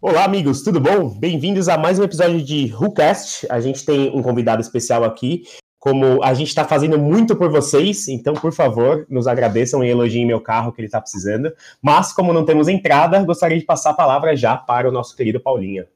[0.00, 1.08] Olá, amigos, tudo bom?
[1.08, 3.46] Bem-vindos a mais um episódio de WhoCast.
[3.50, 5.42] A gente tem um convidado especial aqui.
[5.80, 10.24] Como a gente está fazendo muito por vocês, então, por favor, nos agradeçam e elogiem
[10.24, 11.52] meu carro que ele está precisando.
[11.82, 15.40] Mas, como não temos entrada, gostaria de passar a palavra já para o nosso querido
[15.40, 15.86] Paulinho.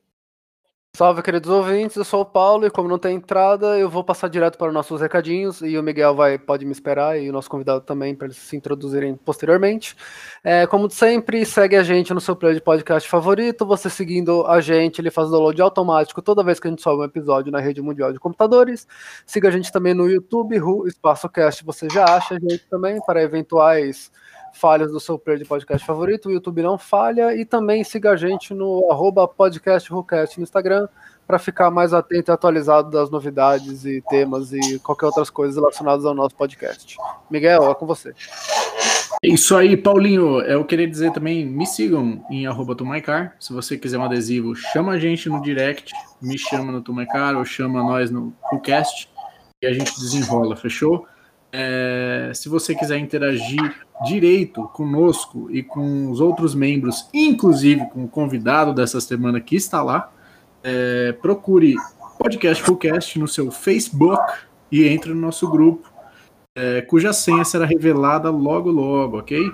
[0.99, 4.27] Salve, queridos ouvintes, eu sou o Paulo e como não tem entrada, eu vou passar
[4.27, 7.49] direto para os nossos recadinhos e o Miguel vai pode me esperar e o nosso
[7.49, 9.97] convidado também para eles se introduzirem posteriormente.
[10.43, 14.61] É, como sempre, segue a gente no seu player de podcast favorito, você seguindo a
[14.61, 17.81] gente, ele faz download automático toda vez que a gente sobe um episódio na rede
[17.81, 18.85] mundial de computadores.
[19.25, 23.23] Siga a gente também no YouTube, Espaço Cast, você já acha a gente também para
[23.23, 24.11] eventuais
[24.53, 28.17] falhas do seu player de podcast favorito, o YouTube não falha, e também siga a
[28.17, 30.89] gente no arroba no Instagram
[31.27, 36.07] para ficar mais atento e atualizado das novidades e temas e qualquer outras coisas relacionadas
[36.07, 36.97] ao nosso podcast.
[37.31, 38.15] Miguel, é com você.
[39.23, 40.41] É isso aí, Paulinho.
[40.43, 43.37] Eu queria dizer também, me sigam em arroba Tumaicar.
[43.39, 47.45] Se você quiser um adesivo, chama a gente no direct, me chama no Tumaicar ou
[47.45, 49.11] chama nós no podcast
[49.61, 51.07] e a gente desenrola, fechou?
[51.53, 58.09] É, se você quiser interagir direito conosco e com os outros membros, inclusive com o
[58.09, 60.13] convidado dessa semana que está lá,
[60.63, 61.75] é, procure
[62.19, 64.21] Podcast Fullcast no seu Facebook
[64.71, 65.91] e entre no nosso grupo,
[66.57, 69.49] é, cuja senha será revelada logo logo, ok?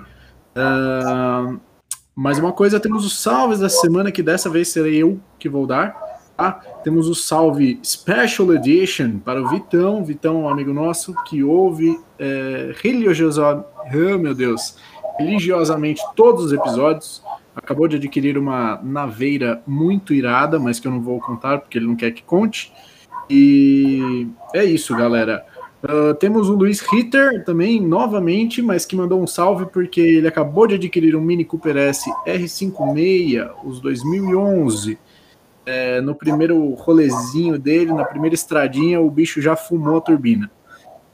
[0.55, 1.59] Uh,
[2.15, 5.67] mais uma coisa, temos os salves da semana que dessa vez serei eu que vou
[5.67, 5.95] dar.
[6.37, 6.61] Tá?
[6.83, 10.03] Temos o salve Special Edition para o Vitão.
[10.03, 14.75] Vitão, um amigo nosso, que ouve é, religiosamente, oh, meu Deus,
[15.17, 17.23] religiosamente todos os episódios.
[17.55, 21.87] Acabou de adquirir uma naveira muito irada, mas que eu não vou contar porque ele
[21.87, 22.73] não quer que conte.
[23.29, 25.45] E é isso, galera.
[25.81, 30.67] Uh, temos o Luiz Ritter também, novamente, mas que mandou um salve porque ele acabou
[30.67, 34.97] de adquirir um Mini Cooper S R56, os 2011
[35.65, 40.49] é, no primeiro rolezinho dele, na primeira estradinha, o bicho já fumou a turbina.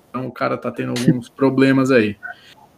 [0.09, 2.17] Então o cara tá tendo alguns problemas aí.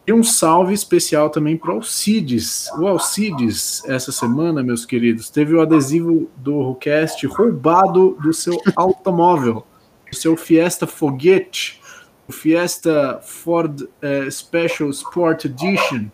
[0.05, 2.69] E um salve especial também para o Alcides.
[2.77, 9.65] O Alcides, essa semana, meus queridos, teve o adesivo do Rucast roubado do seu automóvel,
[10.09, 11.81] do seu Fiesta Foguete,
[12.27, 16.07] o Fiesta Ford é, Special Sport Edition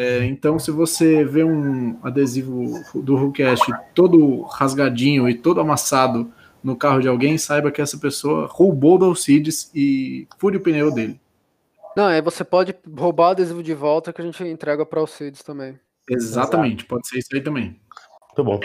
[0.00, 6.32] é, então, se você vê um adesivo do Hulkcast todo rasgadinho e todo amassado
[6.64, 10.90] no carro de alguém, saiba que essa pessoa roubou do Alcides e fure o pneu
[10.90, 11.20] dele.
[11.94, 15.02] Não, aí você pode roubar o adesivo de volta que a gente entrega para o
[15.02, 15.78] Alcides também.
[16.08, 17.78] Exatamente, pode ser isso aí também.
[18.28, 18.58] Muito bom.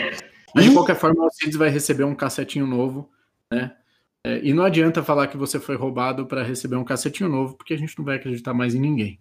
[0.54, 3.10] Mas, de qualquer forma, o Alcides vai receber um cassetinho novo,
[3.52, 3.76] né?
[4.24, 7.74] É, e não adianta falar que você foi roubado para receber um cassetinho novo, porque
[7.74, 9.20] a gente não vai acreditar mais em ninguém.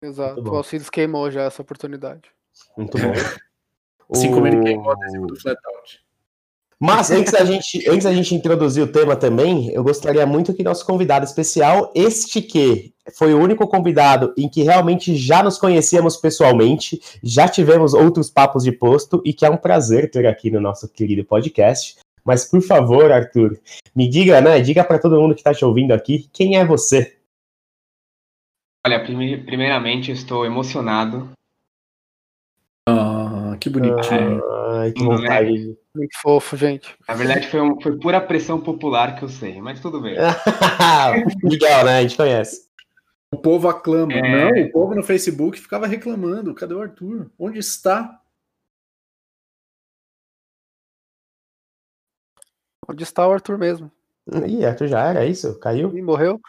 [0.00, 0.40] Exato.
[0.42, 2.30] O Alcides queimou já essa oportunidade.
[2.76, 3.12] Muito bom.
[4.12, 6.06] assim como ele queimou o adesivo do Flatout.
[6.78, 10.62] Mas antes da, gente, antes da gente introduzir o tema também, eu gostaria muito que
[10.62, 16.18] nosso convidado especial, este que foi o único convidado em que realmente já nos conhecíamos
[16.18, 20.60] pessoalmente, já tivemos outros papos de posto e que é um prazer ter aqui no
[20.60, 21.96] nosso querido podcast.
[22.22, 23.58] Mas por favor, Arthur,
[23.94, 24.60] me diga, né?
[24.60, 27.15] Diga para todo mundo que está te ouvindo aqui, quem é você?
[28.86, 31.32] Olha, primeiramente eu estou emocionado.
[32.88, 34.40] Ah, que bonitinho.
[34.78, 35.70] Ai, que vontade.
[35.70, 35.76] Né?
[35.92, 36.96] Muito fofo, gente.
[37.08, 40.14] Na verdade, foi, um, foi pura pressão popular que eu sei, mas tudo bem.
[41.42, 41.98] Miguel, né?
[41.98, 42.68] A gente conhece.
[43.34, 44.12] O povo aclama.
[44.12, 44.20] É...
[44.22, 46.54] Não, o povo no Facebook ficava reclamando.
[46.54, 47.28] Cadê o Arthur?
[47.36, 48.22] Onde está?
[52.88, 53.90] Onde está o Arthur mesmo?
[54.46, 55.58] Ih, Arthur já era isso?
[55.58, 55.92] Caiu?
[55.98, 56.40] E morreu.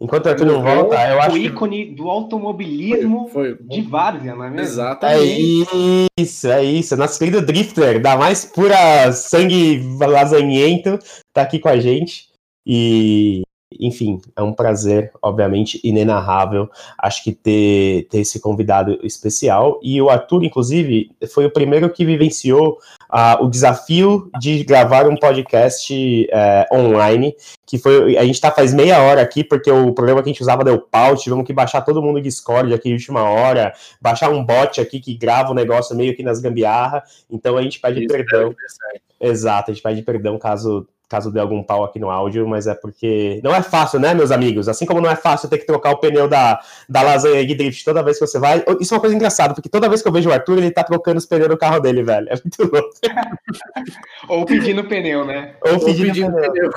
[0.00, 1.36] Enquanto o Arthur não volta, eu acho.
[1.36, 3.66] O ícone do automobilismo foi, foi.
[3.66, 4.62] de Várzea, não é mesmo?
[4.62, 5.66] Exatamente.
[5.72, 6.96] É isso, é isso.
[6.96, 10.98] Nosso querido Drifter, da mais pura sangue lasanhento,
[11.32, 12.28] tá aqui com a gente.
[12.64, 13.42] E
[13.78, 19.78] enfim, é um prazer, obviamente, inenarrável, acho que ter, ter esse convidado especial.
[19.82, 22.78] E o Arthur, inclusive, foi o primeiro que vivenciou
[23.10, 27.34] uh, o desafio de gravar um podcast uh, online,
[27.66, 30.42] que foi, a gente está faz meia hora aqui, porque o programa que a gente
[30.42, 34.30] usava deu pau, tivemos que baixar todo mundo do Discord aqui de última hora, baixar
[34.30, 38.00] um bot aqui que grava o negócio meio que nas gambiarra, então a gente pede
[38.00, 38.54] Isso, perdão.
[38.94, 42.66] É Exato, a gente pede perdão caso caso dê algum pau aqui no áudio, mas
[42.66, 44.68] é porque não é fácil, né, meus amigos?
[44.68, 47.84] Assim como não é fácil ter que trocar o pneu da, da lasanha de drift
[47.84, 48.62] toda vez que você vai.
[48.80, 50.84] Isso é uma coisa engraçada, porque toda vez que eu vejo o Arthur, ele tá
[50.84, 52.28] trocando os pneus do carro dele, velho.
[52.28, 52.90] É muito louco.
[54.28, 55.54] Ou pedindo pneu, né?
[55.62, 56.52] Ou pedindo, Ou pedindo pneu.
[56.52, 56.70] pneu.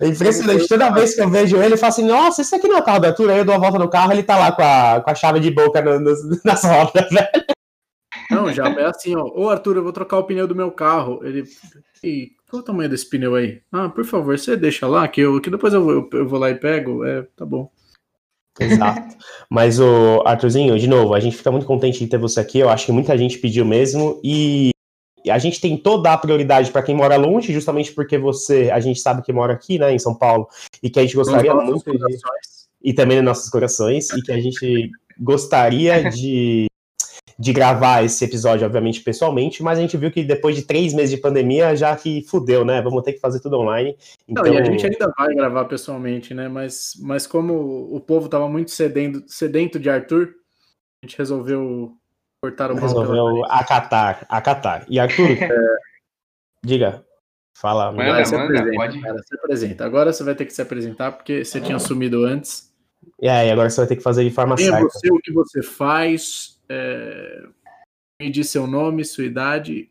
[0.00, 0.68] É impressionante.
[0.68, 2.84] Toda vez que eu vejo ele, eu falo assim: Nossa, esse aqui não é o
[2.84, 3.30] carro do Arthur.
[3.30, 5.40] Aí eu dou a volta no carro, ele tá lá com a, com a chave
[5.40, 7.46] de boca no, no, nas rodas, velho.
[8.30, 9.24] Não, já é assim, ó.
[9.34, 11.20] Ô, Arthur, eu vou trocar o pneu do meu carro.
[11.24, 11.44] Ele.
[12.02, 13.60] E qual o tamanho desse pneu aí?
[13.72, 16.50] Ah, por favor, você deixa lá, que, eu, que depois eu, eu, eu vou lá
[16.50, 17.04] e pego.
[17.04, 17.70] É, tá bom.
[18.58, 19.16] Exato.
[19.50, 22.58] Mas, o Arthurzinho, de novo, a gente fica muito contente de ter você aqui.
[22.58, 24.20] Eu acho que muita gente pediu mesmo.
[24.22, 24.70] E
[25.28, 29.22] a gente tentou dar prioridade para quem mora longe, justamente porque você, a gente sabe
[29.22, 30.48] que mora aqui, né, em São Paulo,
[30.82, 32.18] e que a gente gostaria muito de.
[32.82, 36.66] E também nos nossos corações, e que a gente gostaria de
[37.38, 41.10] de gravar esse episódio, obviamente, pessoalmente, mas a gente viu que depois de três meses
[41.10, 42.80] de pandemia, já que fudeu, né?
[42.80, 43.96] Vamos ter que fazer tudo online.
[44.26, 44.44] Então...
[44.44, 46.48] Não, e a então gente ainda vai gravar pessoalmente, né?
[46.48, 50.34] Mas, mas como o povo tava muito sedento, sedento de Arthur,
[51.02, 51.92] a gente resolveu
[52.40, 54.86] cortar o mal Resolveu acatar, acatar.
[54.88, 55.48] E Arthur, é...
[56.64, 57.04] diga.
[57.58, 59.00] Fala, manda, manda, se apresenta, pode.
[59.00, 59.84] Cara, se apresenta.
[59.86, 62.70] Agora você vai ter que se apresentar, porque você tinha sumido antes.
[63.20, 64.84] E aí, agora você vai ter que fazer de forma Quem é certa.
[64.86, 67.46] você, o que você faz, é,
[68.20, 69.90] medir seu nome, sua idade,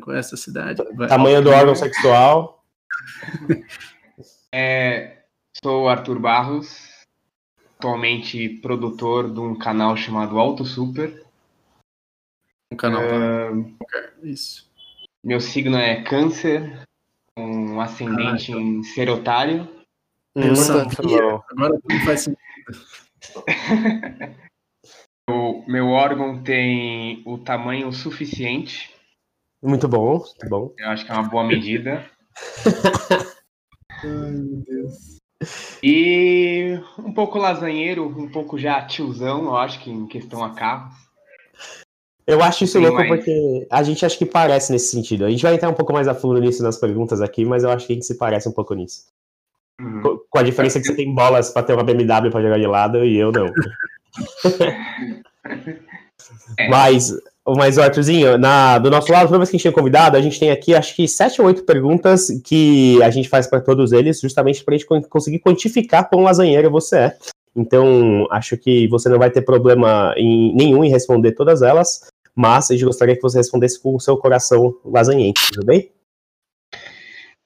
[0.00, 0.82] com essa cidade.
[0.94, 1.08] Vai.
[1.08, 2.64] Tamanho do órgão sexual.
[4.50, 5.24] É,
[5.62, 7.04] sou Arthur Barros,
[7.76, 11.22] atualmente produtor de um canal chamado Auto Super.
[12.72, 13.52] Um canal para...
[14.22, 14.66] Isso.
[15.22, 16.82] Meu signo é câncer,
[17.36, 19.68] um ascendente ah, em ser otário.
[20.34, 20.54] Hum,
[21.50, 22.38] Agora tudo faz sentido.
[25.28, 28.90] O meu órgão tem o tamanho suficiente.
[29.62, 30.72] Muito bom, muito bom.
[30.78, 32.04] Eu acho que é uma boa medida.
[34.02, 35.18] Ai, meu Deus.
[35.82, 40.94] E um pouco lasanheiro, um pouco já tiozão, eu acho que em questão a carros.
[42.26, 43.08] Eu acho isso louco mais...
[43.08, 45.26] porque a gente acha que parece nesse sentido.
[45.26, 47.70] A gente vai entrar um pouco mais a fundo nisso nas perguntas aqui, mas eu
[47.70, 49.06] acho que a gente se parece um pouco nisso.
[49.80, 50.20] Uhum.
[50.28, 53.04] Com a diferença que você tem bolas para ter uma BMW para jogar de lado
[53.04, 53.46] e eu não.
[54.60, 55.88] é.
[56.68, 57.12] Mas,
[57.46, 60.38] mas Arthurzinho, na, do nosso lado, toda vez que a gente tem convidado, a gente
[60.38, 64.20] tem aqui acho que sete ou oito perguntas que a gente faz para todos eles,
[64.20, 67.16] justamente para a gente conseguir quantificar quão lasanheiro você é.
[67.56, 72.70] Então, acho que você não vai ter problema em, nenhum em responder todas elas, mas
[72.70, 75.90] a gente gostaria que você respondesse com o seu coração lasanhento, tudo bem?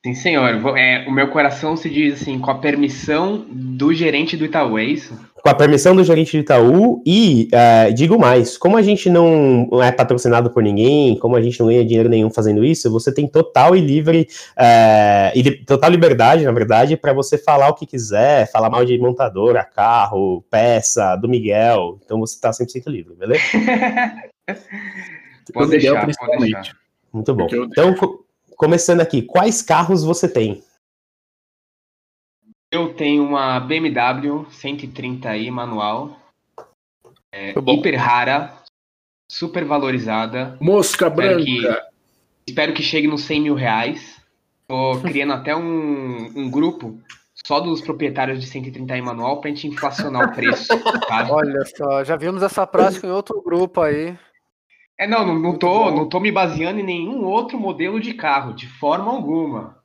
[0.05, 0.77] Sim, senhor.
[0.77, 4.85] É, o meu coração se diz assim, com a permissão do gerente do Itaú, é
[4.85, 5.17] isso?
[5.43, 9.69] Com a permissão do gerente do Itaú e, uh, digo mais, como a gente não
[9.83, 13.27] é patrocinado por ninguém, como a gente não ganha dinheiro nenhum fazendo isso, você tem
[13.27, 18.51] total e livre, uh, e total liberdade, na verdade, para você falar o que quiser,
[18.53, 23.43] falar mal de montadora, carro, peça, do Miguel, então você está 100% livre, beleza?
[25.53, 26.75] pode deixar, Miguel, principalmente.
[27.13, 27.47] Muito bom.
[27.51, 27.95] Então,
[28.63, 30.63] Começando aqui, quais carros você tem?
[32.73, 36.17] Eu tenho uma BMW 130i manual,
[37.31, 38.55] é, hiper rara,
[39.31, 40.57] super valorizada.
[40.59, 41.45] Mosca espero branca.
[41.45, 44.19] Que, espero que chegue nos 100 mil reais.
[44.67, 46.99] Tô criando até um, um grupo
[47.47, 50.69] só dos proprietários de 130i manual pra gente inflacionar o preço.
[51.07, 51.29] Tá?
[51.31, 54.17] Olha só, já vimos essa prática em outro grupo aí.
[54.99, 58.55] É, não, não, não, tô, não tô me baseando em nenhum outro modelo de carro,
[58.55, 59.82] de forma alguma.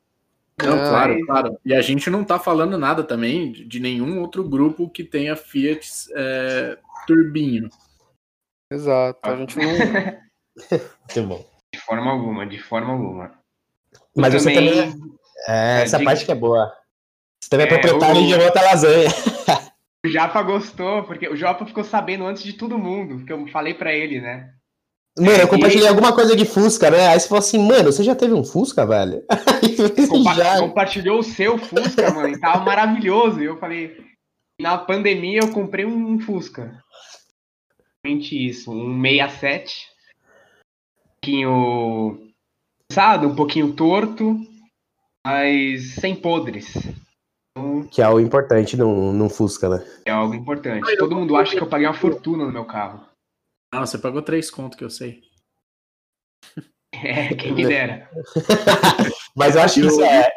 [0.62, 0.88] Não, é.
[0.88, 1.58] claro, claro.
[1.64, 5.88] E a gente não tá falando nada também de, nenhum outro grupo que tenha Fiat
[6.14, 7.68] é, turbinho.
[8.70, 9.68] Exato, a gente não.
[10.58, 11.46] Muito bom.
[11.72, 13.32] De forma alguma, de forma alguma.
[14.16, 14.80] Mas você também.
[15.46, 16.72] É, é, essa parte que é boa.
[17.40, 18.26] Você também é, é proprietário o...
[18.26, 19.08] de outra lasanha.
[20.04, 23.74] O Japa gostou, porque o Japa ficou sabendo antes de todo mundo, que eu falei
[23.74, 24.54] para ele, né?
[25.18, 25.88] Mano, eu compartilhei e...
[25.88, 27.08] alguma coisa de Fusca, né?
[27.08, 29.22] Aí você falou assim, mano, você já teve um Fusca, velho?
[30.08, 30.58] Compa já...
[30.60, 33.40] Compartilhou o seu Fusca, mano, e tava maravilhoso.
[33.40, 33.96] E eu falei,
[34.60, 36.82] na pandemia eu comprei um Fusca.
[38.04, 39.86] Realmente isso, um 67.
[41.04, 42.28] Um pouquinho
[42.88, 44.40] cansado, um pouquinho torto,
[45.26, 46.74] mas sem podres.
[47.58, 49.84] Então, que é o importante num, num Fusca, né?
[50.06, 50.96] É algo importante.
[50.96, 53.08] Todo mundo acha que eu paguei uma fortuna no meu carro.
[53.72, 55.22] Não, você pagou três contos que eu sei.
[56.90, 58.10] É, quem me dera.
[59.36, 60.28] mas eu acho que isso é.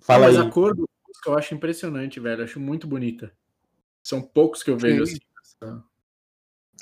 [0.00, 0.46] Fala mas aí.
[0.46, 2.40] a cor do Fusca eu acho impressionante, velho.
[2.40, 3.36] Eu acho muito bonita.
[4.00, 5.18] São poucos que eu vejo Sim.
[5.42, 5.82] assim.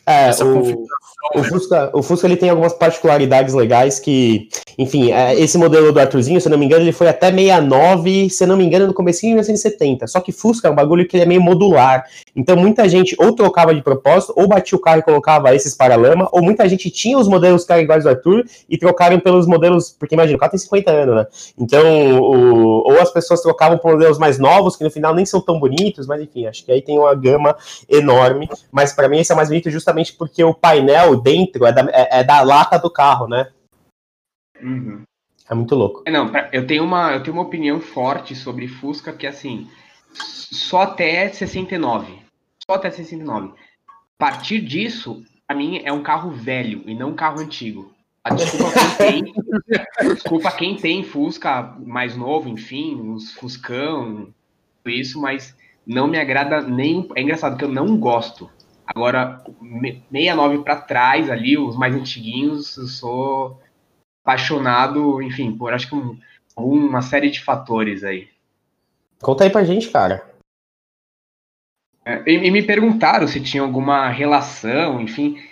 [0.04, 0.86] É, o,
[1.34, 4.48] o, Fusca, o Fusca ele tem algumas particularidades legais que,
[4.78, 8.46] enfim, é, esse modelo do Arthurzinho, se não me engano, ele foi até 69, se
[8.46, 10.06] não me engano, no começo de 1970.
[10.06, 12.04] Só que Fusca é um bagulho que ele é meio modular.
[12.36, 16.28] Então muita gente ou trocava de propósito, ou batia o carro e colocava esses para-lama,
[16.30, 19.90] ou muita gente tinha os modelos que eram iguais do Arthur e trocaram pelos modelos,
[19.90, 21.26] porque imagina, o carro tem 50 anos, né?
[21.58, 25.40] Então, o, ou as pessoas trocavam por modelos mais novos, que no final nem são
[25.40, 27.56] tão bonitos, mas enfim, acho que aí tem uma gama
[27.88, 28.48] enorme.
[28.70, 31.82] Mas para mim esse é mais bonito justamente justamente porque o painel dentro é da,
[31.92, 33.52] é, é da lata do carro, né?
[34.60, 35.02] Uhum.
[35.48, 36.02] É muito louco.
[36.04, 39.70] É, não, eu tenho, uma, eu tenho uma opinião forte sobre Fusca que, assim,
[40.12, 42.18] só até 69.
[42.68, 43.52] Só até 69.
[43.88, 47.92] A partir disso, para mim, é um carro velho e não um carro antigo.
[48.24, 49.34] Ah, desculpa quem tem,
[50.14, 54.34] desculpa quem tem Fusca mais novo, enfim, os Fuscão,
[54.84, 57.08] isso, mas não me agrada nem.
[57.14, 58.50] É engraçado que eu não gosto.
[58.86, 59.42] Agora,
[60.10, 63.60] 69 para trás ali, os mais antiguinhos, eu sou
[64.24, 66.18] apaixonado, enfim, por acho que um,
[66.56, 68.28] uma série de fatores aí.
[69.20, 70.24] Conta aí pra gente, cara.
[72.04, 75.42] É, e, e, me perguntaram se tinha alguma relação, enfim.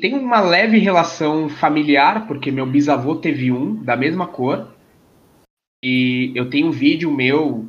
[0.00, 4.72] Tem uma leve relação familiar, porque meu bisavô teve um da mesma cor.
[5.82, 7.68] E eu tenho um vídeo meu,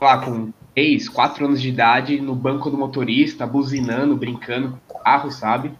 [0.00, 5.02] lá, com 3, 4 anos de idade no banco do motorista, buzinando, brincando com o
[5.02, 5.72] carro, sabe?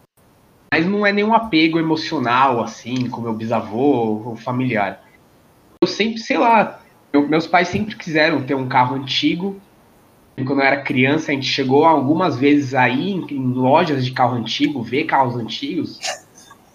[0.73, 5.05] Mas não é nenhum apego emocional, assim, com meu bisavô ou familiar.
[5.81, 6.81] Eu sempre, sei lá,
[7.13, 9.61] eu, meus pais sempre quiseram ter um carro antigo.
[10.37, 14.35] Quando eu era criança, a gente chegou algumas vezes aí em, em lojas de carro
[14.35, 16.01] antigo, ver carros antigos.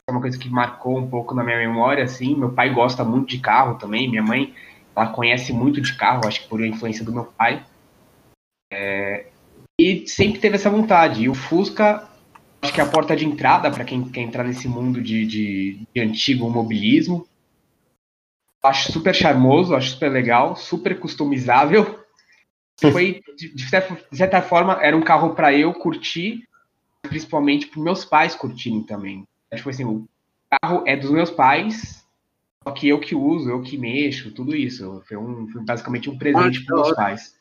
[0.07, 2.35] É uma coisa que marcou um pouco na minha memória, assim.
[2.35, 4.53] Meu pai gosta muito de carro também, minha mãe,
[4.95, 7.63] ela conhece muito de carro, acho que por influência do meu pai.
[8.71, 9.27] É,
[9.79, 11.23] e sempre teve essa vontade.
[11.23, 12.07] E o Fusca,
[12.61, 15.87] acho que é a porta de entrada para quem quer entrar nesse mundo de, de,
[15.93, 17.25] de antigo mobilismo.
[18.61, 21.99] Acho super charmoso, acho super legal, super customizável.
[22.91, 26.47] Foi, de, de certa forma, era um carro para eu curtir,
[27.01, 29.25] principalmente para meus pais curtirem também.
[29.53, 30.07] Tipo assim, o
[30.61, 32.05] carro é dos meus pais,
[32.63, 35.01] só que eu que uso, eu que mexo, tudo isso.
[35.07, 37.38] Foi, um, foi basicamente um presente para meus pais.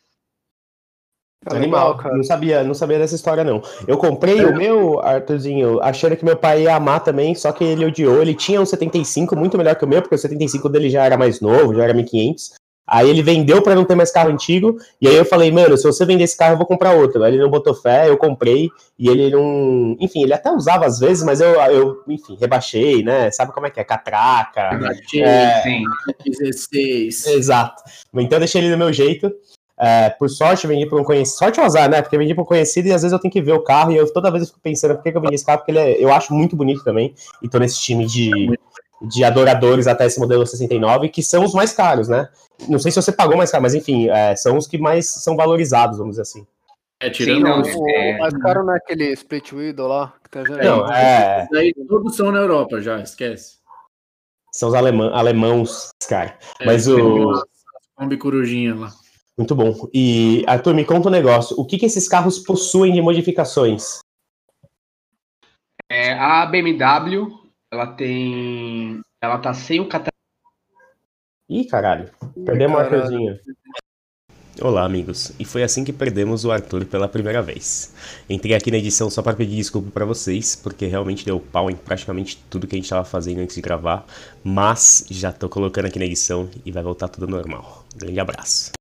[1.46, 2.16] Animal, cara.
[2.16, 3.62] Não sabia, não sabia dessa história, não.
[3.86, 7.84] Eu comprei o meu, Arthurzinho, achando que meu pai ia amar também, só que ele
[7.84, 8.20] odiou.
[8.20, 11.16] Ele tinha um 75, muito melhor que o meu, porque o 75 dele já era
[11.16, 12.54] mais novo, já era 1500.
[12.90, 15.84] Aí ele vendeu para não ter mais carro antigo, e aí eu falei, mano, se
[15.84, 17.22] você vender esse carro, eu vou comprar outro.
[17.22, 19.94] Aí ele não botou fé, eu comprei, e ele não.
[20.00, 23.30] Enfim, ele até usava às vezes, mas eu, eu enfim, rebaixei, né?
[23.30, 23.84] Sabe como é que é?
[23.84, 24.70] Catraca.
[24.70, 25.62] Rebaixei, é...
[25.62, 25.84] sim.
[26.24, 27.26] 16.
[27.26, 27.82] Exato.
[28.14, 29.30] Então eu deixei ele do meu jeito.
[29.80, 31.38] É, por sorte, eu vendi para um conhecido.
[31.38, 32.02] Sorte ou azar, né?
[32.02, 33.96] Porque vendi para um conhecido e às vezes eu tenho que ver o carro e
[33.96, 35.78] eu toda vez eu fico pensando por que, que eu vendi esse carro, porque ele
[35.78, 37.14] é, eu acho muito bonito também.
[37.42, 38.30] E tô nesse time de,
[39.02, 42.28] de adoradores até esse modelo 69, que são os mais caros, né?
[42.68, 45.36] Não sei se você pagou mais caro, mas enfim, é, são os que mais são
[45.36, 46.46] valorizados, vamos dizer assim.
[47.00, 48.18] É, tirando Sim, não, o, é...
[48.18, 50.14] mais caro não é aquele Split Widow lá?
[50.24, 51.46] Que tá não, é...
[51.52, 53.58] Daí todos são na Europa já, esquece.
[54.52, 56.36] São os alemã, alemãos, cara.
[56.58, 57.44] É, mas o...
[57.94, 58.92] Kombi Corujinha lá.
[59.38, 59.88] Muito bom.
[59.94, 61.58] E, Arthur, me conta um negócio.
[61.58, 64.00] O que, que esses carros possuem de modificações?
[65.88, 67.28] É, a BMW,
[67.72, 69.00] ela tem.
[69.22, 70.12] Ela tá sem o catalisador.
[71.48, 72.10] Ih, caralho.
[72.44, 73.38] Perdemos o Arthurzinho.
[74.60, 75.32] Olá, amigos.
[75.38, 77.94] E foi assim que perdemos o Arthur pela primeira vez.
[78.28, 81.76] Entrei aqui na edição só para pedir desculpa para vocês, porque realmente deu pau em
[81.76, 84.04] praticamente tudo que a gente estava fazendo antes de gravar,
[84.42, 87.84] mas já tô colocando aqui na edição e vai voltar tudo normal.
[87.96, 88.77] Grande abraço.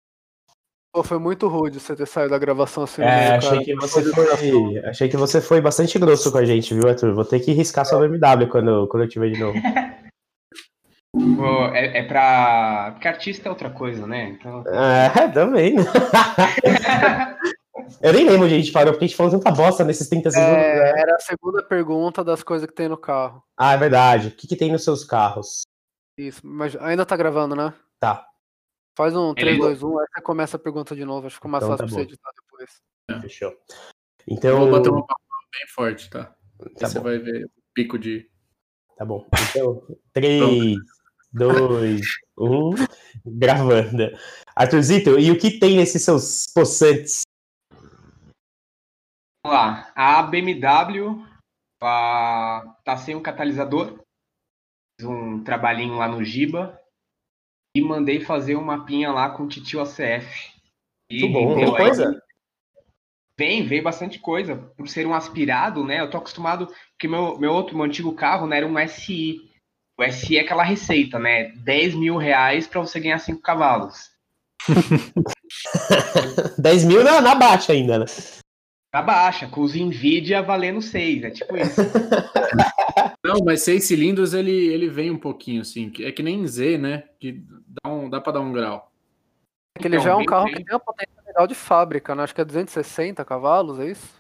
[0.98, 3.04] Pô, foi muito rude você ter saído da gravação assim.
[3.04, 6.90] É, achei, que você foi, achei que você foi bastante grosso com a gente, viu,
[6.90, 7.14] Arthur?
[7.14, 9.60] Vou ter que riscar sua BMW quando, quando eu te ver de novo.
[11.14, 12.94] Pô, é, é pra.
[12.94, 14.30] Porque artista é outra coisa, né?
[14.30, 14.64] Então...
[14.66, 15.76] É, também.
[18.02, 20.32] eu nem lembro onde a gente parou, porque a gente falou tanta bosta nesses 30
[20.32, 20.52] segundos.
[20.52, 21.00] É, né?
[21.00, 23.44] Era a segunda pergunta das coisas que tem no carro.
[23.56, 24.30] Ah, é verdade.
[24.30, 25.62] O que, que tem nos seus carros?
[26.18, 27.72] Isso, mas ainda tá gravando, né?
[28.00, 28.26] Tá.
[28.98, 31.28] Faz um 3, 2, 1, aí você começa a pergunta de novo.
[31.28, 32.82] Acho que fica mais então, fácil tá pra você editar depois.
[33.12, 33.22] É.
[33.22, 33.56] Fechou.
[34.28, 34.58] Então.
[34.58, 36.36] vou bater uma bem forte, tá?
[36.80, 38.28] tá você vai ver o pico de.
[38.96, 39.30] Tá bom.
[39.52, 40.78] Então, 3,
[41.32, 42.02] 2,
[42.40, 42.72] 1.
[43.24, 44.18] Gravando.
[44.56, 47.22] Arthurzito, e o que tem nesses seus possantes?
[49.46, 49.92] Vamos lá.
[49.94, 51.24] A BMW
[51.80, 54.00] tá, tá sem o catalisador.
[55.00, 56.82] Fiz um trabalhinho lá no Giba
[57.76, 60.52] e mandei fazer um mapinha lá com o Titio ACF.
[61.10, 62.22] E Muito bom, coisa?
[63.38, 64.56] Vem, veio bastante coisa.
[64.76, 66.02] Por ser um aspirado, né?
[66.02, 69.42] Eu tô acostumado, porque meu, meu outro, meu antigo carro, né, era um SI.
[70.00, 71.52] O SI é aquela receita, né?
[71.64, 74.10] 10 mil reais para você ganhar 5 cavalos.
[76.58, 78.06] 10 mil na, na baixa ainda, né?
[78.98, 81.82] Na baixa, com os Nvidia valendo 6, é tipo isso.
[83.24, 85.92] Não, mas 6 cilindros ele, ele vem um pouquinho, assim.
[86.00, 87.04] É que nem Z, né?
[87.20, 87.44] Que
[87.84, 88.92] dá, um, dá pra dar um grau.
[89.76, 90.56] É que ele então, já é um carro bem.
[90.56, 92.24] que tem uma potência legal de fábrica, né?
[92.24, 94.20] Acho que é 260 cavalos, é isso?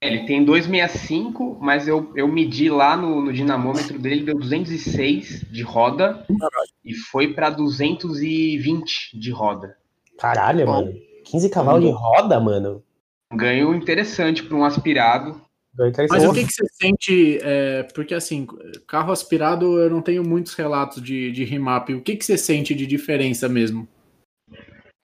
[0.00, 5.42] É, ele tem 265, mas eu, eu medi lá no, no dinamômetro dele, deu 206
[5.48, 6.70] de roda Caralho.
[6.84, 9.76] e foi para 220 de roda.
[10.18, 10.94] Caralho, Bom, mano.
[11.26, 12.82] 15 cavalos de roda, mano.
[13.32, 15.40] Ganho interessante para um aspirado.
[16.10, 17.38] Mas o que, que você sente?
[17.42, 18.46] É, porque assim,
[18.88, 21.90] carro aspirado eu não tenho muitos relatos de, de remap.
[21.90, 23.88] O que, que você sente de diferença mesmo?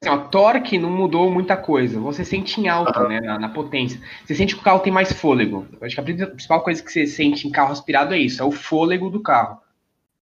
[0.03, 2.01] Assim, ó, torque não mudou muita coisa.
[2.01, 3.09] Você sente em alta, uhum.
[3.09, 3.21] né?
[3.21, 4.01] Na, na, potência.
[4.25, 5.67] Você sente que o carro tem mais fôlego.
[5.81, 8.45] Eu acho que a principal coisa que você sente em carro aspirado é isso, é
[8.45, 9.61] o fôlego do carro.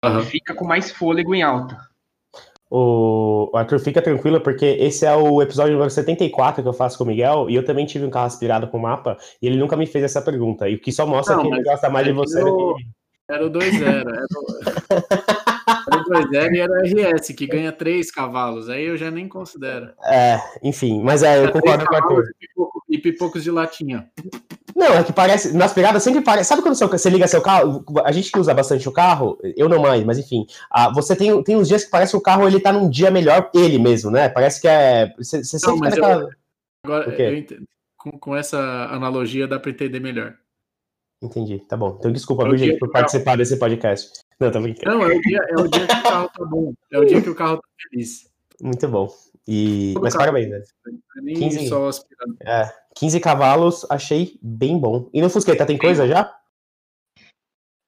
[0.05, 0.23] Uhum.
[0.23, 1.90] Fica com mais fôlego em alta.
[2.71, 7.03] O Arthur, fica tranquilo, porque esse é o episódio número 74 que eu faço com
[7.03, 9.87] o Miguel, e eu também tive um carro aspirado com mapa, e ele nunca me
[9.87, 10.69] fez essa pergunta.
[10.69, 12.85] E o que só mostra não, que ele gosta mais de você do que.
[13.29, 13.83] Era o 2-0.
[13.83, 15.41] Era o...
[15.91, 18.69] 2.0 e era RS, que ganha 3 cavalos.
[18.69, 19.93] Aí eu já nem considero.
[20.05, 22.25] É, enfim, mas é, eu concordo com o Arthur.
[22.89, 24.11] E pipocos de latinha.
[24.81, 25.55] Não, é que parece.
[25.55, 26.49] Nas pegadas sempre parece.
[26.49, 27.85] Sabe quando você liga seu carro?
[28.03, 30.47] A gente que usa bastante o carro, eu não mais, mas enfim.
[30.71, 33.11] Ah, você tem, tem uns dias que parece que o carro ele tá num dia
[33.11, 34.31] melhor, ele mesmo, né?
[34.31, 35.15] Parece que é.
[35.19, 36.29] Você, você não, sempre tá naquela...
[36.83, 37.67] Agora, eu entendo.
[37.99, 38.59] Com, com essa
[38.91, 40.35] analogia dá para entender melhor.
[41.23, 41.97] Entendi, tá bom.
[41.99, 44.21] Então desculpa, viu, gente, por participar desse podcast.
[44.41, 44.97] Não, tô brincando.
[44.97, 46.75] Não, é o, dia, é o dia que o carro tá bom.
[46.91, 48.31] É o dia que o carro tá feliz.
[48.63, 49.15] Muito bom.
[49.47, 49.93] E...
[50.01, 50.63] Mas carro, parabéns, né?
[51.35, 51.69] 15...
[51.69, 51.91] Só
[52.47, 55.09] é, 15 cavalos, achei bem bom.
[55.15, 56.37] E no Fusqueta tem coisa já?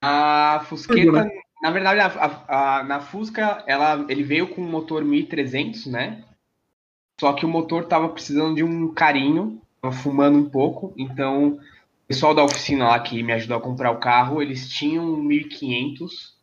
[0.03, 5.05] A Fusqueta, na verdade, a, a, a, na Fusca, ela, ele veio com um motor
[5.05, 6.25] 1300, né?
[7.21, 11.61] Só que o motor tava precisando de um carinho, tava fumando um pouco, então o
[12.09, 16.39] pessoal da oficina lá que me ajudou a comprar o carro, eles tinham 1500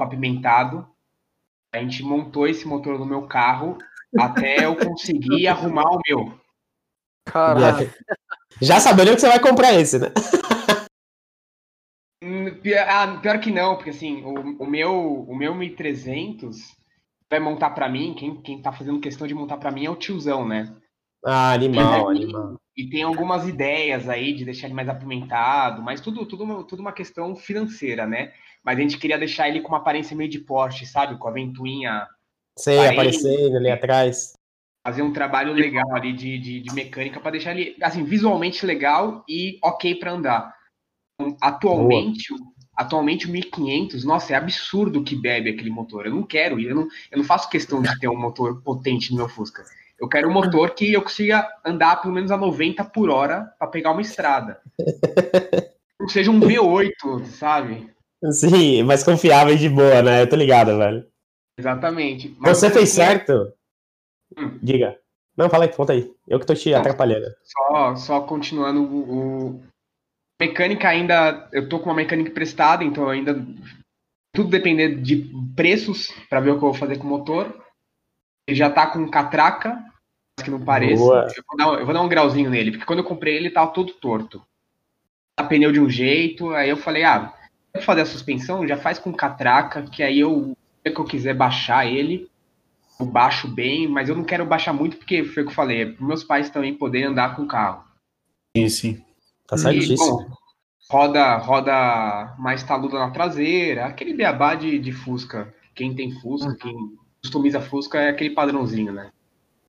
[0.00, 0.88] apimentado.
[1.70, 3.76] A gente montou esse motor no meu carro
[4.18, 6.43] até eu conseguir arrumar o meu.
[7.24, 7.92] Caralho.
[8.60, 10.08] Já sabendo que você vai comprar esse, né?
[12.22, 16.56] Hum, pior, ah, pior que não, porque assim, o, o meu o meu 1300
[17.30, 19.96] vai montar para mim, quem, quem tá fazendo questão de montar para mim é o
[19.96, 20.74] tiozão, né?
[21.24, 22.60] Ah, animal, e, animal.
[22.76, 26.92] E tem algumas ideias aí de deixar ele mais apimentado, mas tudo, tudo, tudo uma
[26.92, 28.32] questão financeira, né?
[28.64, 31.18] mas a gente queria deixar ele com uma aparência meio de Porsche, sabe?
[31.18, 32.08] Com a ventoinha.
[32.58, 34.32] Sei, aparecendo ali atrás.
[34.86, 39.24] Fazer um trabalho legal ali de, de, de mecânica para deixar ele, assim, visualmente legal
[39.28, 40.54] e ok para andar.
[41.20, 42.34] Então, atualmente,
[42.76, 46.06] atualmente o 1500, nossa, é absurdo que bebe aquele motor.
[46.06, 49.18] Eu não quero, eu não, eu não faço questão de ter um motor potente no
[49.18, 49.64] meu Fusca.
[49.98, 53.68] Eu quero um motor que eu consiga andar pelo menos a 90 por hora para
[53.68, 54.60] pegar uma estrada.
[56.00, 57.88] Não seja um V8, sabe?
[58.32, 60.22] Sim, mais confiável e de boa, né?
[60.22, 61.06] Eu tô ligado, velho.
[61.58, 62.34] Exatamente.
[62.38, 63.52] Mas Você fez certo?
[64.36, 64.58] Hum.
[64.62, 64.98] Diga.
[65.36, 66.12] Não, fala aí, conta aí.
[66.28, 67.26] Eu que tô te Não, atrapalhando.
[67.42, 69.62] Só, só continuando o, o,
[70.40, 71.48] Mecânica ainda.
[71.52, 73.44] Eu tô com uma mecânica prestada, então ainda.
[74.34, 77.64] Tudo depender de preços para ver o que eu vou fazer com o motor.
[78.48, 79.78] Ele já tá com catraca,
[80.42, 81.02] que não pareça.
[81.02, 83.70] Eu vou, dar, eu vou, dar, um grauzinho nele, porque quando eu comprei ele tava
[83.70, 84.44] todo torto.
[85.36, 87.32] A pneu de um jeito, aí eu falei, ah,
[87.80, 90.56] fazer a suspensão, já faz com catraca, que aí eu,
[90.86, 92.28] se eu quiser baixar ele,
[92.98, 95.82] eu baixo bem, mas eu não quero baixar muito, porque foi o que eu falei,
[95.82, 97.84] é para meus pais também poderem andar com o carro.
[98.56, 99.04] Sim, sim.
[99.46, 100.36] Tá certíssimo.
[100.88, 105.52] roda, roda mais taluda na traseira, aquele beabá de, de Fusca.
[105.74, 106.56] Quem tem Fusca, hum.
[106.56, 109.10] quem customiza Fusca é aquele padrãozinho, né?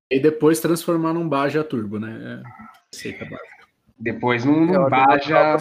[0.10, 2.44] E depois transformar num Baja Turbo, né?
[2.44, 3.68] É receita básica.
[3.98, 5.58] Depois num, num Baja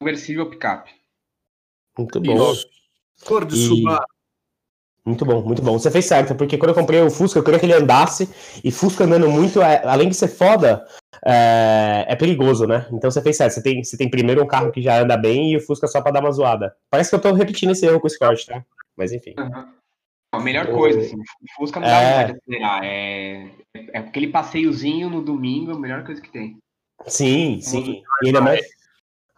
[0.00, 0.90] conversível picape.
[1.96, 2.52] Muito bom.
[3.24, 3.84] Cor de e...
[5.08, 5.78] Muito bom, muito bom.
[5.78, 8.28] Você fez certo, porque quando eu comprei o Fusca, eu queria que ele andasse,
[8.62, 10.84] e Fusca andando muito, é, além de ser foda,
[11.24, 12.86] é, é, perigoso, né?
[12.92, 13.52] Então você fez certo.
[13.52, 16.00] Você tem, você tem primeiro um carro que já anda bem e o Fusca só
[16.02, 16.74] pra dar uma zoada.
[16.90, 18.62] Parece que eu tô repetindo esse erro com o Scott, tá?
[18.96, 19.34] Mas enfim.
[19.38, 19.64] Uhum.
[20.32, 22.10] A melhor coisa, assim, o Fusca não dá é...
[22.10, 22.84] vontade de acelerar.
[22.84, 23.50] É,
[23.94, 26.58] é aquele passeiozinho no domingo, a melhor coisa que tem.
[27.06, 28.02] Sim, sim.
[28.22, 28.60] E ainda mais,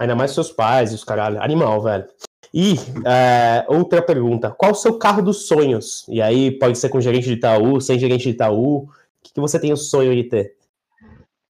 [0.01, 1.43] Ainda mais seus pais e os caralho.
[1.43, 2.07] Animal, velho.
[2.53, 2.75] E
[3.07, 6.07] é, outra pergunta: qual o seu carro dos sonhos?
[6.09, 8.85] E aí pode ser com gerente de Itaú, sem gerente de Itaú.
[8.85, 8.89] O
[9.23, 10.57] que, que você tem o sonho de ter?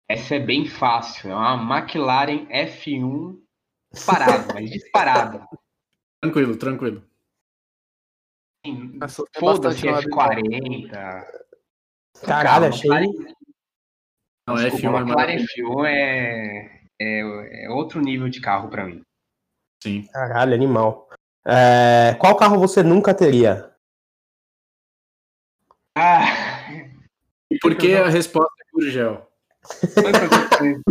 [0.08, 1.30] Essa é bem fácil.
[1.30, 3.36] É uma McLaren F1
[3.92, 5.46] disparada, mas disparada.
[6.22, 7.04] Tranquilo, tranquilo.
[9.38, 11.24] Foda-se F40.
[12.24, 12.90] Caralho, achei.
[14.48, 19.04] Não, Desculpa, F1 McLaren F1 é, é, é outro nível de carro para mim.
[19.82, 20.06] Sim.
[20.12, 21.08] Caralho, animal.
[21.46, 23.70] É, qual carro você nunca teria?
[25.96, 26.26] Ah.
[27.60, 29.26] Por que a resposta é Gurgel?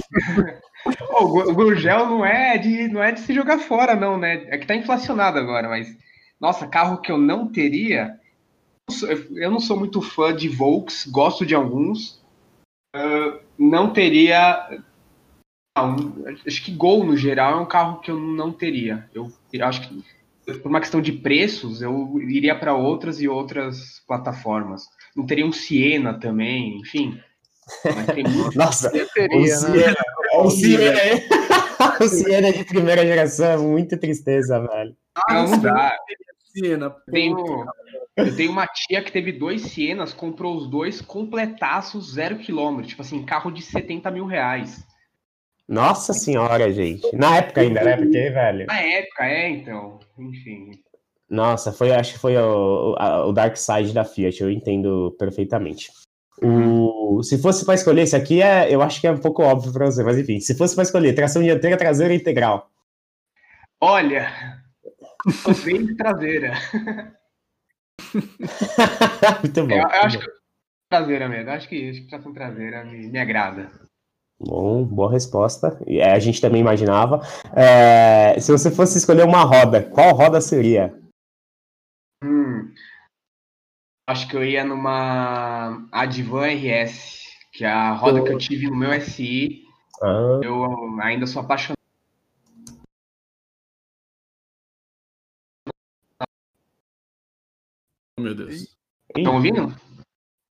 [1.20, 4.46] o Gurgel não é de não é de se jogar fora não, né?
[4.48, 5.96] É que tá inflacionado agora, mas
[6.40, 8.20] nossa, carro que eu não teria,
[9.36, 12.24] eu não sou muito fã de Volks, gosto de alguns.
[12.96, 14.84] Uh, não teria
[16.46, 19.10] acho que Gol no geral é um carro que eu não teria.
[19.14, 20.04] Eu, eu acho que
[20.46, 24.84] por uma questão de preços, eu iria para outras e outras plataformas.
[25.16, 27.20] Não teria um Siena também, enfim.
[28.56, 29.96] Nossa, teria, o Siena, né?
[30.34, 31.00] o Siena,
[32.00, 34.96] o Siena de primeira geração é muita tristeza, velho.
[35.30, 35.98] Não, não dá.
[36.54, 37.66] Siena, tenho,
[38.16, 42.88] eu tenho uma tia que teve dois Sienas, comprou os dois completaços, zero quilômetro.
[42.88, 44.86] Tipo assim, carro de 70 mil reais.
[45.68, 47.16] Nossa senhora, gente.
[47.16, 47.98] Na época ainda, né?
[47.98, 48.66] Porque, velho.
[48.68, 50.00] Na época, é, então.
[50.18, 50.72] Enfim.
[51.30, 52.96] Nossa, foi, acho que foi o,
[53.28, 55.92] o Dark Side da Fiat, eu entendo perfeitamente.
[56.42, 59.74] O, se fosse para escolher, esse aqui é, eu acho que é um pouco óbvio
[59.74, 62.70] para você, mas enfim, se fosse para escolher tração dianteira, traseira integral.
[63.82, 64.62] Olha,
[65.44, 66.54] talvez traseira.
[69.42, 69.74] muito bom.
[69.74, 70.26] Eu, eu acho que
[70.90, 73.72] traseira mesmo, acho que, acho que tração traseira me, me agrada.
[74.40, 75.80] Bom, boa resposta.
[75.88, 77.22] É, a gente também imaginava.
[77.56, 80.94] É, se você fosse escolher uma roda, qual roda seria?
[82.24, 82.74] Hum,
[84.08, 88.76] acho que eu ia numa Advan RS, que é a roda que eu tive no
[88.76, 89.64] meu SI.
[90.02, 90.42] Ah.
[90.44, 91.76] Eu ainda sou apaixonado.
[98.20, 98.76] Meu Deus.
[99.16, 99.74] Estão ouvindo?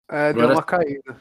[0.08, 0.58] É, deu Agora...
[0.58, 1.20] uma caída.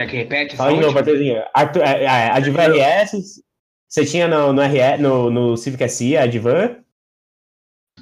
[0.00, 0.56] É que repete?
[0.56, 1.42] Fala de novo, Patrizinho.
[1.54, 3.42] A, a, a Divan RS,
[3.86, 6.82] você tinha no, no, RS, no, no Civic SI a Divan?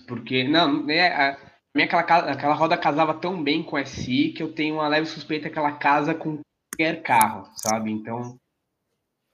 [0.06, 1.36] Porque, não, é, a,
[1.74, 5.06] minha, aquela, aquela roda casava tão bem com a SI que eu tenho uma leve
[5.06, 6.38] suspeita que ela casa com
[6.70, 7.90] qualquer carro, sabe?
[7.90, 8.36] Então.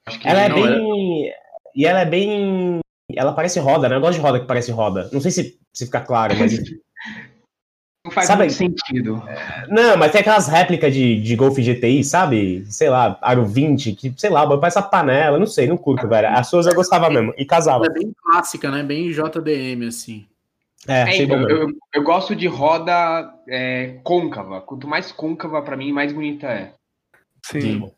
[0.06, 1.28] Acho que ela é bem.
[1.28, 1.34] É...
[1.76, 2.80] E ela é bem.
[3.14, 3.96] Ela parece roda, né?
[3.96, 5.10] Eu gosto de roda que parece roda.
[5.12, 6.54] Não sei se, se fica claro, mas.
[8.14, 9.22] Faz sabe, muito sentido.
[9.68, 12.64] Não, mas tem aquelas réplicas de, de Golf GTI, sabe?
[12.66, 16.28] Sei lá, Aro 20, que, sei lá, parece a panela, não sei, não curto, velho.
[16.28, 17.86] A Souza gostava mesmo, e casava.
[17.86, 18.82] É bem clássica, né?
[18.82, 20.26] Bem JDM, assim.
[20.86, 24.60] É, é então, eu, eu, gosto de roda é, côncava.
[24.60, 26.74] Quanto mais côncava, para mim, mais bonita é.
[27.46, 27.90] Sim.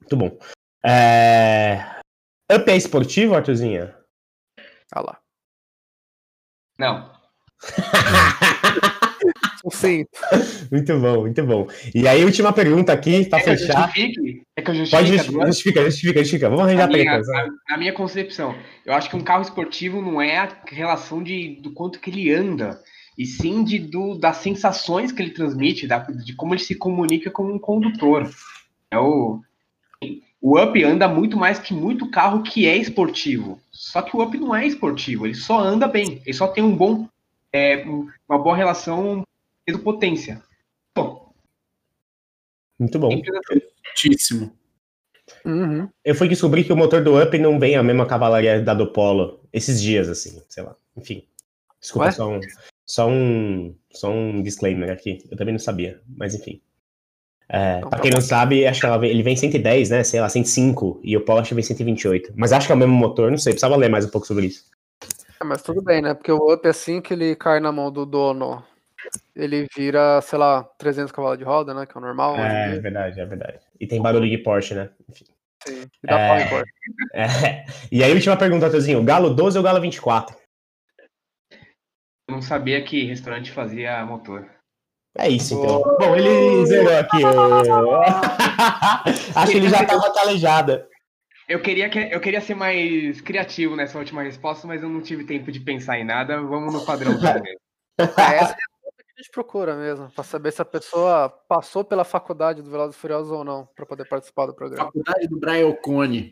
[0.00, 0.38] Muito bom.
[0.84, 1.84] É...
[2.52, 3.94] Up é esportivo, Arthurzinha?
[4.92, 5.18] Ah lá.
[6.78, 7.10] Não.
[9.70, 10.04] Sim.
[10.70, 11.66] Muito bom, muito bom.
[11.94, 13.86] E aí, última pergunta aqui, para fechar.
[13.86, 14.42] Justifique?
[14.56, 16.48] É que eu justifique Pode justificar, justifica, justifica, justifica.
[16.48, 17.20] Vamos arranjar treta.
[17.20, 21.56] Na, na minha concepção, eu acho que um carro esportivo não é a relação de,
[21.62, 22.80] do quanto que ele anda,
[23.16, 27.30] e sim de, do, das sensações que ele transmite, da, de como ele se comunica
[27.30, 28.28] com um condutor.
[28.90, 29.40] É o,
[30.40, 33.60] o Up anda muito mais que muito carro que é esportivo.
[33.70, 36.74] Só que o Up não é esportivo, ele só anda bem, ele só tem um
[36.74, 37.08] bom,
[37.52, 37.84] é,
[38.28, 39.24] uma boa relação
[39.66, 40.42] peso potência.
[40.94, 41.34] Bom.
[42.78, 43.10] Muito bom.
[43.10, 44.56] Muitíssimo.
[45.44, 45.88] Uhum.
[46.04, 48.92] Eu fui descobrir que o motor do Up não vem a mesma cavalaria da do
[48.92, 50.76] Polo esses dias, assim, sei lá.
[50.96, 51.26] Enfim.
[51.80, 52.40] Desculpa, só um,
[52.86, 55.18] só um, só um disclaimer aqui.
[55.30, 56.62] Eu também não sabia, mas enfim.
[57.48, 60.04] É, então, pra tá quem não sabe, acho que ela, ele vem 110, né?
[60.04, 61.00] Sei lá, 105.
[61.02, 62.32] E o Polo acho que vem 128.
[62.36, 63.52] Mas acho que é o mesmo motor, não sei.
[63.52, 64.64] Precisava ler mais um pouco sobre isso.
[65.40, 66.14] É, mas tudo bem, né?
[66.14, 68.64] Porque o Up, é assim que ele cai na mão do dono
[69.34, 71.86] ele vira, sei lá, 300 cavalos de roda, né?
[71.86, 72.36] Que é o normal.
[72.36, 73.58] É, é verdade, é verdade.
[73.78, 74.90] E tem barulho de Porsche, né?
[75.08, 75.24] Enfim.
[75.66, 76.48] Sim, e dá é...
[76.48, 76.62] pau
[77.14, 77.64] É.
[77.90, 79.02] E aí, última pergunta, Tozinho.
[79.02, 80.36] Galo 12 ou Galo 24?
[82.28, 84.48] Eu não sabia que restaurante fazia motor.
[85.18, 85.82] É isso, então.
[85.84, 85.98] Oh.
[85.98, 87.24] Bom, ele zerou aqui.
[89.34, 90.84] Acho que ele já estava calejado.
[91.48, 95.24] Eu queria, que, eu queria ser mais criativo nessa última resposta, mas eu não tive
[95.24, 96.42] tempo de pensar em nada.
[96.42, 97.44] Vamos no padrão mesmo.
[97.98, 98.75] Essa é
[99.16, 102.98] a gente procura mesmo, para saber se a pessoa passou pela faculdade do Velozes e
[102.98, 104.84] Furiosos ou não, para poder participar do programa.
[104.84, 106.30] Faculdade do Brian O'Connor.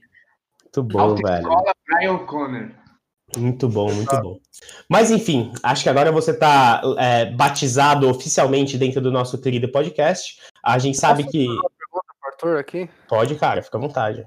[0.62, 1.48] Muito bom, velho.
[1.86, 2.70] Brian O'Connor.
[3.38, 4.38] Muito bom, muito bom.
[4.88, 10.38] Mas enfim, acho que agora você está é, batizado oficialmente dentro do nosso querido podcast.
[10.62, 11.48] A gente sabe Posso que.
[11.48, 12.90] Uma pergunta, Arthur aqui?
[13.08, 14.26] Pode, cara, fica à vontade.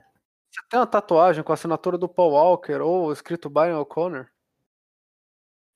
[0.50, 4.28] Você tem uma tatuagem com a assinatura do Paul Walker ou escrito Brian O'Connor?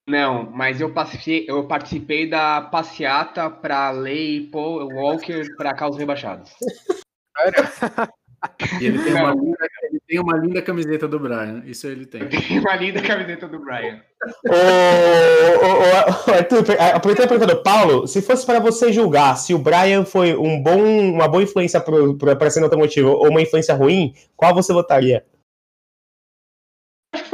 [0.07, 6.49] Não, mas eu participei, eu participei da passeata para Lei Paul Walker para causas rebaixadas.
[7.37, 8.11] Sério?
[8.81, 11.61] E ele tem, uma linda, ele tem uma linda camiseta do Brian.
[11.63, 12.27] Isso ele tem.
[12.27, 14.01] Tem uma linda camiseta do Brian.
[14.47, 20.03] Ô, Arthur, aproveitando a pergunta do Paulo, se fosse para você julgar se o Brian
[20.05, 24.55] foi um bom, uma boa influência para a cena automotiva ou uma influência ruim, qual
[24.55, 25.23] você votaria?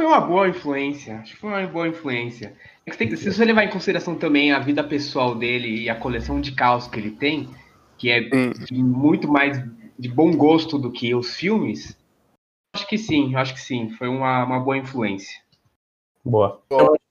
[0.08, 1.18] Que uma boa influência.
[1.18, 2.56] Acho que foi uma boa influência.
[2.86, 6.40] É tem, se você levar em consideração também a vida pessoal dele e a coleção
[6.40, 7.50] de carros que ele tem,
[7.98, 8.26] que é
[8.72, 9.62] muito mais
[9.98, 11.94] de bom gosto do que os filmes,
[12.74, 15.42] acho que sim, acho que sim, foi uma, uma boa influência.
[16.24, 16.62] Boa.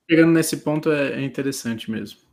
[0.09, 2.26] Chegando nesse ponto é, é interessante mesmo.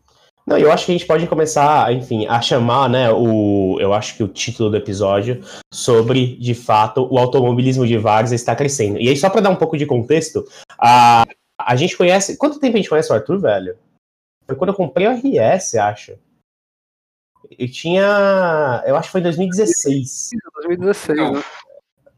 [0.47, 4.15] Não, eu acho que a gente pode começar, enfim, a chamar, né, o, eu acho
[4.15, 9.01] que o título do episódio sobre, de fato, o automobilismo de Vargas está crescendo.
[9.01, 10.45] E aí, só para dar um pouco de contexto,
[10.79, 11.25] a,
[11.59, 13.77] a gente conhece, quanto tempo a gente conhece o Arthur, velho?
[14.47, 16.19] Foi quando eu comprei o RS, acho.
[17.59, 18.83] Eu tinha.
[18.87, 20.31] Eu acho que foi em 2016.
[20.67, 21.43] 2016, né?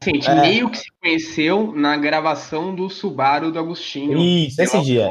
[0.01, 0.41] Assim, a gente é.
[0.41, 4.19] meio que se conheceu na gravação do Subaru do Agostinho.
[4.19, 5.11] Isso, esse dia.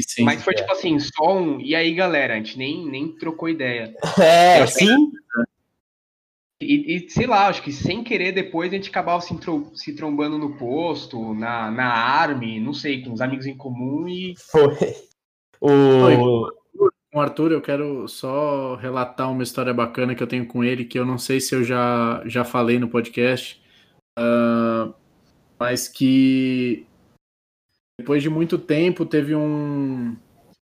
[0.00, 0.56] Sim, mas foi é.
[0.56, 1.60] tipo assim, só um.
[1.60, 3.94] E aí, galera, a gente nem, nem trocou ideia.
[4.20, 5.12] É, sim.
[6.60, 9.34] E, e, sei lá, acho que sem querer depois a gente acabava se,
[9.74, 14.34] se trombando no posto, na, na Army, não sei, com os amigos em comum e.
[14.38, 14.94] Foi.
[15.60, 16.52] O
[17.12, 20.86] com o Arthur, eu quero só relatar uma história bacana que eu tenho com ele,
[20.86, 23.62] que eu não sei se eu já, já falei no podcast,
[24.18, 24.94] uh,
[25.60, 26.86] mas que
[28.02, 30.16] depois de muito tempo teve um.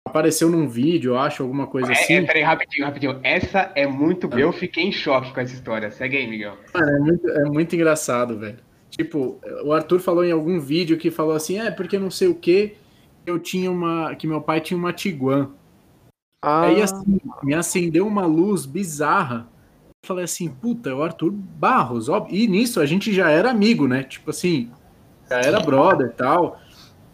[0.05, 2.15] Apareceu num vídeo, eu acho, alguma coisa é, assim.
[2.15, 3.19] É, peraí, rapidinho, rapidinho.
[3.23, 4.27] Essa é muito.
[4.33, 4.39] Ah.
[4.39, 5.91] Eu fiquei em choque com essa história.
[5.91, 6.57] Segue aí, Miguel.
[6.75, 8.57] é, muito, é muito engraçado, velho.
[8.89, 12.33] Tipo, o Arthur falou em algum vídeo que falou assim: é, porque não sei o
[12.33, 12.75] que,
[13.23, 14.15] eu tinha uma.
[14.15, 15.51] que meu pai tinha uma Tiguan.
[16.43, 16.63] Ah.
[16.63, 19.47] Aí assim, me acendeu uma luz bizarra.
[20.03, 22.35] Eu falei assim, puta, é o Arthur Barros, óbvio.
[22.35, 24.01] E nisso a gente já era amigo, né?
[24.01, 24.71] Tipo assim,
[25.29, 26.59] já era brother e tal.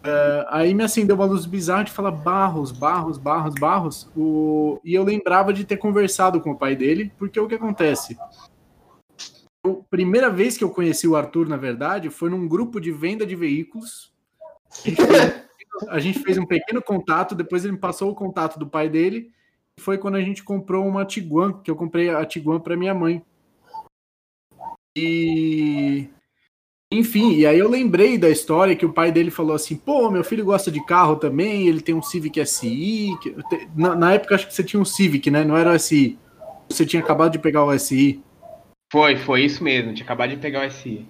[0.06, 4.08] Uh, aí me acendeu uma luz bizarra de falar Barros, Barros, Barros, Barros.
[4.16, 4.80] O...
[4.84, 8.16] E eu lembrava de ter conversado com o pai dele, porque o que acontece?
[9.64, 13.26] A primeira vez que eu conheci o Arthur, na verdade, foi num grupo de venda
[13.26, 14.14] de veículos.
[15.88, 19.32] A gente fez um pequeno contato, depois ele me passou o contato do pai dele.
[19.80, 23.22] Foi quando a gente comprou uma Tiguan, que eu comprei a Tiguan para minha mãe.
[24.96, 26.08] E
[26.92, 30.22] enfim, e aí eu lembrei da história que o pai dele falou assim: pô, meu
[30.22, 33.10] filho gosta de carro também, ele tem um Civic SI.
[33.74, 35.44] Na, na época acho que você tinha um Civic, né?
[35.44, 36.16] Não era o SI.
[36.68, 38.22] Você tinha acabado de pegar o SI.
[38.92, 41.04] Foi, foi isso mesmo, tinha acabado de pegar o SI.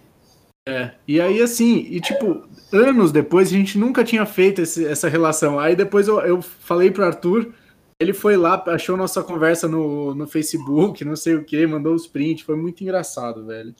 [0.68, 5.08] É, e aí assim, e tipo, anos depois a gente nunca tinha feito esse, essa
[5.08, 5.58] relação.
[5.58, 7.52] Aí depois eu, eu falei pro Arthur,
[8.00, 12.06] ele foi lá, achou nossa conversa no, no Facebook, não sei o que, mandou os
[12.06, 13.74] prints, foi muito engraçado, velho.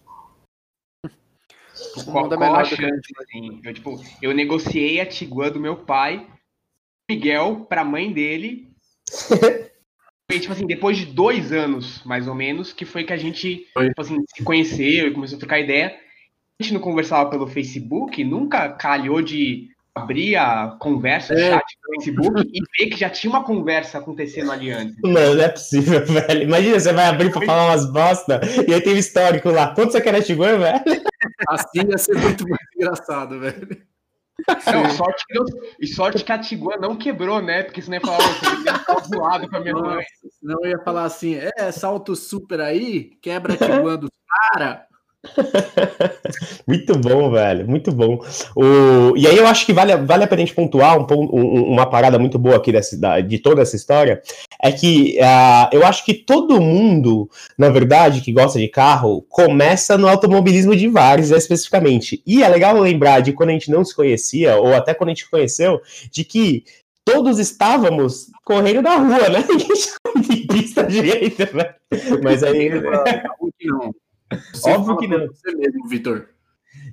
[2.04, 3.60] Qual, qual a chance, assim?
[3.64, 6.26] Eu, tipo, eu negociei a Tiguan do meu pai,
[7.10, 8.68] Miguel, pra mãe dele.
[9.08, 13.66] Foi, tipo assim, depois de dois anos, mais ou menos, que foi que a gente
[13.78, 15.98] tipo assim, se conheceu e começou a trocar ideia
[16.58, 21.52] a gente não conversava pelo Facebook, nunca calhou de abrir a conversa, é.
[21.52, 24.94] chat do Facebook e ver que já tinha uma conversa acontecendo ali antes.
[25.02, 26.42] Não, não é possível, velho.
[26.42, 29.74] Imagina, você vai abrir pra falar umas bosta e aí tem o histórico lá.
[29.74, 30.80] Quanto você quer Tiguan, velho?
[31.48, 33.86] Assim ia ser muito, muito engraçado, velho.
[34.66, 35.38] Não, sorte que,
[35.80, 37.62] e sorte que a Tiguan não quebrou, né?
[37.62, 40.04] Porque senão ia falar, ficar zoado com a minha Nossa, mãe.
[40.38, 44.80] Senão eu ia falar assim, é, salto super aí, quebra a Tiguan dos caras.
[46.66, 48.18] muito bom, velho, muito bom.
[48.54, 49.16] O...
[49.16, 51.86] E aí eu acho que vale, vale a pena a gente pontuar um, um, uma
[51.86, 54.22] parada muito boa aqui dessa, da, de toda essa história,
[54.62, 59.98] é que uh, eu acho que todo mundo, na verdade, que gosta de carro, começa
[59.98, 62.22] no automobilismo de vários especificamente.
[62.26, 65.14] E é legal lembrar de quando a gente não se conhecia, ou até quando a
[65.14, 66.64] gente conheceu, de que
[67.04, 69.44] todos estávamos correndo na rua, né?
[69.48, 71.74] Ninguém pista direita, né?
[72.22, 72.70] Mas aí...
[73.66, 73.94] Não.
[74.52, 75.26] Você Óbvio que não.
[75.26, 76.28] Você mesmo, Vitor.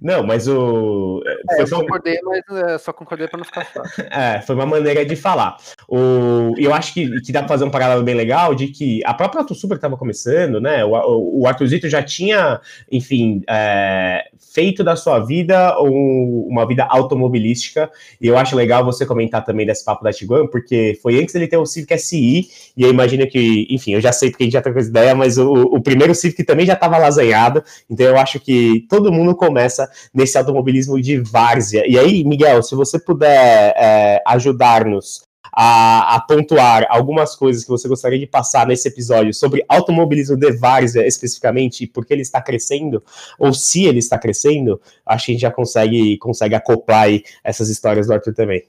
[0.03, 1.23] Não, mas o.
[1.25, 3.89] É, eu concordei, mas é, só concordei para não ficar chato.
[4.11, 5.55] É, foi uma maneira de falar.
[5.87, 9.13] O, eu acho que, que dá para fazer um paralelo bem legal de que a
[9.13, 10.83] própria Auto Super estava começando, né?
[10.83, 12.59] O, o Arthurzito já tinha,
[12.91, 17.89] enfim, é, feito da sua vida um, uma vida automobilística.
[18.21, 21.47] E eu acho legal você comentar também desse papo da Tiguan, porque foi antes dele
[21.47, 24.53] ter o Civic SI, e eu imagino que, enfim, eu já sei porque a gente
[24.53, 28.17] já tem essa ideia, mas o, o primeiro Civic também já estava lasanhado, então eu
[28.17, 29.72] acho que todo mundo começa
[30.13, 31.83] nesse automobilismo de várzea.
[31.87, 35.23] E aí, Miguel, se você puder é, ajudar-nos
[35.55, 40.51] a, a, pontuar algumas coisas que você gostaria de passar nesse episódio sobre automobilismo de
[40.53, 43.03] várzea especificamente, porque ele está crescendo,
[43.37, 47.07] ou se ele está crescendo, acho que a gente já consegue, consegue acoplar
[47.43, 48.67] essas histórias do Arthur também.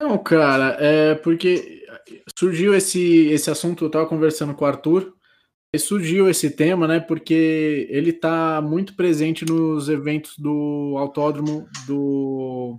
[0.00, 1.82] Não, cara, é porque
[2.38, 5.14] surgiu esse, esse assunto, eu estava conversando com o Arthur, e
[5.78, 7.00] surgiu esse tema, né?
[7.00, 12.78] Porque ele está muito presente nos eventos do autódromo do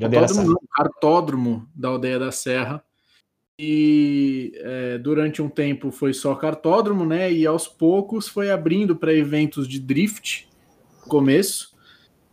[0.00, 2.84] autódromo, não, cartódromo da aldeia da Serra.
[3.58, 7.32] E é, durante um tempo foi só cartódromo, né?
[7.32, 10.48] E aos poucos foi abrindo para eventos de drift
[11.02, 11.74] no começo.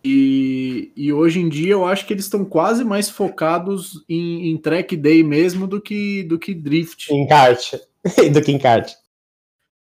[0.04, 4.58] E, e hoje em dia eu acho que eles estão quase mais focados em, em
[4.58, 7.10] track day mesmo do que, do que drift.
[7.14, 7.76] Em kart.
[8.34, 8.94] do que em kart.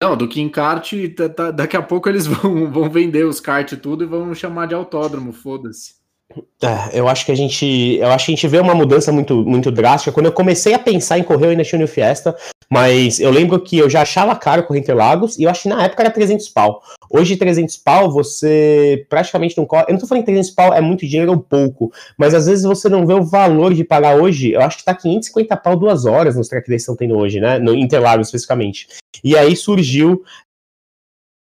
[0.06, 3.40] Não, do que em kart, tá, tá, daqui a pouco eles vão, vão vender os
[3.40, 5.96] kart e tudo e vão chamar de autódromo, foda-se.
[6.62, 9.44] É, eu acho que a gente, eu acho que a gente vê uma mudança muito,
[9.44, 10.12] muito drástica.
[10.12, 12.36] Quando eu comecei a pensar em correr, eu ainda tinha o Fiesta,
[12.70, 15.84] mas eu lembro que eu já achava caro correr Interlagos e eu acho que na
[15.84, 16.82] época era 300 pau.
[17.10, 19.86] Hoje 300 pau você praticamente não corre.
[19.88, 22.66] Eu não tô falando que 300 pau é muito dinheiro ou pouco, mas às vezes
[22.66, 24.52] você não vê o valor de pagar hoje.
[24.52, 27.40] Eu acho que tá 550 pau duas horas nos track days que estão tendo hoje,
[27.40, 27.60] né?
[27.60, 28.88] No Interlagos especificamente.
[29.24, 30.24] E aí surgiu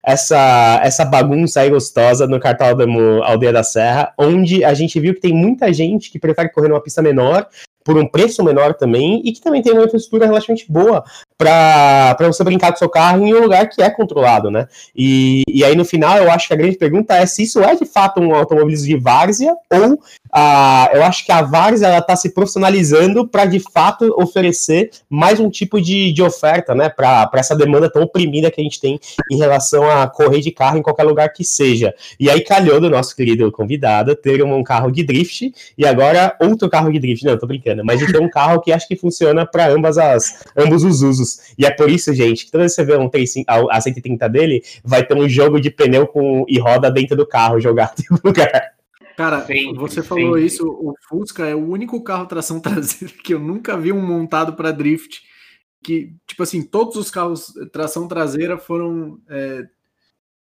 [0.02, 5.20] essa, essa bagunça aí gostosa no cartódromo Aldeia da Serra, onde a gente viu que
[5.20, 7.46] tem muita gente que prefere correr numa pista menor,
[7.84, 11.04] por um preço menor também, e que também tem uma infraestrutura relativamente boa
[11.38, 14.68] para você brincar com seu carro em um lugar que é controlado, né?
[14.94, 17.74] E, e aí no final eu acho que a grande pergunta é se isso é
[17.74, 19.98] de fato um automobilismo de várzea ou
[20.32, 21.48] ah, eu acho que a
[21.82, 26.88] ela está se profissionalizando para de fato oferecer mais um tipo de, de oferta, né?
[26.88, 28.98] Para essa demanda tão oprimida que a gente tem
[29.30, 31.94] em relação a correr de carro em qualquer lugar que seja.
[32.18, 36.68] E aí calhou do nosso querido convidado ter um carro de drift e agora outro
[36.68, 37.24] carro de drift.
[37.24, 40.44] Não, tô brincando, mas de ter um carro que acho que funciona para ambas as
[40.56, 43.08] ambos os usos e é por isso, gente, que toda vez que você vê um
[43.08, 47.26] 35, a 130 dele, vai ter um jogo de pneu com, e roda dentro do
[47.26, 48.79] carro jogado em lugar.
[49.20, 50.46] Cara, sempre, você falou sempre.
[50.46, 54.54] isso, o Fusca é o único carro tração traseira que eu nunca vi um montado
[54.54, 55.28] para drift.
[55.84, 59.20] Que, tipo assim, todos os carros tração traseira foram.
[59.28, 59.62] É,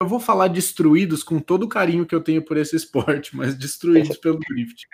[0.02, 3.54] eu vou falar destruídos com todo o carinho que eu tenho por esse esporte, mas
[3.54, 4.88] destruídos pelo drift.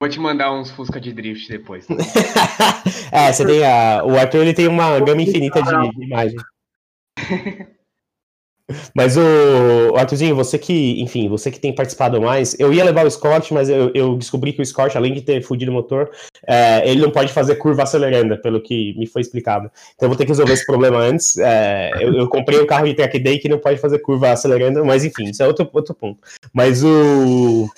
[0.00, 1.88] Vou te mandar uns Fusca de drift depois.
[3.10, 4.04] é, você tem a.
[4.04, 6.42] O Arthur ele tem uma gama infinita de, de imagens.
[8.94, 13.10] Mas o, Arthurzinho, você que, enfim, você que tem participado mais, eu ia levar o
[13.10, 16.10] Scott, mas eu, eu descobri que o Scott, além de ter fudido o motor,
[16.46, 19.70] é, ele não pode fazer curva acelerando, pelo que me foi explicado.
[19.94, 21.36] Então eu vou ter que resolver esse problema antes.
[21.38, 24.84] É, eu, eu, comprei um carro de track day que não pode fazer curva acelerando,
[24.84, 26.18] mas enfim, isso é outro, outro ponto.
[26.52, 27.68] Mas o.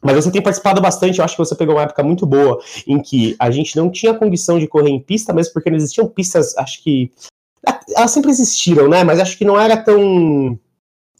[0.00, 3.02] Mas você tem participado bastante, eu acho que você pegou uma época muito boa em
[3.02, 6.56] que a gente não tinha condição de correr em pista, mesmo porque não existiam pistas,
[6.56, 7.10] acho que.
[7.96, 9.04] Elas sempre existiram, né?
[9.04, 10.58] Mas acho que não era tão.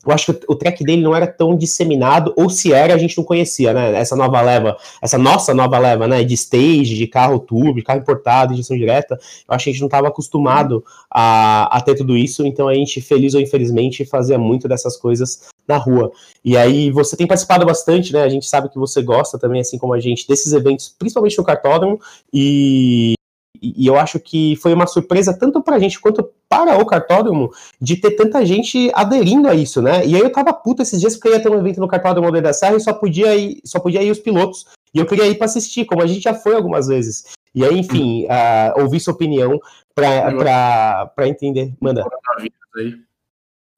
[0.07, 3.19] Eu acho que o track dele não era tão disseminado, ou se era, a gente
[3.19, 3.95] não conhecia, né?
[3.99, 6.23] Essa nova leva, essa nossa nova leva, né?
[6.23, 9.19] De stage, de carro turbo, de carro importado, injeção direta.
[9.49, 12.75] Eu acho que a gente não estava acostumado a, a ter tudo isso, então a
[12.75, 16.11] gente, feliz ou infelizmente, fazia muito dessas coisas na rua.
[16.45, 18.23] E aí você tem participado bastante, né?
[18.23, 21.45] A gente sabe que você gosta também, assim como a gente, desses eventos, principalmente no
[21.45, 22.01] cartódromo,
[22.33, 23.15] e,
[23.63, 27.51] e eu acho que foi uma surpresa tanto para a gente quanto para o cartódromo
[27.81, 30.07] de ter tanta gente aderindo a isso, né?
[30.07, 32.31] E aí eu tava puto esses dias porque eu ia ter um evento no cartódromo
[32.41, 34.67] da Serra e só podia ir, só podia ir os pilotos.
[34.95, 37.25] E eu queria ir para assistir, como a gente já foi algumas vezes.
[37.55, 39.59] E aí, enfim, uh, ouvir sua opinião
[39.95, 41.75] para entender.
[41.81, 42.05] Manda.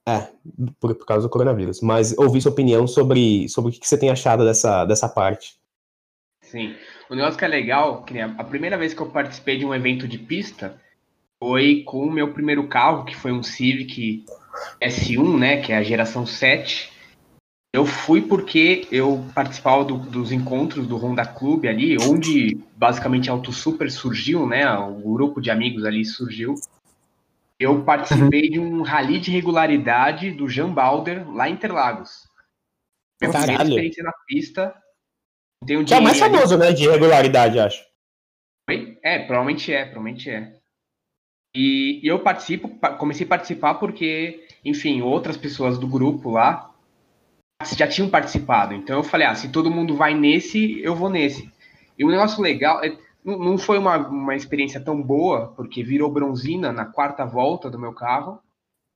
[0.09, 0.29] É,
[0.79, 1.81] por, por, causa do coronavírus.
[1.81, 5.59] Mas ouvir sua opinião sobre, sobre o que você tem achado dessa, dessa parte.
[6.43, 6.75] Sim.
[7.11, 10.07] O negócio que é legal, que a primeira vez que eu participei de um evento
[10.07, 10.81] de pista
[11.42, 14.25] foi com o meu primeiro carro, que foi um Civic
[14.81, 16.92] S1, né, que é a geração 7.
[17.75, 23.33] Eu fui porque eu participava do, dos encontros do Honda Club ali, onde basicamente a
[23.33, 26.55] Auto Super surgiu, né, o grupo de amigos ali surgiu.
[27.59, 28.51] Eu participei uhum.
[28.51, 32.29] de um rally de regularidade do Jean Balder lá em Interlagos.
[33.20, 33.46] Minha Caralho.
[33.49, 34.75] primeira experiência na pista.
[35.66, 36.64] Tenho que é o mais famoso, ali.
[36.64, 37.85] né, de regularidade, acho.
[39.03, 40.55] É, provavelmente é, provavelmente é.
[41.55, 42.68] E, e, eu participo,
[42.99, 46.70] comecei a participar porque, enfim, outras pessoas do grupo lá
[47.76, 48.72] já tinham participado.
[48.74, 51.51] Então eu falei, ah, se todo mundo vai nesse, eu vou nesse.
[51.99, 56.72] E um negócio legal, é, não foi uma, uma experiência tão boa, porque virou bronzina
[56.72, 58.41] na quarta volta do meu carro.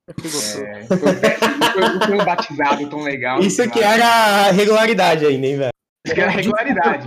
[0.09, 3.41] É, foi, não foi um batizado tão legal.
[3.41, 5.75] Isso aqui era regularidade ainda, hein, velho?
[6.05, 7.07] Isso que era regularidade.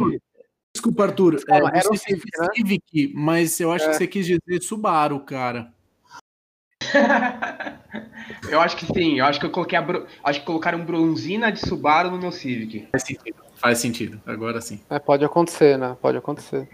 [0.74, 1.40] Desculpa, Arthur.
[1.50, 2.48] É, era o Civic, né?
[2.56, 3.90] Civic, mas eu acho é.
[3.90, 5.72] que você quis dizer Subaru, cara.
[8.50, 9.20] eu acho que sim.
[9.20, 10.06] Eu acho que eu coloquei a bro...
[10.24, 12.88] acho que colocaram bronzina de Subaru no meu Civic.
[12.92, 13.44] Faz sentido.
[13.56, 14.22] Faz sentido.
[14.26, 14.80] Agora sim.
[14.90, 15.98] É, pode acontecer, né?
[16.02, 16.70] Pode acontecer.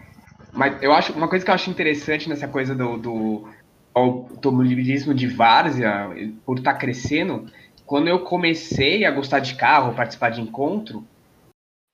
[0.52, 3.48] Mas eu acho uma coisa que eu acho interessante nessa coisa do, do
[3.94, 6.10] automobilismo de várzea,
[6.46, 7.46] por estar tá crescendo,
[7.86, 11.06] quando eu comecei a gostar de carro, participar de encontro,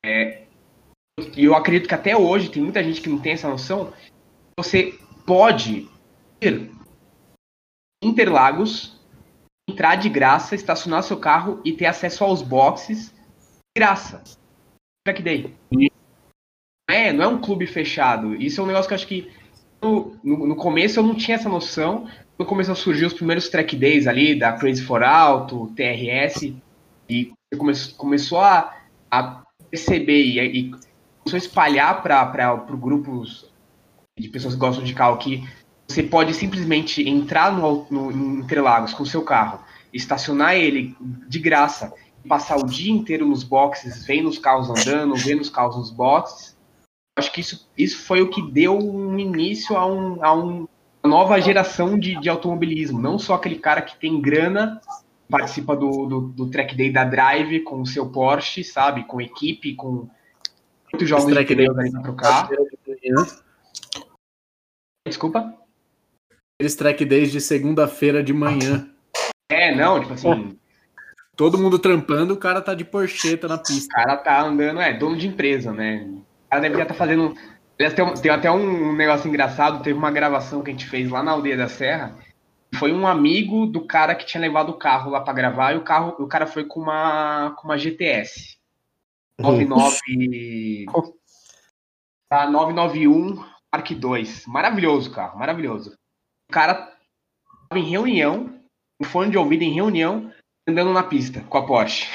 [0.05, 0.43] é,
[1.35, 3.93] e eu acredito que até hoje tem muita gente que não tem essa noção,
[4.57, 5.87] você pode
[6.41, 6.71] ir
[8.01, 8.97] Interlagos,
[9.69, 14.23] entrar de graça, estacionar seu carro e ter acesso aos boxes de graça.
[15.05, 15.53] Track Day.
[16.89, 18.35] É, não é um clube fechado.
[18.35, 19.31] Isso é um negócio que eu acho que
[19.81, 22.09] no, no, no começo eu não tinha essa noção.
[22.37, 26.53] Quando começou a surgir os primeiros track days ali, da Crazy for Auto, TRS,
[27.09, 28.77] e come, começou a,
[29.11, 30.71] a perceber e, e
[31.19, 33.49] começou a espalhar para grupos
[34.17, 35.47] de pessoas que gostam de carro que
[35.87, 39.59] você pode simplesmente entrar no, no, Interlagos com o seu carro,
[39.91, 40.95] estacionar ele
[41.27, 41.91] de graça,
[42.27, 46.55] passar o dia inteiro nos boxes, vendo os carros andando, vendo os carros nos boxes.
[47.17, 50.67] Acho que isso, isso foi o que deu um início a, um, a um,
[51.03, 53.01] uma nova geração de, de automobilismo.
[53.01, 54.79] Não só aquele cara que tem grana,
[55.29, 59.03] participa do, do, do track day da Drive com o seu Porsche, sabe?
[59.05, 60.09] Com equipe, com
[60.91, 62.49] muitos jogos de pneus ali pra trocar.
[65.07, 65.55] Desculpa?
[66.55, 68.89] Aqueles track days de segunda-feira de manhã.
[69.51, 70.57] É, não, tipo assim.
[71.35, 73.87] Todo mundo trampando, o cara tá de porcheta na pista.
[73.93, 76.05] O cara tá andando, é, dono de empresa, né?
[76.05, 77.33] O cara deveria estar tá fazendo.
[77.77, 81.23] Aliás, tem, tem até um negócio engraçado, teve uma gravação que a gente fez lá
[81.23, 82.13] na aldeia da Serra.
[82.75, 85.83] Foi um amigo do cara que tinha levado o carro lá para gravar, e o
[85.83, 88.57] carro, o cara foi com uma, com uma GTS.
[89.39, 90.85] 99.
[92.29, 93.43] Tá, 991
[93.73, 94.45] Mark 2.
[94.47, 95.93] Maravilhoso carro, maravilhoso.
[96.49, 96.75] O cara
[97.69, 98.59] tava em reunião,
[99.01, 100.31] um fone de ouvido em reunião,
[100.67, 102.07] andando na pista com a Porsche.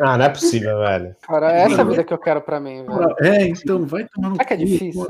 [0.00, 1.16] Ah, não é possível, velho.
[1.22, 3.16] Cara, é essa vida que eu quero pra mim, velho.
[3.20, 4.42] É, então, vai tomar no cu.
[4.42, 5.08] É que é difícil.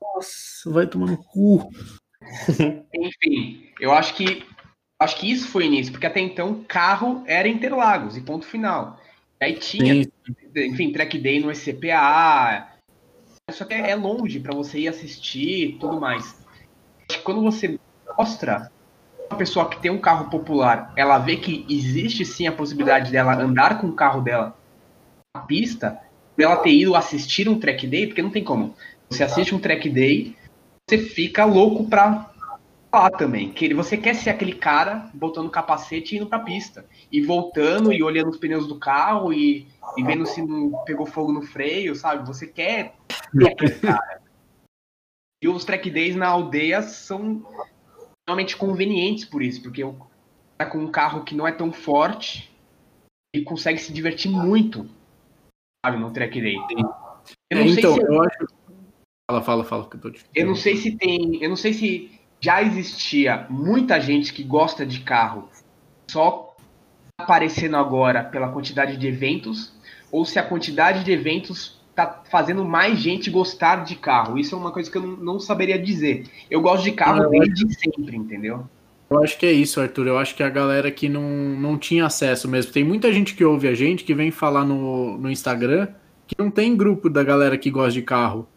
[0.00, 1.70] Nossa, vai tomar no cu.
[2.94, 4.44] Enfim, eu acho que
[4.98, 9.00] acho que isso foi o início, porque até então carro era Interlagos e ponto final.
[9.40, 10.10] Aí tinha, Sim.
[10.54, 12.68] enfim, track day no SCPA.
[13.50, 16.40] Só que é longe para você ir assistir e tudo mais
[17.18, 17.78] quando você
[18.16, 18.70] mostra
[19.30, 23.34] uma pessoa que tem um carro popular, ela vê que existe sim a possibilidade dela
[23.34, 24.56] andar com o carro dela
[25.34, 25.98] na pista,
[26.36, 28.74] dela ter ido assistir um track day, porque não tem como.
[29.08, 30.36] Você assiste um track day,
[30.90, 32.28] você fica louco pra
[32.92, 33.52] lá também.
[33.52, 36.84] Que você quer ser aquele cara botando capacete e indo pra pista.
[37.12, 41.32] E voltando e olhando os pneus do carro e, e vendo se não pegou fogo
[41.32, 42.26] no freio, sabe?
[42.26, 42.94] Você quer
[43.32, 44.20] ser aquele cara.
[45.42, 47.46] E os track days na aldeia são
[48.28, 49.82] realmente convenientes por isso, porque
[50.58, 52.54] tá com um carro que não é tão forte
[53.34, 54.86] e consegue se divertir muito,
[55.84, 56.56] sabe, no track day.
[57.50, 58.12] Eu não é, então, sei se...
[58.12, 58.59] eu acho.
[59.30, 59.88] Fala, fala, fala.
[59.88, 60.24] Que eu, tô te...
[60.34, 61.38] eu não sei se tem.
[61.40, 62.10] Eu não sei se
[62.40, 65.48] já existia muita gente que gosta de carro
[66.10, 66.56] só
[67.16, 69.72] aparecendo agora pela quantidade de eventos,
[70.10, 74.38] ou se a quantidade de eventos tá fazendo mais gente gostar de carro.
[74.38, 76.24] Isso é uma coisa que eu não, não saberia dizer.
[76.50, 77.74] Eu gosto de carro eu desde acho...
[77.78, 78.66] sempre, entendeu?
[79.10, 80.06] Eu acho que é isso, Arthur.
[80.06, 82.72] Eu acho que a galera que não, não tinha acesso mesmo.
[82.72, 85.88] Tem muita gente que ouve a gente que vem falar no, no Instagram
[86.26, 88.48] que não tem grupo da galera que gosta de carro.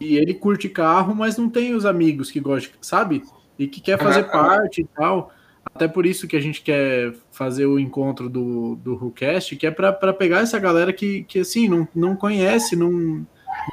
[0.00, 3.22] E ele curte carro, mas não tem os amigos que gostam, sabe?
[3.58, 5.32] E que quer fazer parte e tal.
[5.64, 9.70] Até por isso que a gente quer fazer o encontro do, do WhoCast, que é
[9.70, 13.26] para pegar essa galera que, que assim, não, não conhece, não,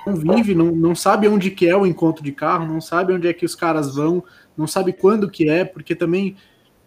[0.05, 3.27] não vive, não, não sabe onde que é o encontro de carro, não sabe onde
[3.27, 4.23] é que os caras vão,
[4.57, 6.35] não sabe quando que é, porque também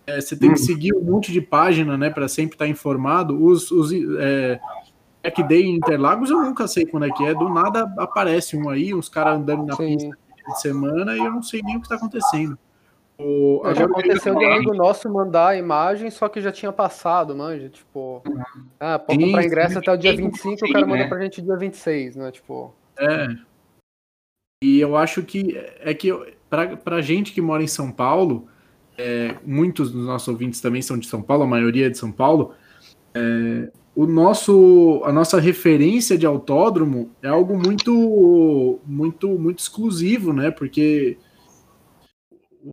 [0.06, 0.64] é, você tem que hum.
[0.64, 3.42] seguir um monte de página, né, para sempre estar tá informado.
[3.42, 4.60] Os, os é,
[5.24, 8.68] Hack Day em Interlagos eu nunca sei quando é que é, do nada aparece um
[8.68, 9.96] aí, uns caras andando na Sim.
[9.96, 12.58] pista de semana e eu não sei nem o que está acontecendo.
[13.16, 17.34] O, já aconteceu de um amigo nosso mandar a imagem, só que já tinha passado,
[17.34, 17.68] manja.
[17.68, 18.42] Tipo, uhum.
[18.78, 21.08] ah, pode comprar ingresso até o dia 25, o cara manda né?
[21.08, 22.32] pra gente dia 26, né?
[22.32, 22.74] Tipo.
[22.98, 23.28] É.
[24.64, 26.12] E eu acho que é que
[26.50, 28.48] pra, pra gente que mora em São Paulo,
[28.98, 32.10] é, muitos dos nossos ouvintes também são de São Paulo, a maioria é de São
[32.10, 32.52] Paulo.
[33.14, 40.50] É, o nosso, a nossa referência de autódromo é algo muito, muito, muito exclusivo, né?
[40.50, 41.16] Porque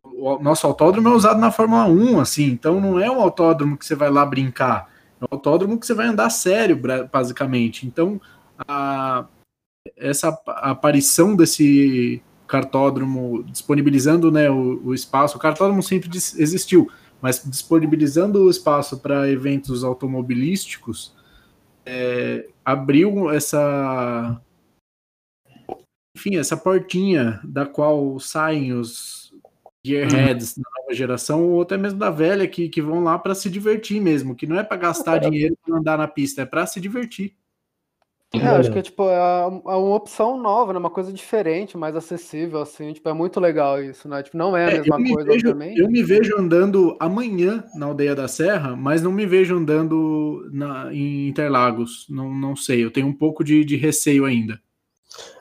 [0.04, 3.86] o nosso autódromo é usado na Fórmula 1, assim, então não é um autódromo que
[3.86, 6.80] você vai lá brincar, é um autódromo que você vai andar sério,
[7.12, 7.86] basicamente.
[7.86, 8.20] Então,
[8.68, 9.26] a,
[9.98, 16.90] essa aparição desse cartódromo disponibilizando né, o, o espaço, o cartódromo sempre existiu,
[17.22, 21.16] mas disponibilizando o espaço para eventos automobilísticos,
[21.86, 24.42] é, abriu essa
[26.16, 29.34] enfim, essa portinha da qual saem os
[29.84, 33.50] gearheads da nova geração, ou até mesmo da velha, que, que vão lá para se
[33.50, 36.80] divertir mesmo, que não é para gastar dinheiro para andar na pista, é para se
[36.80, 37.36] divertir.
[38.34, 40.80] É, acho que tipo, é, é uma opção nova, né?
[40.80, 44.24] uma coisa diferente, mais acessível, assim, tipo, é muito legal isso, né?
[44.24, 45.82] Tipo, não é a é, mesma coisa, vejo, obviamente.
[45.82, 50.94] Eu me vejo andando amanhã na Aldeia da Serra, mas não me vejo andando na,
[50.94, 54.58] em Interlagos, não, não sei, eu tenho um pouco de, de receio ainda.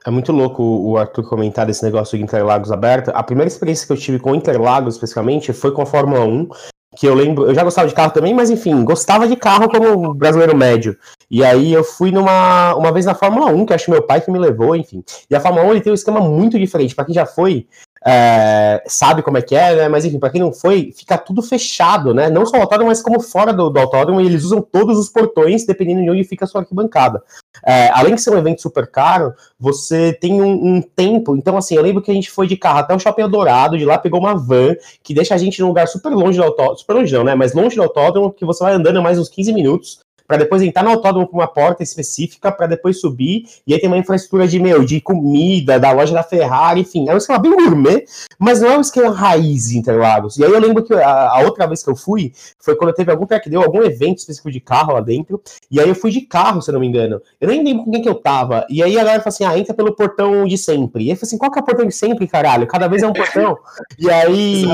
[0.05, 3.11] É muito louco o Arthur comentar desse negócio de Interlagos aberto.
[3.15, 6.49] A primeira experiência que eu tive com Interlagos, especificamente, foi com a Fórmula 1,
[6.97, 10.13] que eu lembro, eu já gostava de carro também, mas enfim, gostava de carro como
[10.13, 10.97] brasileiro médio.
[11.31, 14.31] E aí eu fui numa uma vez na Fórmula 1, que acho meu pai que
[14.31, 15.05] me levou, enfim.
[15.31, 16.95] E a Fórmula 1 ele tem um esquema muito diferente.
[16.95, 17.69] Para quem já foi,
[18.05, 19.89] é, sabe como é que é, né?
[19.89, 22.31] Mas enfim, para quem não foi, fica tudo fechado, né?
[22.31, 25.09] Não só o autódromo, mas como fora do, do autódromo, e eles usam todos os
[25.09, 27.23] portões, dependendo de onde fica a sua arquibancada.
[27.65, 31.37] É, além de ser um evento super caro, você tem um, um, tempo.
[31.37, 33.85] Então, assim, eu lembro que a gente foi de carro até o Shopping Dourado, de
[33.85, 36.95] lá pegou uma van que deixa a gente num lugar super longe do autódromo, super
[36.95, 37.35] longe não, né?
[37.35, 40.01] Mas longe do autódromo, que você vai andando mais uns 15 minutos
[40.31, 43.91] para depois entrar no autódromo com uma porta específica, para depois subir, e aí tem
[43.91, 47.51] uma infraestrutura de, meu, de comida, da loja da Ferrari, enfim, é um esquema bem
[47.51, 48.05] gourmet,
[48.39, 50.39] mas não é um esquema raiz Interlagos.
[50.39, 53.11] E aí eu lembro que a, a, outra vez que eu fui, foi quando teve
[53.11, 56.21] algum que deu algum evento específico de carro lá dentro, e aí eu fui de
[56.21, 57.21] carro, se eu não me engano.
[57.41, 59.59] Eu nem lembro com quem que eu tava, e aí a galera falou assim, ah,
[59.59, 61.03] entra pelo portão de sempre.
[61.03, 62.69] E aí eu falei assim, qual que é o portão de sempre, caralho?
[62.69, 63.59] Cada vez é um portão.
[63.99, 64.65] e aí,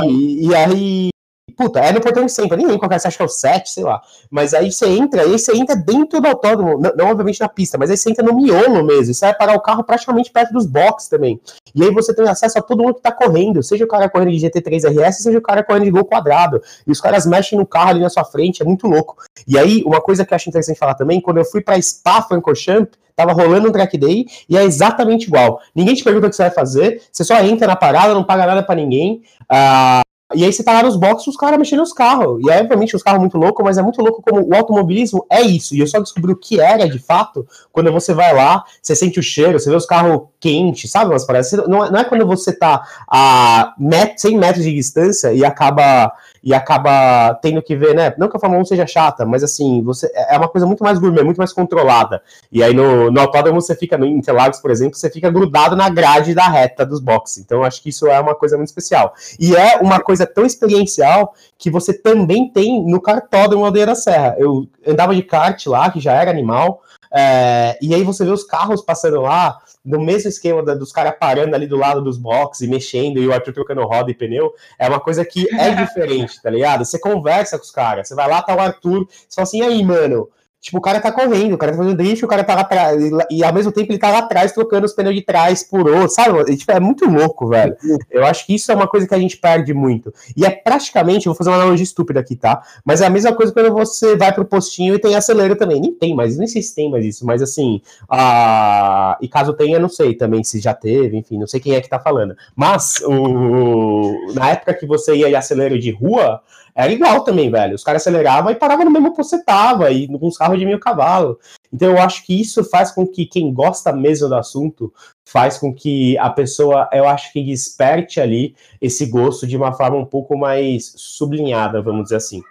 [0.42, 1.08] e aí
[1.56, 3.28] puta, é no portão de sempre, nem lembro qual é, você acha que é o
[3.28, 4.00] 7, sei lá.
[4.30, 7.78] Mas aí você entra, aí você entra dentro do autódromo, não, não, obviamente na pista,
[7.78, 10.66] mas aí você entra no miolo mesmo, você vai parar o carro praticamente perto dos
[10.66, 11.40] boxes também.
[11.74, 14.30] E aí você tem acesso a todo mundo que tá correndo, seja o cara correndo
[14.32, 16.60] de GT3 RS, seja o cara correndo de gol quadrado.
[16.86, 19.16] E os caras mexem no carro ali na sua frente, é muito louco.
[19.46, 22.22] E aí, uma coisa que eu acho interessante falar também, quando eu fui pra Spa
[22.22, 25.58] Francorchamps, Tava rolando um track day e é exatamente igual.
[25.74, 28.44] Ninguém te pergunta o que você vai fazer, você só entra na parada, não paga
[28.44, 29.22] nada para ninguém.
[29.50, 32.40] Uh, e aí você tá lá nos boxes, os caras mexendo nos carros.
[32.44, 35.40] E é, obviamente, os carros muito loucos, mas é muito louco como o automobilismo é
[35.40, 35.74] isso.
[35.74, 39.20] E eu só descobri o que era, de fato, quando você vai lá, você sente
[39.20, 41.12] o cheiro, você vê os carros quentes, sabe?
[41.12, 41.52] Umas paradas.
[41.52, 46.12] Não é, não é quando você tá a met 100 metros de distância e acaba
[46.46, 48.14] e acaba tendo que ver, né?
[48.16, 50.96] Não que a Fórmula 1 seja chata, mas assim, você é uma coisa muito mais
[50.96, 52.22] gourmet, muito mais controlada.
[52.52, 55.88] E aí no, no autódromo você fica, no Interlagos, por exemplo, você fica grudado na
[55.88, 57.38] grade da reta dos boxes.
[57.38, 59.12] Então acho que isso é uma coisa muito especial.
[59.40, 64.36] E é uma coisa tão experiencial que você também tem no cartódromo Aldeia da Serra.
[64.38, 66.80] Eu andava de kart lá, que já era animal,
[67.16, 71.14] é, e aí você vê os carros passando lá, no mesmo esquema da, dos caras
[71.18, 74.52] parando ali do lado dos boxes e mexendo, e o Arthur trocando roda e pneu,
[74.78, 76.84] é uma coisa que é diferente, tá ligado?
[76.84, 79.62] Você conversa com os caras, você vai lá, tá o Arthur, você fala assim, e
[79.62, 80.28] aí, mano,
[80.66, 83.00] Tipo, o cara tá correndo, o cara tá fazendo drift, o cara tá lá atrás,
[83.00, 85.88] e, e, ao mesmo tempo ele tá lá atrás trocando os pneus de trás por
[85.88, 86.56] outro, sabe?
[86.56, 87.76] Tipo, é muito louco, velho.
[88.10, 90.12] Eu acho que isso é uma coisa que a gente perde muito.
[90.36, 92.60] E é praticamente, vou fazer uma analogia estúpida aqui, tá?
[92.84, 95.80] Mas é a mesma coisa quando você vai pro postinho e tem acelera também.
[95.80, 99.16] Nem tem mais, nem sei se tem mais isso, mas assim, a...
[99.22, 101.88] e caso tenha, não sei também se já teve, enfim, não sei quem é que
[101.88, 102.34] tá falando.
[102.56, 104.32] Mas, o...
[104.34, 106.42] na época que você ia de acelero de rua,
[106.76, 107.74] era igual também, velho.
[107.74, 110.66] Os caras aceleravam e paravam no mesmo que você tava, e com os carros de
[110.66, 111.38] mil cavalos.
[111.72, 114.92] Então eu acho que isso faz com que quem gosta mesmo do assunto
[115.24, 119.96] faz com que a pessoa, eu acho que desperte ali esse gosto de uma forma
[119.96, 122.42] um pouco mais sublinhada, vamos dizer assim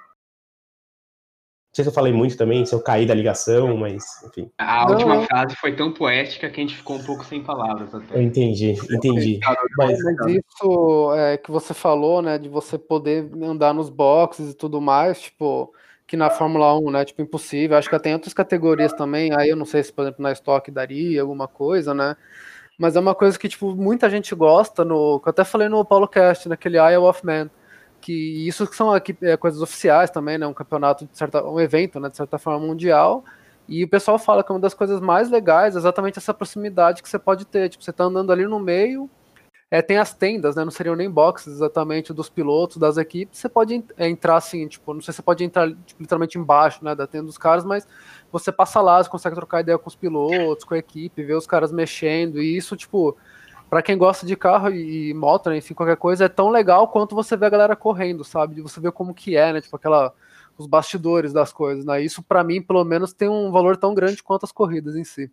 [1.75, 4.49] sei se eu falei muito também, se eu caí da ligação, mas enfim.
[4.57, 5.23] A última não.
[5.23, 8.15] frase foi tão poética que a gente ficou um pouco sem palavras até.
[8.15, 9.41] Eu entendi, entendi.
[9.77, 9.99] Mas, mas
[10.29, 15.19] isso é, que você falou, né, de você poder andar nos boxes e tudo mais,
[15.19, 15.73] tipo,
[16.07, 17.77] que na Fórmula 1, né, tipo, impossível.
[17.77, 20.71] Acho que tem outras categorias também, aí eu não sei se, por exemplo, na Stock
[20.71, 22.15] daria alguma coisa, né,
[22.79, 25.83] mas é uma coisa que, tipo, muita gente gosta, no, que eu até falei no
[25.83, 27.49] Paulo Cast, naquele Isle of Man,
[28.05, 30.45] que isso são aqui, é, coisas oficiais também, né?
[30.45, 32.07] Um campeonato de certa, um evento, né?
[32.07, 33.25] De certa forma mundial.
[33.67, 37.09] E o pessoal fala que uma das coisas mais legais é exatamente essa proximidade que
[37.09, 37.67] você pode ter.
[37.67, 39.09] Tipo, você tá andando ali no meio,
[39.71, 40.63] é, tem as tendas, né?
[40.63, 43.39] Não seriam nem boxes exatamente dos pilotos, das equipes.
[43.39, 46.85] Você pode é, entrar assim, tipo, não sei se você pode entrar tipo, literalmente embaixo,
[46.85, 46.93] né?
[46.93, 47.87] Da tenda dos caras, mas
[48.31, 51.47] você passa lá, você consegue trocar ideia com os pilotos, com a equipe, ver os
[51.47, 52.39] caras mexendo.
[52.39, 53.17] E isso, tipo,
[53.75, 56.87] para quem gosta de carro e, e moto, né, enfim, qualquer coisa, é tão legal
[56.87, 58.55] quanto você vê a galera correndo, sabe?
[58.55, 59.59] De você ver como que é, né?
[59.59, 60.13] Tipo, aquela
[60.57, 62.01] os bastidores das coisas, né?
[62.01, 65.29] Isso para mim, pelo menos, tem um valor tão grande quanto as corridas em si.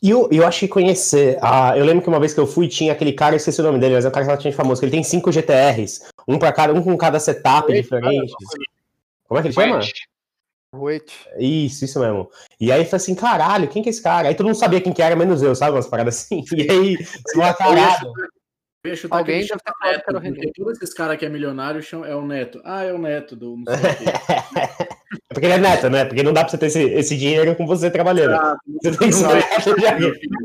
[0.00, 1.36] E eu, eu acho que conhecer.
[1.42, 3.64] Ah, eu lembro que uma vez que eu fui, tinha aquele cara, eu esqueci o
[3.64, 6.52] nome dele, mas é um cara relativamente famoso, que ele tem cinco GTRs, um para
[6.52, 8.32] cada, um com cada setup diferente.
[9.26, 9.80] Como é que ele chama?
[10.74, 11.12] Wait.
[11.38, 12.30] Isso, isso mesmo.
[12.58, 14.28] E aí falei assim, caralho, quem que é esse cara?
[14.28, 15.72] Aí todo mundo sabia quem que era, menos eu, sabe?
[15.72, 16.42] Umas paradas assim.
[16.56, 16.98] E aí,
[17.58, 18.12] caralho.
[18.84, 21.80] Eu ia chutar Alguém já tá neto, que porque todos esses caras que é milionário
[22.04, 22.60] é o neto.
[22.64, 23.78] Ah, é o neto do não sei
[25.30, 26.04] É porque ele é neto, né?
[26.04, 28.34] Porque não dá pra você ter esse, esse dinheiro com você trabalhando.
[28.34, 29.16] Ah, você tem que?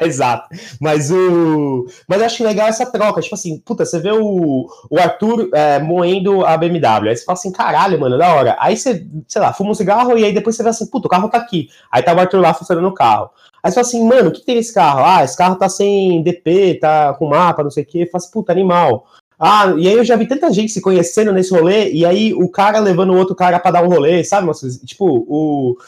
[0.04, 0.48] Exato.
[0.80, 1.86] Mas o.
[2.08, 3.20] Mas eu acho legal essa troca.
[3.20, 7.08] Tipo assim, puta, você vê o, o Arthur é, moendo a BMW.
[7.08, 8.56] Aí você fala assim, caralho, mano, da hora.
[8.58, 11.10] Aí você, sei lá, fuma um cigarro e aí depois você vê assim, puta, o
[11.10, 11.68] carro tá aqui.
[11.90, 13.30] Aí tá o Arthur lá funcionando o carro.
[13.62, 15.04] Aí você fala assim, mano, o que tem nesse carro?
[15.04, 18.06] Ah, esse carro tá sem DP, tá com mapa, não sei o quê.
[18.06, 19.06] Fala assim, puta, animal.
[19.42, 22.46] Ah, e aí eu já vi tanta gente se conhecendo nesse rolê, e aí o
[22.50, 24.46] cara levando o outro cara para dar um rolê, sabe?
[24.84, 25.78] Tipo, o,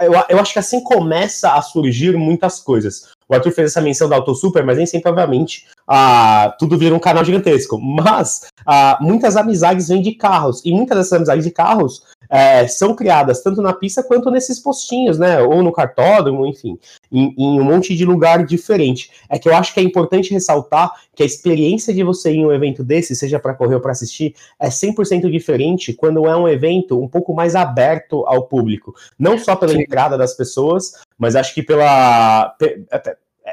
[0.00, 3.12] eu, eu acho que assim começa a surgir muitas coisas.
[3.28, 6.98] O Arthur fez essa menção da Autosuper, mas nem sempre, obviamente, ah, tudo vira um
[6.98, 7.78] canal gigantesco.
[7.80, 12.94] Mas ah, muitas amizades vêm de carros, e muitas dessas amizades de carros é, são
[12.94, 15.40] criadas tanto na pista quanto nesses postinhos, né?
[15.40, 16.78] Ou no cartódromo, enfim,
[17.10, 19.10] em, em, um monte de lugar diferente.
[19.28, 22.46] É que eu acho que é importante ressaltar que a experiência de você ir em
[22.46, 26.48] um evento desse, seja para correr ou para assistir, é 100% diferente quando é um
[26.48, 28.94] evento um pouco mais aberto ao público.
[29.18, 29.82] Não só pela Sim.
[29.82, 32.56] entrada das pessoas, mas acho que pela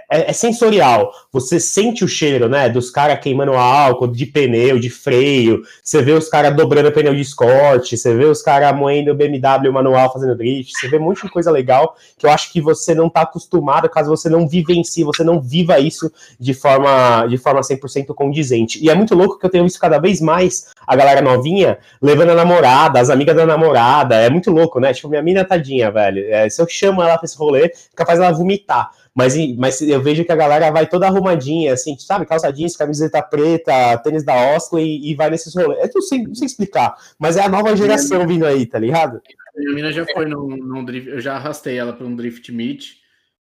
[0.09, 1.11] é, é, sensorial.
[1.31, 2.67] Você sente o cheiro, né?
[2.67, 5.61] Dos caras queimando álcool, de pneu, de freio.
[5.83, 7.95] Você vê os caras dobrando pneu de Scott.
[7.95, 10.73] Você vê os caras moendo BMW manual fazendo drift.
[10.73, 13.87] Você vê um monte de coisa legal que eu acho que você não tá acostumado,
[13.87, 18.83] caso você não vivencie, você não viva isso de forma, de forma 100% condizente.
[18.83, 22.31] E é muito louco que eu tenho visto cada vez mais a galera novinha levando
[22.31, 24.15] a namorada, as amigas da namorada.
[24.15, 24.91] É muito louco, né?
[24.91, 26.25] Tipo, minha mina tadinha, velho.
[26.33, 28.89] É, se eu chamo ela pra esse rolê, capaz ela vomitar.
[29.15, 32.25] Mas, mas eu vejo que a galera vai toda arrumadinha, assim, sabe?
[32.25, 35.79] Calça jeans, camiseta preta, tênis da Osley e, vai nesses rolês.
[35.83, 39.21] É tudo sem, sem explicar, mas é a nova geração vindo aí, tá ligado?
[39.55, 43.03] Minha mina já foi num, num drift, eu já arrastei ela para um drift meet.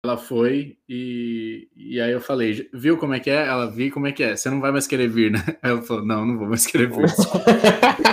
[0.04, 3.46] Ela foi e, e aí eu falei, viu como é que é?
[3.46, 4.36] Ela viu como é que é.
[4.36, 5.46] Você não vai mais querer vir, né?
[5.62, 7.06] Ela falou, não, não vou mais querer vir.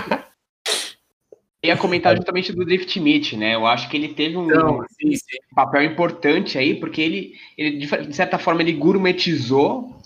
[1.64, 3.54] ia comentar justamente do Drift Meet, né?
[3.54, 5.38] Eu acho que ele teve um, Não, sim, sim.
[5.54, 9.96] papel importante aí, porque ele, ele, de certa forma, ele gourmetizou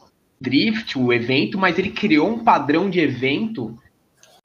[0.41, 3.79] Drift, o evento, mas ele criou um padrão de evento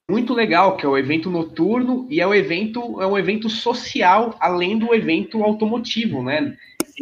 [0.10, 4.36] muito legal, que é o evento noturno e é o evento é um evento social
[4.40, 6.56] além do evento automotivo, né?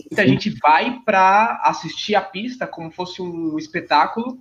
[0.10, 4.40] Muita gente vai para assistir a pista como fosse um espetáculo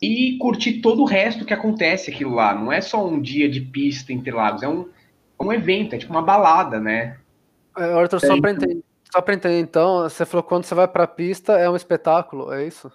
[0.00, 2.54] e curtir todo o resto que acontece aquilo lá.
[2.54, 4.88] Não é só um dia de pista em Interlagos, é um,
[5.40, 7.18] um evento, é tipo uma balada, né?
[7.76, 8.82] É, Arthur, só para entender,
[9.12, 11.76] só pra entender, então, você falou que quando você vai para a pista é um
[11.76, 12.90] espetáculo, é isso?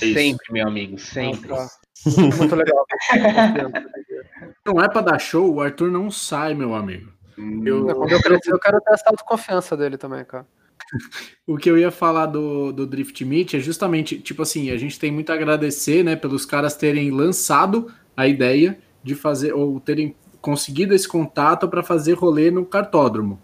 [0.00, 1.52] Sempre, meu amigo, sempre.
[1.52, 1.68] Ah, tá.
[2.38, 2.86] Muito legal.
[4.66, 7.12] não é para dar show, o Arthur não sai, meu amigo.
[7.38, 7.62] Hum.
[7.66, 10.46] Eu, eu, quero, eu quero ter essa autoconfiança dele também, cara.
[11.46, 14.98] o que eu ia falar do, do Drift Meet é justamente, tipo assim, a gente
[14.98, 20.14] tem muito a agradecer, né, pelos caras terem lançado a ideia de fazer, ou terem
[20.40, 23.40] conseguido esse contato para fazer rolê no cartódromo.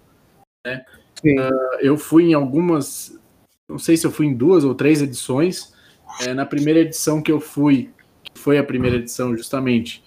[0.65, 0.85] Né?
[1.25, 3.19] Uh, eu fui em algumas,
[3.69, 5.75] não sei se eu fui em duas ou três edições.
[6.23, 7.91] É, na primeira edição que eu fui,
[8.23, 10.03] que foi a primeira edição justamente,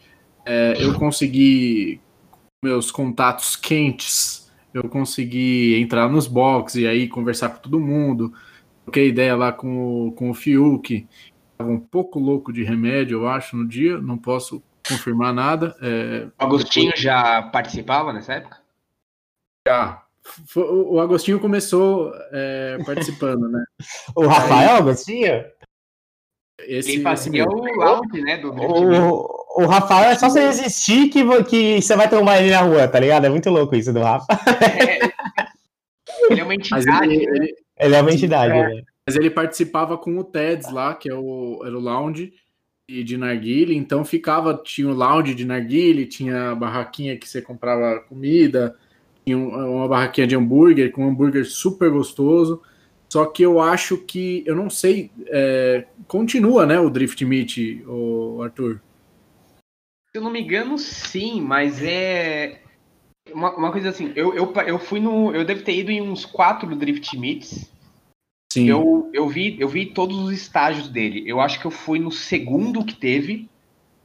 [0.46, 2.02] é, eu consegui
[2.64, 8.34] meus contatos quentes, eu consegui entrar nos boxes e aí conversar com todo mundo.
[8.84, 11.08] Troquei ideia lá com o, com o Fiuk,
[11.52, 15.76] estava um pouco louco de remédio, eu acho, no dia, não posso confirmar nada.
[15.82, 16.28] É...
[16.40, 18.58] O Agostinho já participava nessa época?
[19.68, 20.04] Já.
[20.56, 23.64] O Agostinho começou é, participando, né?
[24.16, 24.78] o Rafael Aí...
[24.78, 25.46] Agostinho?
[26.62, 27.50] Esse, Ele fazia esse...
[27.50, 28.38] o lounge, né?
[28.38, 32.62] Do o, o Rafael é só você resistir que, que você vai tomar ele na
[32.62, 33.26] rua, tá ligado?
[33.26, 34.28] É muito louco isso do Rafa.
[34.62, 35.00] É,
[36.30, 37.14] ele é uma entidade.
[37.14, 38.54] Ele, ele, ele, é uma entidade.
[38.54, 38.82] É, né?
[39.08, 42.34] Mas ele participava com o TEDS lá, que é o, era o lounge
[43.04, 48.00] de narguile, então ficava, tinha o lounge de narguile, tinha a barraquinha que você comprava
[48.02, 48.76] comida,
[49.26, 52.62] tinha uma barraquinha de hambúrguer, com um hambúrguer super gostoso,
[53.08, 58.42] só que eu acho que, eu não sei, é, continua, né, o Drift Meet, o
[58.42, 58.82] Arthur?
[60.12, 62.62] Se eu não me engano, sim, mas é
[63.32, 66.26] uma, uma coisa assim, eu, eu, eu fui no, eu devo ter ido em uns
[66.26, 67.72] quatro Drift Meets,
[68.52, 68.68] Sim.
[68.68, 71.24] Eu, eu, vi, eu vi todos os estágios dele.
[71.26, 73.48] Eu acho que eu fui no segundo que teve.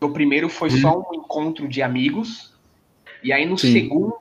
[0.00, 0.82] O primeiro foi Sim.
[0.82, 2.52] só um encontro de amigos.
[3.22, 3.72] E aí no Sim.
[3.72, 4.14] segundo,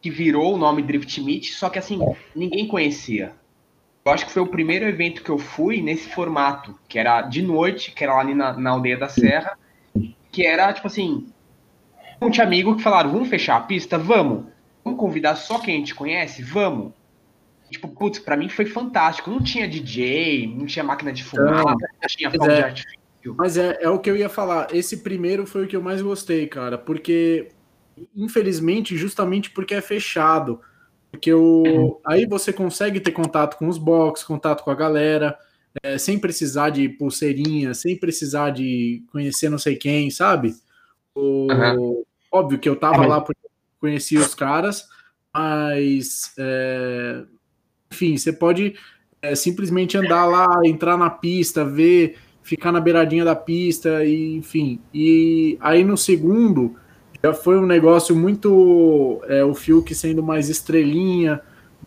[0.00, 2.00] que virou o nome Drift Meet, só que assim,
[2.34, 3.34] ninguém conhecia.
[4.02, 7.42] Eu acho que foi o primeiro evento que eu fui nesse formato, que era de
[7.42, 9.58] noite, que era lá ali na, na aldeia da Serra,
[10.30, 11.26] que era tipo assim,
[12.20, 13.98] um monte de amigo que falaram, vamos fechar a pista?
[13.98, 14.44] Vamos.
[14.84, 16.42] Vamos convidar só quem a gente conhece?
[16.42, 16.92] Vamos.
[17.70, 19.30] Tipo, putz, pra mim foi fantástico.
[19.30, 23.34] Não tinha DJ, não tinha máquina de fumar, não tinha fogo é, de artifício.
[23.36, 24.68] Mas é, é o que eu ia falar.
[24.72, 26.78] Esse primeiro foi o que eu mais gostei, cara.
[26.78, 27.48] Porque,
[28.14, 30.60] infelizmente, justamente porque é fechado.
[31.10, 35.36] Porque o, aí você consegue ter contato com os box, contato com a galera,
[35.82, 40.54] é, sem precisar de pulseirinha, sem precisar de conhecer não sei quem, sabe?
[41.14, 42.04] O, uhum.
[42.30, 43.40] Óbvio que eu tava é, lá porque
[43.80, 44.86] conhecia os caras,
[45.34, 47.24] mas é,
[47.90, 48.74] enfim, você pode
[49.22, 54.80] é, simplesmente andar lá, entrar na pista, ver, ficar na beiradinha da pista, e, enfim.
[54.94, 56.76] E aí no segundo
[57.22, 61.40] já foi um negócio muito é, o Fiuk sendo mais estrelinha,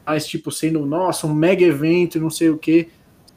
[0.06, 2.89] mais tipo sendo, nossa, um mega evento e não sei o que.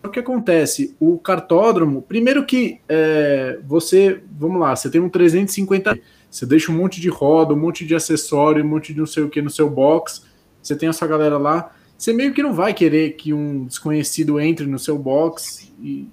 [0.02, 0.96] O que acontece?
[0.98, 5.96] O cartódromo, primeiro que é, você, vamos lá, você tem um 350,
[6.28, 9.22] você deixa um monte de roda, um monte de acessório, um monte de não sei
[9.22, 10.24] o que no seu box,
[10.60, 14.66] você tem essa galera lá você meio que não vai querer que um desconhecido entre
[14.66, 16.08] no seu box e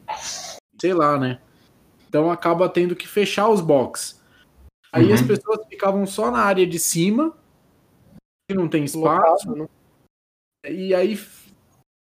[0.80, 1.40] sei lá, né?
[2.08, 4.20] Então acaba tendo que fechar os box.
[4.92, 5.14] Aí uhum.
[5.14, 7.38] as pessoas ficavam só na área de cima,
[8.48, 9.56] que não tem espaço.
[9.56, 9.68] Né?
[10.68, 11.20] E aí,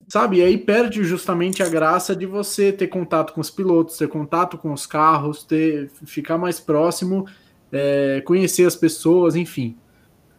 [0.09, 4.09] sabe, e aí perde justamente a graça de você ter contato com os pilotos, ter
[4.09, 7.27] contato com os carros, ter ficar mais próximo,
[7.71, 9.77] é, conhecer as pessoas, enfim.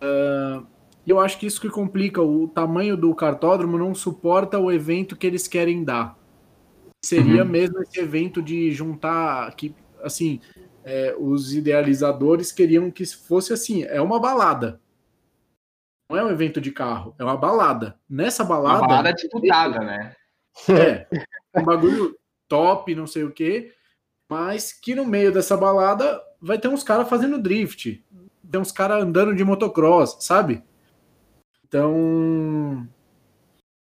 [0.02, 0.66] Uh,
[1.10, 5.16] e eu acho que isso que complica, o tamanho do cartódromo não suporta o evento
[5.16, 6.16] que eles querem dar.
[7.04, 7.50] Seria uhum.
[7.50, 10.40] mesmo esse evento de juntar, que assim,
[10.84, 14.80] é, os idealizadores queriam que fosse assim, é uma balada.
[16.12, 18.00] Não é um evento de carro, é uma balada.
[18.08, 18.78] Nessa balada.
[18.78, 20.16] Uma balada disputada, né?
[20.70, 21.08] É,
[21.60, 22.16] um bagulho
[22.48, 23.74] top, não sei o quê,
[24.30, 28.06] mas que no meio dessa balada vai ter uns caras fazendo drift,
[28.52, 30.64] tem uns caras andando de motocross, sabe?
[31.70, 32.88] Então,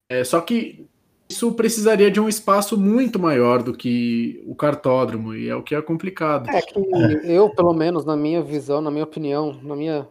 [0.09, 0.85] é, só que
[1.29, 5.73] isso precisaria de um espaço muito maior do que o cartódromo, e é o que
[5.73, 6.49] é complicado.
[6.49, 6.77] É que
[7.23, 10.05] eu, pelo menos, na minha visão, na minha opinião, na minha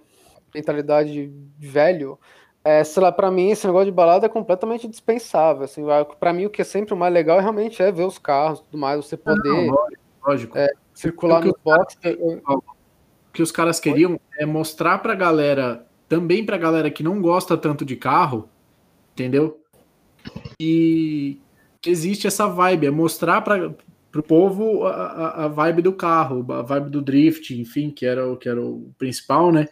[0.55, 1.27] mentalidade
[1.59, 2.19] de velho,
[2.65, 5.65] é, sei lá, pra mim esse negócio de balada é completamente dispensável.
[5.65, 5.83] Assim,
[6.19, 8.61] para mim o que é sempre o mais legal é realmente é ver os carros
[8.61, 9.87] tudo mais, você poder Não,
[10.27, 11.99] lógico, é, circular no box.
[12.19, 17.57] O que os caras queriam é mostrar pra galera também para galera que não gosta
[17.57, 18.49] tanto de carro,
[19.13, 19.63] entendeu?
[20.61, 21.39] E
[21.87, 23.73] existe essa vibe, é mostrar para
[24.17, 28.37] o povo a, a, vibe do carro, a vibe do drift, enfim, que era o
[28.37, 29.69] que era o principal, né?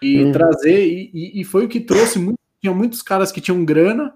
[0.00, 0.30] E uhum.
[0.30, 4.14] trazer, e, e, foi o que trouxe, muito, tinha muitos caras que tinham grana,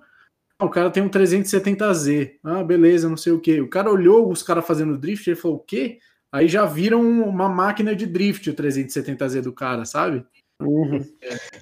[0.60, 3.60] ah, o cara tem um 370Z, ah, beleza, não sei o que.
[3.60, 5.98] O cara olhou os caras fazendo drift, ele falou, o quê?
[6.30, 10.24] Aí já viram uma máquina de drift o 370Z do cara, sabe?
[10.66, 11.04] Uhum.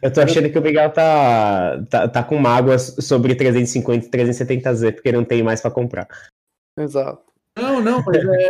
[0.03, 4.95] Eu tô achando que o Miguel tá, tá, tá com mágoas sobre 350 e 370Z,
[4.95, 6.09] porque não tem mais para comprar.
[6.79, 7.23] Exato.
[7.57, 8.49] Não, não, mas é,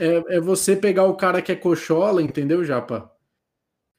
[0.00, 3.10] é, é, você pegar o cara que é cochola, entendeu, Japa?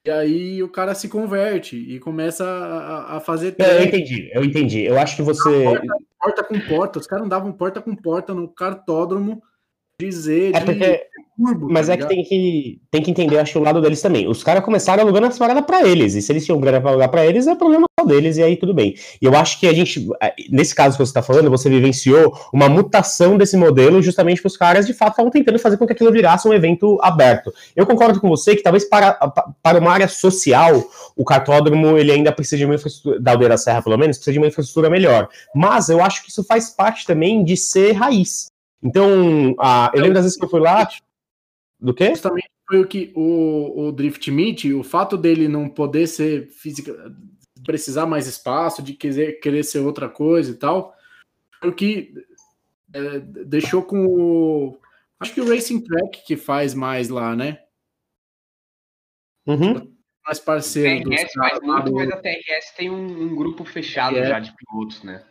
[0.05, 3.55] E aí o cara se converte e começa a, a fazer.
[3.57, 4.83] eu entendi, eu entendi.
[4.83, 5.63] Eu acho que você.
[5.63, 5.87] Porta,
[6.19, 9.41] porta, com porta, os caras andavam porta com porta no cartódromo
[9.99, 10.55] dizer.
[10.55, 11.07] É porque
[11.37, 14.27] mas tá é que tem, que tem que entender, acho, o lado deles também.
[14.27, 16.15] Os caras começaram alugando as paradas pra eles.
[16.15, 18.55] E se eles tinham grana pra alugar pra eles, é problema só deles, e aí
[18.55, 18.95] tudo bem.
[19.21, 20.07] E eu acho que a gente,
[20.49, 24.55] nesse caso que você tá falando, você vivenciou uma mutação desse modelo justamente para os
[24.55, 27.53] caras, de fato, estavam tentando fazer com que aquilo virasse um evento aberto.
[27.75, 29.13] Eu concordo com você que talvez para,
[29.61, 30.83] para uma área social,
[31.17, 34.33] o cartódromo, ele ainda precisa de uma infraestrutura, da Aldeia da Serra, pelo menos, precisa
[34.33, 35.27] de uma infraestrutura melhor.
[35.53, 38.47] Mas eu acho que isso faz parte também de ser raiz.
[38.81, 40.87] Então, a, eu lembro das vezes que eu fui lá,
[41.79, 42.09] do quê?
[42.09, 46.93] Justamente foi o que o, o Drift Meet, o fato dele não poder ser física,
[47.63, 50.95] precisar mais espaço, de querer, querer ser outra coisa e tal,
[51.59, 52.13] foi o que
[52.93, 54.79] é, deixou com o,
[55.19, 57.63] Acho que o Racing Track que faz mais lá, né?
[59.47, 59.95] Uhum.
[60.25, 61.11] Mais parceiro.
[61.11, 64.27] A TRS faz muito, mas a TRS tem um, um grupo fechado é.
[64.27, 65.25] já de pilotos, né?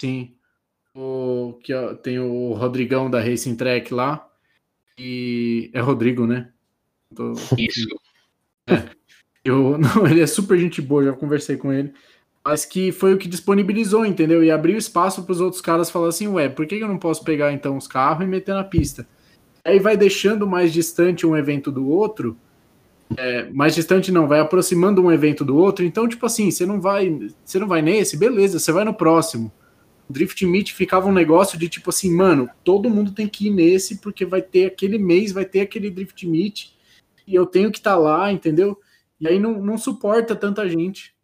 [0.00, 0.36] Sim.
[0.94, 4.30] O, que, ó, tem o Rodrigão da Racing Track lá.
[4.98, 6.48] E é Rodrigo, né?
[7.14, 7.32] Tô...
[7.58, 7.88] Isso.
[8.66, 8.82] É.
[9.44, 11.92] Eu, não, ele é super gente boa, já conversei com ele.
[12.44, 14.42] Mas que foi o que disponibilizou, entendeu?
[14.42, 17.22] E abriu espaço para os outros caras falar assim: ué, por que eu não posso
[17.24, 19.06] pegar então os carros e meter na pista?
[19.64, 22.36] Aí vai deixando mais distante um evento do outro.
[23.16, 25.84] É, mais distante não, vai aproximando um evento do outro.
[25.84, 29.52] Então, tipo assim, você não vai, você não vai nesse, beleza, você vai no próximo.
[30.12, 33.98] Drift Meet ficava um negócio de tipo assim, mano, todo mundo tem que ir nesse
[33.98, 36.70] porque vai ter aquele mês, vai ter aquele Drift Meet
[37.26, 38.78] e eu tenho que estar tá lá, entendeu?
[39.20, 41.14] E aí não, não suporta tanta gente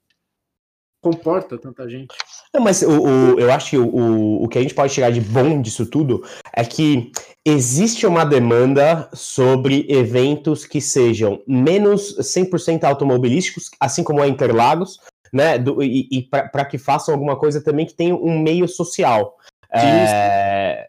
[1.00, 2.08] comporta tanta gente.
[2.52, 5.20] Não, mas o, o, eu acho que o, o que a gente pode tirar de
[5.20, 7.12] bom disso tudo é que
[7.44, 14.98] existe uma demanda sobre eventos que sejam menos 100% automobilísticos, assim como a Interlagos,
[15.32, 15.58] né?
[15.58, 19.36] Do, e, e para que façam alguma coisa também que tenha um meio social.
[19.72, 20.88] É,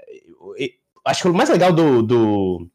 [1.05, 2.69] acho que o mais legal do, do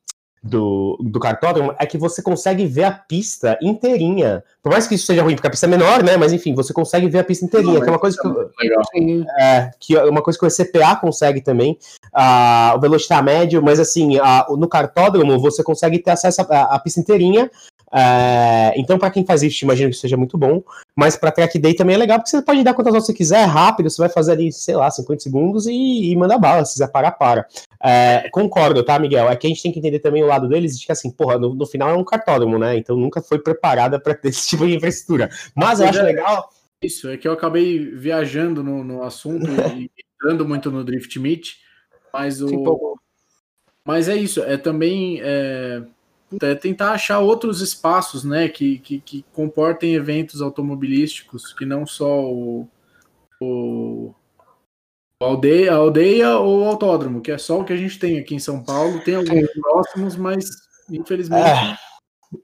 [0.44, 4.44] do, do cartódromo é que você consegue ver a pista inteirinha.
[4.62, 6.18] Por mais que isso seja ruim, porque a pista é menor, né?
[6.18, 9.70] Mas enfim, você consegue ver a pista inteirinha, Não, que é uma coisa que, é,
[9.80, 11.78] que é uma coisa que o ECPA consegue também,
[12.14, 17.00] uh, o Velocitar médio, mas assim, uh, no cartódromo você consegue ter acesso à pista
[17.00, 17.50] inteirinha
[17.96, 20.64] é, então, para quem faz isso, imagino que seja muito bom.
[20.96, 23.42] Mas para track day também é legal, porque você pode dar quantas horas você quiser,
[23.42, 26.64] é rápido, você vai fazer ali, sei lá, 50 segundos e, e manda bala.
[26.64, 27.46] Se quiser parar, para.
[27.80, 29.28] É, concordo, tá, Miguel?
[29.28, 31.38] É que a gente tem que entender também o lado deles, de que assim, porra,
[31.38, 32.76] no, no final é um cartódromo, né?
[32.76, 35.30] Então nunca foi preparada para ter esse tipo de infraestrutura.
[35.54, 36.48] Mas eu acho legal.
[36.82, 39.88] Isso, é que eu acabei viajando no, no assunto e
[40.18, 41.52] entrando muito no Drift Meet,
[42.12, 42.48] mas o.
[42.48, 42.64] Sim,
[43.86, 45.20] mas é isso, é também.
[45.22, 45.82] É
[46.42, 52.24] é tentar achar outros espaços, né, que, que, que, comportem eventos automobilísticos, que não só
[52.24, 52.68] o,
[53.40, 54.14] o
[55.20, 58.34] aldeia, a aldeia ou o autódromo, que é só o que a gente tem aqui
[58.34, 59.00] em São Paulo.
[59.00, 60.44] Tem alguns próximos, mas
[60.90, 61.48] infelizmente.
[61.48, 61.93] É.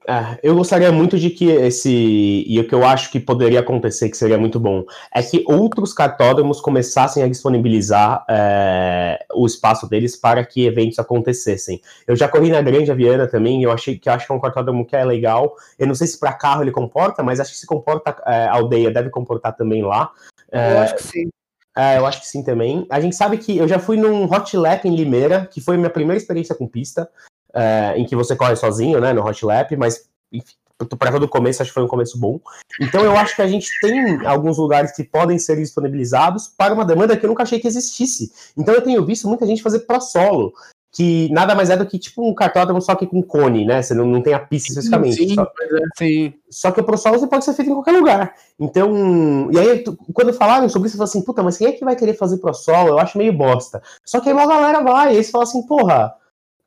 [0.07, 2.43] É, eu gostaria muito de que esse.
[2.47, 4.83] E o que eu acho que poderia acontecer, que seria muito bom,
[5.13, 11.81] é que outros cartódromos começassem a disponibilizar é, o espaço deles para que eventos acontecessem.
[12.07, 14.85] Eu já corri na Grande Aviana também, eu achei que acho que é um cartódromo
[14.85, 15.55] que é legal.
[15.77, 18.91] Eu não sei se para carro ele comporta, mas acho que se comporta é, aldeia,
[18.91, 20.11] deve comportar também lá.
[20.51, 21.29] É, eu acho que sim.
[21.77, 22.85] É, eu acho que sim também.
[22.89, 25.89] A gente sabe que eu já fui num Hot Lap em Limeira, que foi minha
[25.89, 27.09] primeira experiência com pista
[27.53, 30.53] é, em que você corre sozinho, né, no Hot Lap, mas enfim,
[30.97, 32.39] para todo o começo, acho que foi um começo bom.
[32.79, 36.85] Então eu acho que a gente tem alguns lugares que podem ser disponibilizados para uma
[36.85, 38.31] demanda que eu nunca achei que existisse.
[38.57, 40.53] Então eu tenho visto muita gente fazer pro solo,
[40.93, 43.81] que nada mais é do que tipo um cartódromo só que com cone, né?
[43.81, 45.15] Você não, não tem a pista especificamente.
[45.15, 46.33] Sim, só, é, sim.
[46.49, 48.33] só que o pro solo você pode ser feito em qualquer lugar.
[48.59, 49.83] Então, e aí
[50.13, 52.37] quando falaram sobre isso, eu falei assim, puta, mas quem é que vai querer fazer
[52.37, 52.89] pro solo?
[52.89, 53.81] Eu acho meio bosta.
[54.05, 56.13] Só que aí uma galera vai, e aí você fala assim, porra,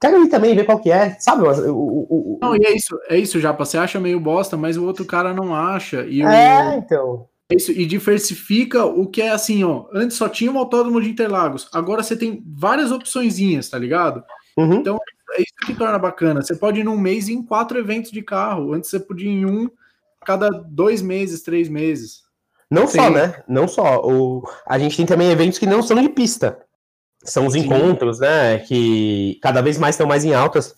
[0.05, 1.45] Quero ir também ver qual que é, sabe?
[1.45, 3.53] O, o, o, não, e é isso, é isso, já.
[3.53, 6.05] Você acha meio bosta, mas o outro cara não acha.
[6.05, 7.27] E é, então.
[7.49, 9.87] É isso, e diversifica o que é assim, ó.
[9.95, 14.23] Antes só tinha um autódromo de Interlagos, agora você tem várias opçõezinhas, tá ligado?
[14.59, 14.75] Uhum.
[14.75, 14.99] Então
[15.31, 16.43] é isso que torna bacana.
[16.43, 18.75] Você pode ir num mês em quatro eventos de carro.
[18.75, 19.71] Antes você podia ir em um
[20.23, 22.25] cada dois meses, três meses.
[22.71, 23.43] Não só, né?
[23.49, 24.03] Não só.
[24.05, 24.47] O...
[24.67, 26.59] A gente tem também eventos que não são de pista.
[27.25, 28.59] São os encontros, né?
[28.59, 30.75] Que cada vez mais estão mais em altas.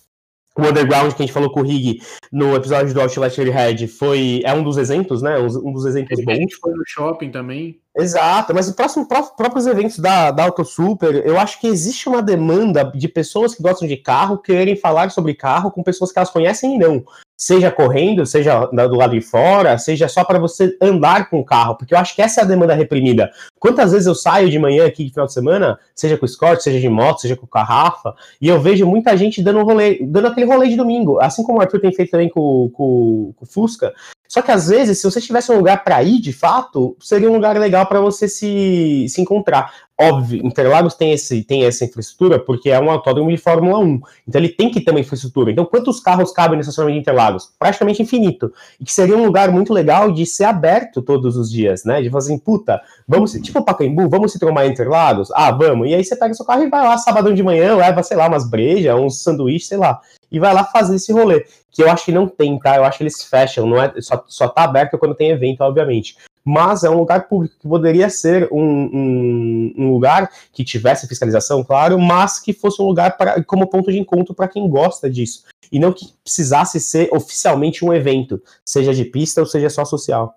[0.57, 2.01] O Underground, que a gente falou com o Rig
[2.33, 5.39] no episódio do Outlet Head, foi, é um dos exemplos, né?
[5.39, 6.33] Um, dos exemplos bons.
[6.33, 7.79] A gente foi no shopping também.
[7.99, 12.21] Exato, mas os próximos próprios eventos da, da Auto Super, eu acho que existe uma
[12.21, 16.31] demanda de pessoas que gostam de carro quererem falar sobre carro com pessoas que elas
[16.31, 17.03] conhecem e não
[17.39, 21.77] seja correndo, seja do lado de fora, seja só para você andar com o carro,
[21.77, 23.31] porque eu acho que essa é a demanda reprimida.
[23.59, 26.63] Quantas vezes eu saio de manhã aqui de final de semana, seja com o Scott,
[26.63, 30.29] seja de moto, seja com garrafa, e eu vejo muita gente dando um rolê, dando
[30.29, 33.47] aquele rolê de domingo, assim como o Arthur tem feito também com, com, com o
[33.47, 33.93] Fusca.
[34.29, 37.35] Só que às vezes, se você tivesse um lugar para ir, de fato, seria um
[37.35, 39.73] lugar legal para você se, se encontrar.
[39.99, 44.01] Óbvio, Interlagos tem, esse, tem essa infraestrutura porque é um autódromo de Fórmula 1.
[44.29, 45.51] Então ele tem que ter uma infraestrutura.
[45.51, 47.51] Então, quantos carros cabem no estacionamento de Interlagos?
[47.59, 48.53] Praticamente infinito.
[48.79, 52.03] E que seria um lugar muito legal de ser aberto todos os dias, né?
[52.03, 52.79] De fazer assim, puta,
[53.09, 55.31] vamos, tipo Pacaembu, vamos se tromar em Interlagos?
[55.33, 55.89] Ah, vamos.
[55.89, 58.29] E aí você pega seu carro e vai lá sabadão de manhã, leva, sei lá,
[58.29, 59.99] umas brejas, uns sanduíches, sei lá.
[60.31, 61.47] E vai lá fazer esse rolê.
[61.73, 62.77] Que eu acho que não tem, tá?
[62.77, 66.17] Eu acho que eles fecham, não é, só, só tá aberto quando tem evento, obviamente.
[66.47, 71.65] Mas é um lugar público que poderia ser um, um, um lugar que tivesse fiscalização,
[71.65, 75.45] claro, mas que fosse um lugar para, como ponto de encontro para quem gosta disso.
[75.73, 80.37] E não que precisasse ser oficialmente um evento, seja de pista ou seja só social.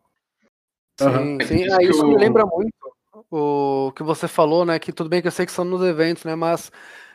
[1.00, 1.72] Sim, sim.
[1.72, 2.74] Ah, isso me lembra muito
[3.30, 4.80] o que você falou, né?
[4.80, 6.34] Que tudo bem que eu sei que são nos eventos, né?
[6.34, 6.72] Mas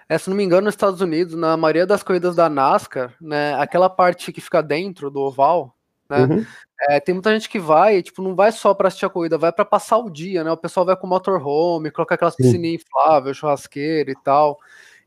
[0.09, 3.55] é, se não me engano, nos Estados Unidos, na maioria das corridas da NASCAR, né,
[3.55, 5.74] aquela parte que fica dentro do oval,
[6.09, 6.47] né, uhum.
[6.81, 9.53] É, tem muita gente que vai, tipo, não vai só para assistir a corrida, vai
[9.53, 10.51] para passar o dia, né?
[10.51, 14.59] O pessoal vai com motorhome, coloca aquelas piscininhas infláveis, churrasqueira e tal.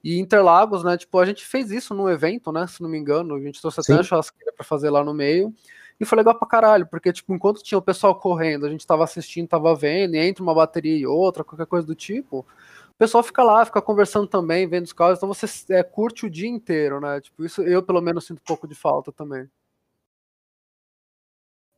[0.04, 0.98] E Interlagos, né?
[0.98, 2.66] Tipo, a gente fez isso num evento, né?
[2.68, 5.54] Se não me engano, a gente trouxe até a churrasqueira para fazer lá no meio.
[6.00, 9.04] E foi legal pra caralho, porque, tipo, enquanto tinha o pessoal correndo, a gente tava
[9.04, 13.24] assistindo, tava vendo, e entre uma bateria e outra, qualquer coisa do tipo, o pessoal
[13.24, 17.02] fica lá, fica conversando também, vendo os carros, então você é, curte o dia inteiro,
[17.02, 17.20] né?
[17.20, 19.50] Tipo, isso eu pelo menos sinto um pouco de falta também.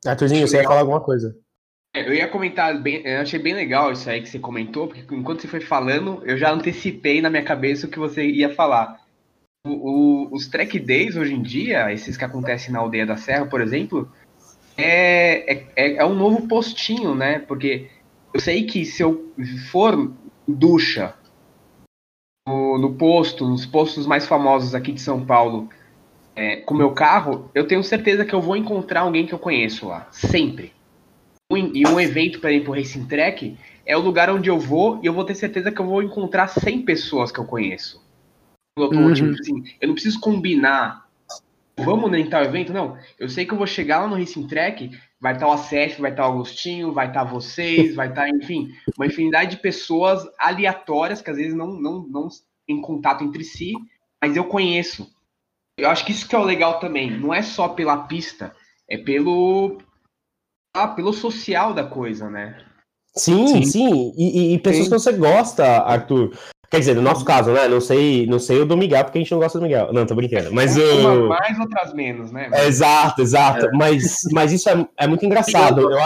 [0.06, 1.36] Arthurzinho, você ia falar alguma coisa?
[1.94, 5.04] É, eu ia comentar, bem, eu achei bem legal isso aí que você comentou, porque
[5.14, 9.02] enquanto você foi falando, eu já antecipei na minha cabeça o que você ia falar.
[9.66, 13.46] O, o, os track days hoje em dia, esses que acontecem na aldeia da Serra,
[13.46, 14.10] por exemplo,
[14.78, 17.40] é, é, é, é um novo postinho, né?
[17.40, 17.90] Porque
[18.34, 19.34] eu sei que se eu
[19.70, 20.14] for
[20.48, 21.14] ducha
[22.48, 25.70] no, no, posto, nos postos mais famosos aqui de São Paulo,
[26.40, 29.88] é, com meu carro, eu tenho certeza que eu vou encontrar alguém que eu conheço
[29.88, 30.72] lá, sempre.
[31.52, 35.14] E um evento, ir pro Racing Track, é o lugar onde eu vou e eu
[35.14, 38.02] vou ter certeza que eu vou encontrar 100 pessoas que eu conheço.
[38.78, 39.14] Uhum.
[39.14, 41.10] Tipo assim, eu não preciso combinar
[41.84, 42.74] vamos em tal evento?
[42.74, 42.98] Não.
[43.18, 46.12] Eu sei que eu vou chegar lá no Racing Track, vai estar o ACF, vai
[46.12, 51.30] estar o Agostinho, vai estar vocês, vai estar, enfim, uma infinidade de pessoas aleatórias que
[51.30, 52.28] às vezes não, não, não
[52.68, 53.74] em contato entre si,
[54.22, 55.10] mas eu conheço.
[55.80, 57.12] Eu acho que isso que é o legal também.
[57.12, 58.54] Não é só pela pista,
[58.90, 59.78] é pelo
[60.76, 62.58] ah, pelo social da coisa, né?
[63.16, 63.64] Sim, sim.
[63.64, 64.14] sim.
[64.18, 64.92] E, e, pessoas sim.
[64.92, 66.32] que você gosta, Arthur.
[66.70, 67.68] Quer dizer, no nosso caso, né?
[67.68, 69.92] Não sei, não sei o do Miguel, porque a gente não gosta do Miguel.
[69.92, 70.54] Não, tô brincando.
[70.54, 71.28] Mas o.
[71.28, 72.50] mais, outras menos, né?
[72.54, 73.66] É, exato, exato.
[73.66, 73.72] É.
[73.74, 75.92] Mas, mas isso é, é muito engraçado.
[75.92, 76.00] Eu,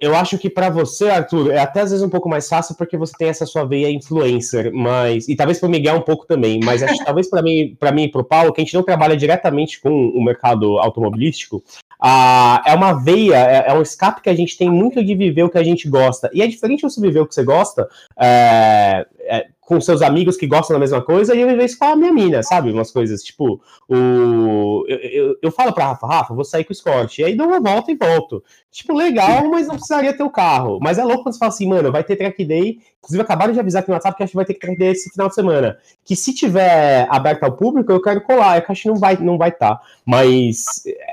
[0.00, 2.96] eu acho que para você, Arthur, é até às vezes um pouco mais fácil porque
[2.96, 6.82] você tem essa sua veia influencer, mas e talvez para Miguel um pouco também, mas
[6.82, 8.82] acho que talvez para mim, para mim e para o Paulo, que a gente não
[8.82, 11.64] trabalha diretamente com o mercado automobilístico,
[12.00, 15.42] ah, é uma veia, é, é, um escape que a gente tem muito de viver
[15.42, 16.30] o que a gente gosta.
[16.32, 20.46] E é diferente você viver o que você gosta é, é, com seus amigos que
[20.46, 22.72] gostam da mesma coisa e eu isso com a minha mina, sabe?
[22.72, 26.72] Umas coisas, tipo, o, eu, eu, eu falo pra Rafa, Rafa, vou sair com o
[26.72, 27.18] Escort.
[27.18, 28.42] E aí dou uma volta e volto.
[28.70, 30.78] Tipo, legal, mas não precisaria ter o carro.
[30.80, 32.78] Mas é louco quando você fala assim, mano, vai ter track day.
[32.98, 35.10] Inclusive, acabaram de avisar aqui no WhatsApp que acho que vai ter track day esse
[35.10, 35.76] final de semana.
[36.08, 38.64] Que se tiver aberto ao público, eu quero colar.
[38.66, 39.76] Acho que não vai não vai estar.
[39.76, 39.80] Tá.
[40.06, 40.64] Mas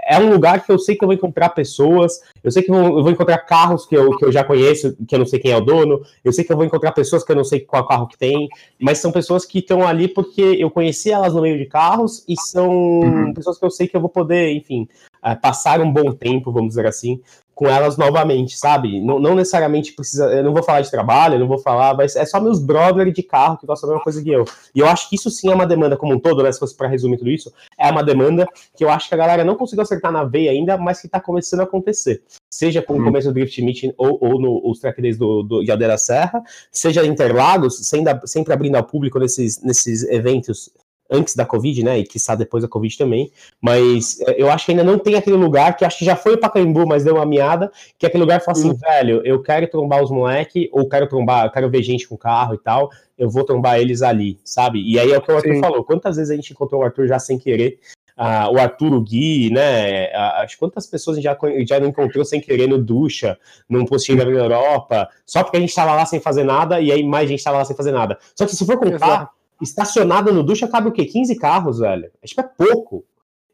[0.07, 2.21] é um lugar que eu sei que eu vou encontrar pessoas.
[2.41, 5.19] Eu sei que eu vou encontrar carros que eu, que eu já conheço, que eu
[5.19, 6.01] não sei quem é o dono.
[6.23, 8.47] Eu sei que eu vou encontrar pessoas que eu não sei qual carro que tem
[8.79, 12.35] mas são pessoas que estão ali porque eu conheci elas no meio de carros e
[12.39, 13.33] são uhum.
[13.33, 14.87] pessoas que eu sei que eu vou poder, enfim,
[15.25, 17.21] uh, passar um bom tempo, vamos dizer assim,
[17.55, 18.99] com elas novamente, sabe?
[18.99, 20.25] Não, não, necessariamente precisa.
[20.25, 23.13] Eu não vou falar de trabalho, eu não vou falar, mas é só meus brothers
[23.13, 24.43] de carro que gostam da mesma coisa que eu.
[24.75, 26.51] E eu acho que isso sim é uma demanda como um todo, né?
[26.51, 28.45] Se fosse para resumir tudo isso, é uma demanda
[28.75, 31.19] que eu acho que a galera não conseguiu acertar na veia ainda, mas que tá
[31.19, 32.21] começando a acontecer.
[32.51, 33.05] Seja com o uhum.
[33.05, 36.43] começo do Drift Meeting ou, ou no, os track days do, do, de Aldeira Serra,
[36.71, 40.71] seja Interlagos, sempre, sempre abrindo ao público nesses, nesses eventos
[41.09, 41.99] antes da Covid, né?
[41.99, 43.31] E que está depois da Covid também.
[43.61, 46.33] Mas é, eu acho que ainda não tem aquele lugar que acho que já foi
[46.33, 48.75] o Pacaembu, mas deu uma miada, que é aquele lugar que fala assim, uhum.
[48.75, 52.55] velho, eu quero trombar os moleque, ou quero trombar, eu quero ver gente com carro
[52.55, 54.81] e tal, eu vou trombar eles ali, sabe?
[54.81, 55.61] E aí é o que o Arthur Sim.
[55.61, 55.83] falou.
[55.83, 57.79] Quantas vezes a gente encontrou o Arthur já sem querer?
[58.17, 60.07] Ah, o Arthur, o Gui, né?
[60.41, 61.37] Acho quantas pessoas a gente já,
[61.67, 63.37] já não encontrou sem querer no ducha,
[63.67, 67.03] num postinho da Europa, só porque a gente estava lá sem fazer nada e aí
[67.03, 68.17] mais gente estava lá sem fazer nada.
[68.33, 69.31] Só que se for contar,
[69.61, 71.05] estacionada no ducha cabe o quê?
[71.05, 72.11] 15 carros, velho.
[72.23, 73.05] Acho que é pouco.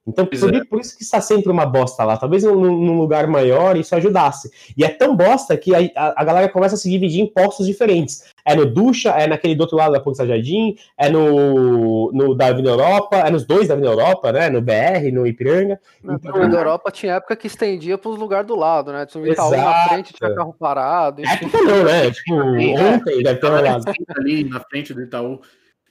[0.07, 0.65] Então, por, é.
[0.65, 2.17] por, isso que está sempre uma bosta lá.
[2.17, 4.49] Talvez num, num, lugar maior isso ajudasse.
[4.75, 7.67] E é tão bosta que a, a, a, galera começa a se dividir em postos
[7.67, 8.23] diferentes.
[8.43, 12.47] É no Ducha, é naquele do outro lado da Ponte Jardim, é no, no da
[12.47, 14.49] Avenida Europa, é nos dois da Avenida Europa, né?
[14.49, 15.79] No BR, no Ipiranga.
[16.03, 19.05] Na então, Avenida Europa tinha época que estendia para os lugares do lado, né?
[19.05, 21.21] Tinha um Itaú na frente, tinha carro parado.
[21.21, 21.45] Enfim.
[21.45, 22.09] Época não, né?
[22.09, 23.85] Tipo, ontem deve ter rolado.
[24.17, 25.39] Ali na frente do Itaú.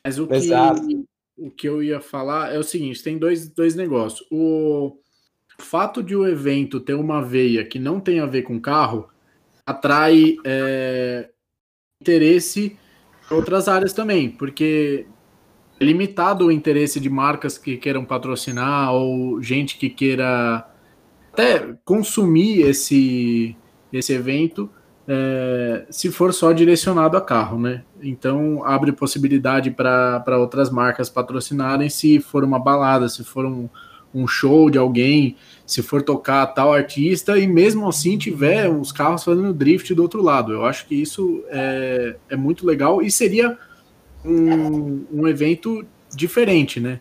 [0.05, 1.05] Mas o que,
[1.37, 4.27] o que eu ia falar é o seguinte: tem dois, dois negócios.
[4.31, 4.99] O
[5.59, 9.09] fato de o evento ter uma veia que não tem a ver com carro
[9.67, 11.31] atrai é,
[12.01, 12.77] interesse
[13.31, 15.07] em outras áreas também, porque
[15.79, 20.67] é limitado o interesse de marcas que queiram patrocinar ou gente que queira
[21.33, 23.57] até consumir esse
[23.93, 24.71] esse evento
[25.09, 27.83] é, se for só direcionado a carro, né?
[28.03, 33.69] Então abre possibilidade para outras marcas patrocinarem se for uma balada, se for um,
[34.15, 35.37] um show de alguém,
[35.67, 40.23] se for tocar tal artista e mesmo assim tiver uns carros fazendo drift do outro
[40.23, 40.53] lado.
[40.53, 43.59] Eu acho que isso é, é muito legal e seria
[44.25, 45.85] um, um evento
[46.15, 47.01] diferente, né?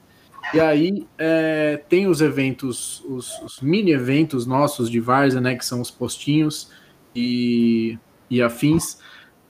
[0.54, 5.56] E aí é, tem os eventos, os, os, mini eventos nossos de Varsa, né?
[5.56, 6.72] Que são os postinhos
[7.16, 7.98] e,
[8.30, 8.98] e afins,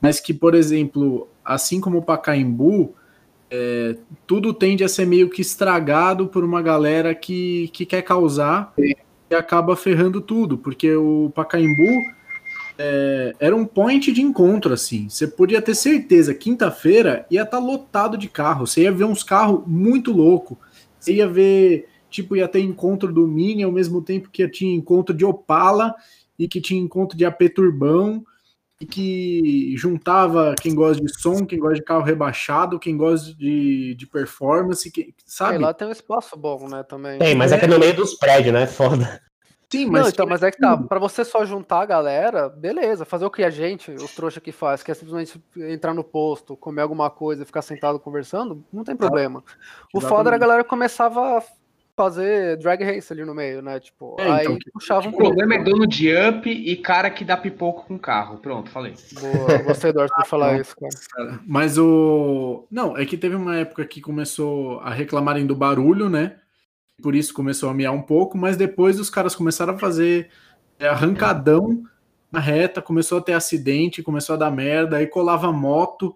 [0.01, 2.95] mas que, por exemplo, assim como o Pacaembu,
[3.51, 3.95] é,
[4.28, 8.95] tudo tende a ser meio que estragado por uma galera que, que quer causar e
[9.36, 12.03] acaba ferrando tudo, porque o Pacaembu
[12.78, 15.10] é, era um point de encontro, assim.
[15.10, 19.24] Você podia ter certeza, quinta-feira ia estar tá lotado de carro, você ia ver uns
[19.24, 20.57] carros muito louco,
[20.97, 25.14] você ia ver, tipo, ia ter encontro do Mini ao mesmo tempo que tinha encontro
[25.14, 25.93] de Opala
[26.39, 28.23] e que tinha encontro de AP Turbão
[28.81, 33.93] e que juntava quem gosta de som, quem gosta de carro rebaixado, quem gosta de,
[33.93, 35.57] de performance, que, sabe?
[35.57, 37.19] lá tem um espaço bom, né, também.
[37.19, 38.65] Tem, mas é, é que no meio dos prédios, né?
[38.65, 39.21] Foda.
[39.71, 40.01] Sim, mas.
[40.01, 43.29] Não, então, mas é que tá, pra você só juntar a galera, beleza, fazer o
[43.29, 47.09] que a gente, os trouxa que faz, que é simplesmente entrar no posto, comer alguma
[47.09, 49.43] coisa e ficar sentado conversando, não tem problema.
[49.93, 51.43] O foda era a galera começava
[51.99, 53.77] fazer drag race ali no meio, né?
[53.77, 57.25] Tipo, é, aí então, puxava um O problema é dono de up e cara que
[57.25, 58.37] dá pipoco com carro.
[58.37, 58.93] Pronto, falei.
[59.19, 61.41] Boa, gostei do por falar isso, cara.
[61.45, 62.65] Mas o.
[62.71, 66.37] Não, é que teve uma época que começou a reclamarem do barulho, né?
[67.03, 70.29] Por isso começou a miar um pouco, mas depois os caras começaram a fazer
[70.79, 71.83] é, arrancadão
[72.31, 76.15] na reta, começou a ter acidente, começou a dar merda, aí colava moto.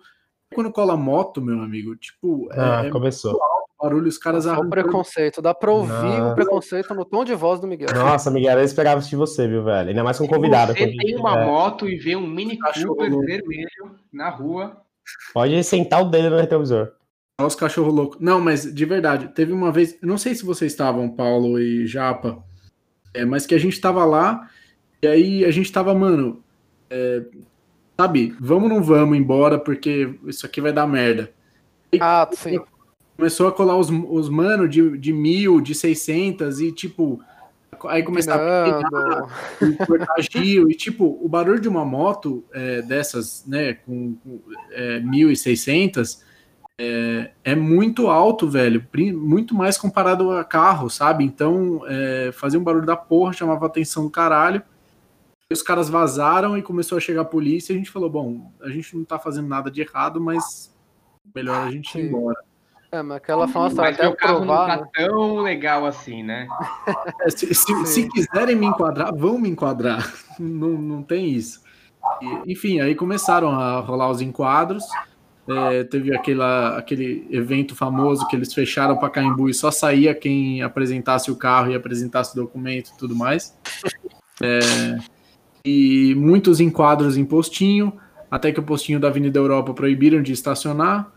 [0.55, 2.47] Quando cola moto, meu amigo, tipo.
[2.53, 3.37] É, ah, é, começou
[3.83, 4.67] barulho, os caras arrancam.
[4.67, 6.31] O preconceito, dá pra ouvir Nossa.
[6.31, 7.89] o preconceito no tom de voz do Miguel.
[7.93, 9.89] Nossa, Miguel, eu esperava de você, viu, velho?
[9.89, 10.73] Ainda mais com um convidado.
[10.73, 11.45] Você tem uma é.
[11.45, 14.77] moto e vê um Mini Cooper vermelho na rua.
[15.33, 16.93] Pode sentar o dedo no retrovisor.
[17.39, 18.21] Olha os cachorros loucos.
[18.21, 22.41] Não, mas de verdade, teve uma vez, não sei se vocês estavam, Paulo e Japa,
[23.13, 24.49] é, mas que a gente tava lá,
[25.01, 26.41] e aí a gente tava, mano,
[26.89, 27.23] é,
[27.99, 31.31] sabe, vamos ou não vamos embora, porque isso aqui vai dar merda.
[31.91, 32.59] E, ah, sim
[33.15, 37.21] começou a colar os, os mano de, de mil, de 600 e tipo.
[37.87, 43.73] Aí começava a cortar giro e tipo, o barulho de uma moto é, dessas, né,
[43.73, 44.39] com, com
[44.71, 46.21] é, 1.600
[46.77, 51.23] é, é muito alto, velho, muito mais comparado a carro, sabe?
[51.23, 54.61] Então, é, fazia um barulho da porra, chamava atenção do caralho.
[55.51, 57.73] Os caras vazaram e começou a chegar a polícia.
[57.73, 60.73] E a gente falou: bom, a gente não tá fazendo nada de errado, mas
[61.35, 62.39] melhor a gente ir embora.
[62.93, 64.67] É, mas aquela famosa mas até provar.
[64.67, 64.89] Não tá né?
[64.93, 66.47] tão legal assim, né?
[67.21, 70.13] É, se, se, se, quiserem me enquadrar, vão me enquadrar.
[70.39, 71.61] Não, não tem isso.
[72.19, 74.83] E, enfim, aí começaram a rolar os enquadros.
[75.47, 80.63] É, teve aquela, aquele evento famoso que eles fecharam para Caimbu e só saía quem
[80.63, 83.55] apresentasse o carro e apresentasse o documento e tudo mais.
[84.41, 84.59] É,
[85.63, 87.93] e muitos enquadros em postinho,
[88.29, 91.11] até que o postinho da Avenida Europa proibiram de estacionar.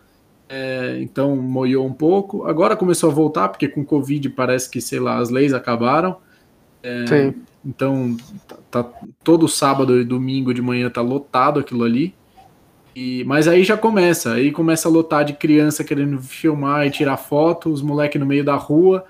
[0.49, 2.47] É, então moiou um pouco.
[2.47, 6.17] Agora começou a voltar, porque com Covid parece que, sei lá, as leis acabaram.
[6.83, 7.33] É.
[7.65, 8.17] Então,
[8.47, 8.91] tá, tá,
[9.25, 12.15] todo sábado e domingo de manhã tá lotado aquilo ali.
[12.95, 17.19] E, mas aí já começa, aí começa a lotar de criança querendo filmar e tirar
[17.19, 19.05] foto, os moleques no meio da rua.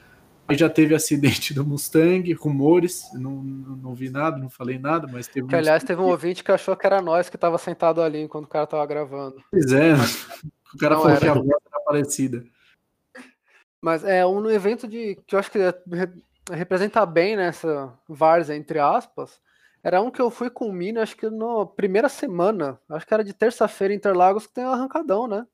[0.48, 5.06] Aí já teve acidente do Mustang, rumores, não, não, não vi nada, não falei nada,
[5.06, 5.46] mas teve.
[5.46, 8.46] Que, aliás, teve um ouvinte que achou que era nós que tava sentado ali enquanto
[8.46, 9.36] o cara tava gravando.
[9.52, 9.94] Pois é.
[10.76, 10.78] Mas...
[10.78, 11.20] O cara não falou era.
[11.20, 12.44] que a voz era parecida.
[13.80, 15.58] Mas é um evento de que eu acho que
[16.50, 19.40] representa bem nessa várzea, entre aspas.
[19.82, 23.14] Era um que eu fui com o Mini, acho que na primeira semana, acho que
[23.14, 25.46] era de terça-feira em Interlagos, que tem um arrancadão, né?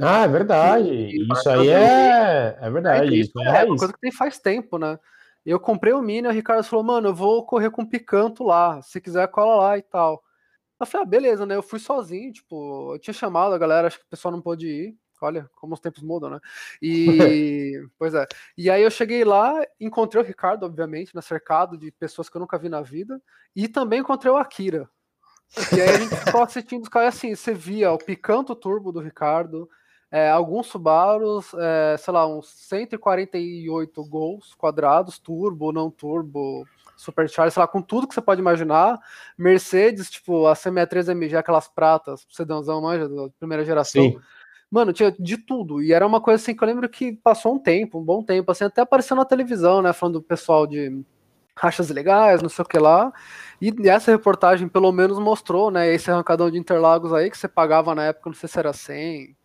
[0.00, 0.90] Ah, é verdade.
[0.90, 3.14] E, isso aí é, é verdade.
[3.14, 4.98] É, isso é, é uma coisa que tem faz tempo, né?
[5.44, 9.00] Eu comprei o Mini, o Ricardo falou, mano, eu vou correr com picanto lá, se
[9.00, 10.22] quiser cola lá e tal.
[10.80, 11.56] Eu falei, ah, beleza, né?
[11.56, 14.66] Eu fui sozinho, tipo, eu tinha chamado a galera, acho que o pessoal não pôde
[14.68, 14.96] ir.
[15.20, 16.40] Olha como os tempos mudam, né?
[16.80, 18.24] E pois é.
[18.56, 22.40] E aí eu cheguei lá, encontrei o Ricardo, obviamente, na cercado de pessoas que eu
[22.40, 23.20] nunca vi na vida,
[23.54, 24.88] e também encontrei o Akira.
[25.76, 29.00] E aí a gente ficou assistindo os caras assim, você via o picanto turbo do
[29.00, 29.68] Ricardo,
[30.10, 36.66] é, alguns Subarus, é, sei lá, uns 148 gols quadrados, turbo, não turbo,
[36.98, 38.98] Supercharger, sei lá, com tudo que você pode imaginar.
[39.38, 44.02] Mercedes, tipo, a C63 MG, aquelas pratas, sedãozão, manja, da primeira geração.
[44.02, 44.18] Sim.
[44.70, 45.80] Mano, tinha de tudo.
[45.80, 48.50] E era uma coisa assim que eu lembro que passou um tempo, um bom tempo,
[48.50, 49.92] assim, até apareceu na televisão, né?
[49.92, 51.02] Falando do pessoal de
[51.56, 53.12] rachas legais, não sei o que lá.
[53.60, 57.94] E essa reportagem pelo menos mostrou, né, esse arrancadão de Interlagos aí que você pagava
[57.94, 59.36] na época, não sei se era 100,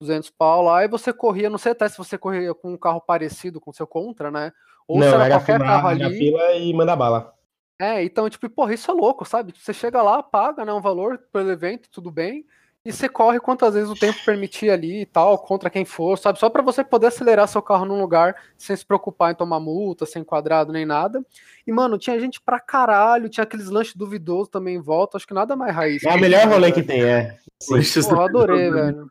[0.00, 3.00] 200 pau lá, e você corria, não sei até se você corria com um carro
[3.00, 4.52] parecido com o seu Contra, né?
[4.88, 6.18] Ou não, se era, era qualquer fila, carro ali.
[6.18, 7.34] fila e manda bala.
[7.80, 9.54] É, então, tipo, porra, isso é louco, sabe?
[9.56, 12.44] Você chega lá, paga, né, um valor pelo evento, tudo bem,
[12.84, 16.38] e você corre quantas vezes o tempo permitir ali e tal, contra quem for, sabe?
[16.38, 20.06] Só para você poder acelerar seu carro num lugar sem se preocupar em tomar multa,
[20.06, 21.22] sem quadrado nem nada.
[21.66, 25.34] E, mano, tinha gente pra caralho, tinha aqueles lanches duvidosos também em volta, acho que
[25.34, 26.02] nada mais raiz.
[26.02, 27.36] É o melhor rolê que tem, é.
[27.66, 29.06] Pô, eu adorei, velho.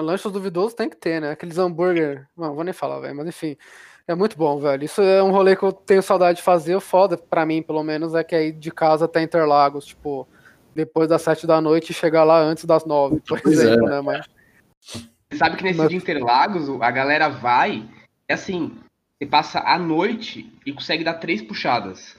[0.00, 1.32] Lanches duvidosos tem que ter, né?
[1.32, 2.26] Aqueles hambúrguer.
[2.36, 3.56] Não, vou nem falar, velho, mas enfim.
[4.06, 4.84] É muito bom, velho.
[4.84, 6.74] Isso é um rolê que eu tenho saudade de fazer.
[6.74, 10.26] O foda, pra mim, pelo menos, é que é ir de casa até Interlagos, tipo
[10.74, 13.62] depois das sete da noite e chegar lá antes das nove, por pois é.
[13.62, 13.90] exemplo, é.
[13.90, 14.00] né?
[14.00, 14.26] Mas...
[14.80, 15.88] Você sabe que nesse Mas...
[15.90, 17.88] de Interlagos, a galera vai,
[18.28, 18.78] é assim,
[19.18, 22.16] você passa a noite e consegue dar três puxadas.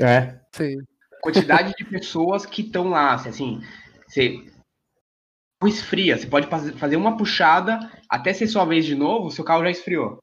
[0.00, 0.38] É.
[0.52, 0.78] Sim.
[1.22, 3.60] Quantidade de pessoas que estão lá, assim,
[4.06, 4.44] você
[5.66, 6.46] esfria, você pode
[6.76, 7.78] fazer uma puxada,
[8.08, 10.18] até ser sua vez de novo, seu carro já esfriou.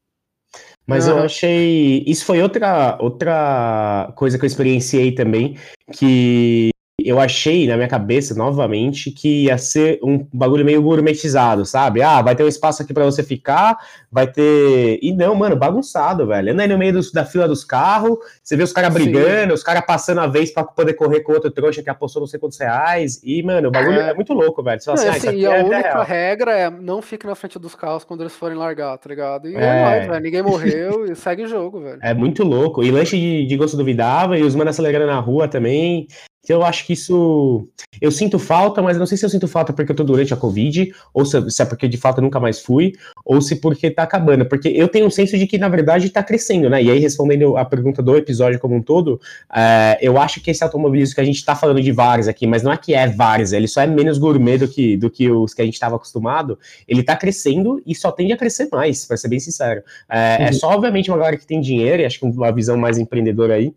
[0.86, 1.18] Mas uhum.
[1.18, 2.02] eu achei.
[2.06, 5.56] Isso foi outra, outra coisa que eu experienciei também,
[5.92, 6.70] que
[7.06, 12.02] eu achei na minha cabeça, novamente, que ia ser um bagulho meio gourmetizado, sabe?
[12.02, 13.76] Ah, vai ter um espaço aqui para você ficar,
[14.10, 14.98] vai ter.
[15.02, 16.52] E não, mano, bagunçado, velho.
[16.52, 19.62] Anda aí no meio dos, da fila dos carros, você vê os caras brigando, os
[19.62, 22.58] caras passando a vez para poder correr com outro trouxa que apostou não sei quantos
[22.58, 23.20] reais.
[23.24, 24.80] E, mano, o bagulho é, é muito louco, velho.
[24.80, 27.74] Você fala assim, ah, e a é única regra é não fique na frente dos
[27.74, 29.48] carros quando eles forem largar, tá ligado?
[29.48, 30.22] E é, é nóis, velho.
[30.22, 31.98] Ninguém morreu e segue o jogo, velho.
[32.02, 32.82] É muito louco.
[32.82, 36.06] E lanche de, de gosto duvidável, e os manos acelerando na rua também.
[36.44, 37.68] Então eu acho que isso.
[38.00, 40.36] Eu sinto falta, mas não sei se eu sinto falta porque eu tô durante a
[40.36, 42.92] Covid, ou se, é porque de fato eu nunca mais fui,
[43.24, 44.44] ou se porque tá acabando.
[44.46, 46.82] Porque eu tenho um senso de que, na verdade, tá crescendo, né?
[46.82, 49.20] E aí, respondendo a pergunta do episódio como um todo,
[49.54, 52.62] é, eu acho que esse automobilismo que a gente tá falando de vários aqui, mas
[52.62, 55.54] não é que é vários, ele só é menos gourmet do que, do que os
[55.54, 56.58] que a gente estava acostumado,
[56.88, 59.82] ele tá crescendo e só tende a crescer mais, pra ser bem sincero.
[60.10, 60.44] É, é uhum.
[60.46, 63.54] é só, obviamente, uma galera que tem dinheiro, e acho que uma visão mais empreendedora
[63.54, 63.72] aí,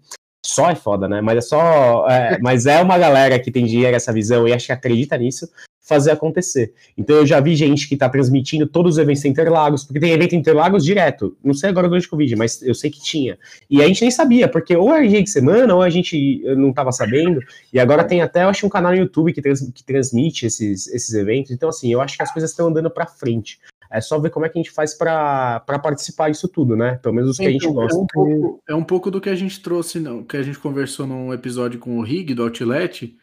[0.46, 1.22] só é foda, né?
[1.22, 2.08] Mas é só.
[2.10, 5.50] É, mas é uma galera que tem dinheiro, essa visão, e acho que acredita nisso,
[5.82, 6.74] fazer acontecer.
[6.98, 10.12] Então eu já vi gente que tá transmitindo todos os eventos em Interlagos, porque tem
[10.12, 11.38] evento em Interlagos direto.
[11.44, 13.38] Não sei agora durante o Covid, mas eu sei que tinha.
[13.70, 16.74] E a gente nem sabia, porque ou era dia de semana, ou a gente não
[16.74, 17.40] tava sabendo.
[17.72, 20.88] E agora tem até, eu acho, um canal no YouTube que, trans, que transmite esses,
[20.88, 21.52] esses eventos.
[21.52, 23.60] Então, assim, eu acho que as coisas estão andando para frente.
[23.96, 27.00] É só ver como é que a gente faz para participar disso tudo, né?
[27.02, 27.98] Pelo menos os que a gente gosta.
[27.98, 30.60] É um, pouco, é um pouco do que a gente trouxe, não, que a gente
[30.60, 33.16] conversou num episódio com o Rig do Outlet.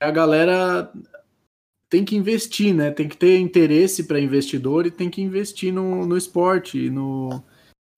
[0.00, 0.92] A galera
[1.90, 2.90] tem que investir, né?
[2.90, 7.42] Tem que ter interesse para investidor e tem que investir no, no esporte, no,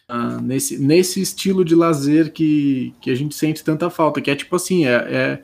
[0.09, 4.37] ah, nesse, nesse estilo de lazer que, que a gente sente tanta falta, que é
[4.37, 5.43] tipo assim, é, é,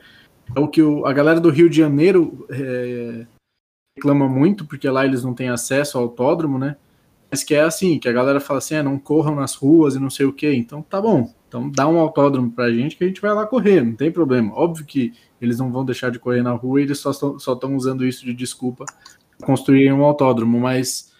[0.55, 3.25] é o que o, a galera do Rio de Janeiro é,
[4.01, 6.75] reclama muito, porque lá eles não têm acesso ao autódromo, né?
[7.29, 9.99] Mas que é assim, que a galera fala assim, é, não corram nas ruas e
[9.99, 10.53] não sei o quê.
[10.53, 13.81] Então tá bom, então dá um autódromo pra gente que a gente vai lá correr,
[13.81, 14.53] não tem problema.
[14.53, 18.25] Óbvio que eles não vão deixar de correr na rua, eles só estão usando isso
[18.25, 18.85] de desculpa
[19.43, 21.11] construir um autódromo, mas,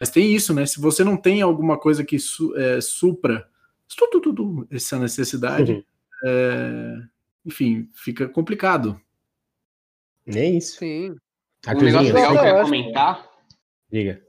[0.00, 0.64] mas tem isso, né?
[0.64, 3.48] Se você não tem alguma coisa que su, é, supra
[4.70, 5.84] essa necessidade, uhum.
[6.24, 7.02] é,
[7.44, 8.98] enfim, fica complicado.
[10.26, 10.78] É isso.
[10.78, 11.14] Sim.
[11.68, 13.26] Um negócio legal que eu ia comentar.
[13.90, 14.22] Diga.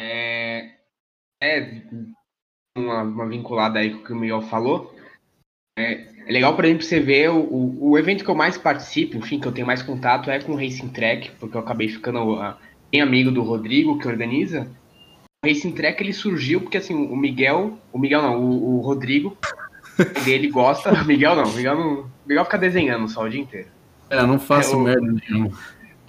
[0.00, 0.70] É,
[1.42, 1.82] é
[2.76, 4.94] uma, uma, vinculada aí com o que o Miguel falou.
[5.78, 5.92] É,
[6.26, 9.38] é legal, por exemplo, você ver o, o, o, evento que eu mais participo, enfim,
[9.38, 12.54] que eu tenho mais contato é com o Racing Track, porque eu acabei ficando uh,
[12.90, 14.66] bem amigo do Rodrigo, que organiza.
[15.44, 19.36] O Racing Track ele surgiu porque assim, o Miguel, o Miguel não, o, o Rodrigo,
[20.26, 23.40] ele gosta, o Miguel não, o Miguel não, o Miguel fica desenhando só o dia
[23.40, 23.68] inteiro.
[24.08, 25.50] É, eu não faço é, o, merda nenhuma.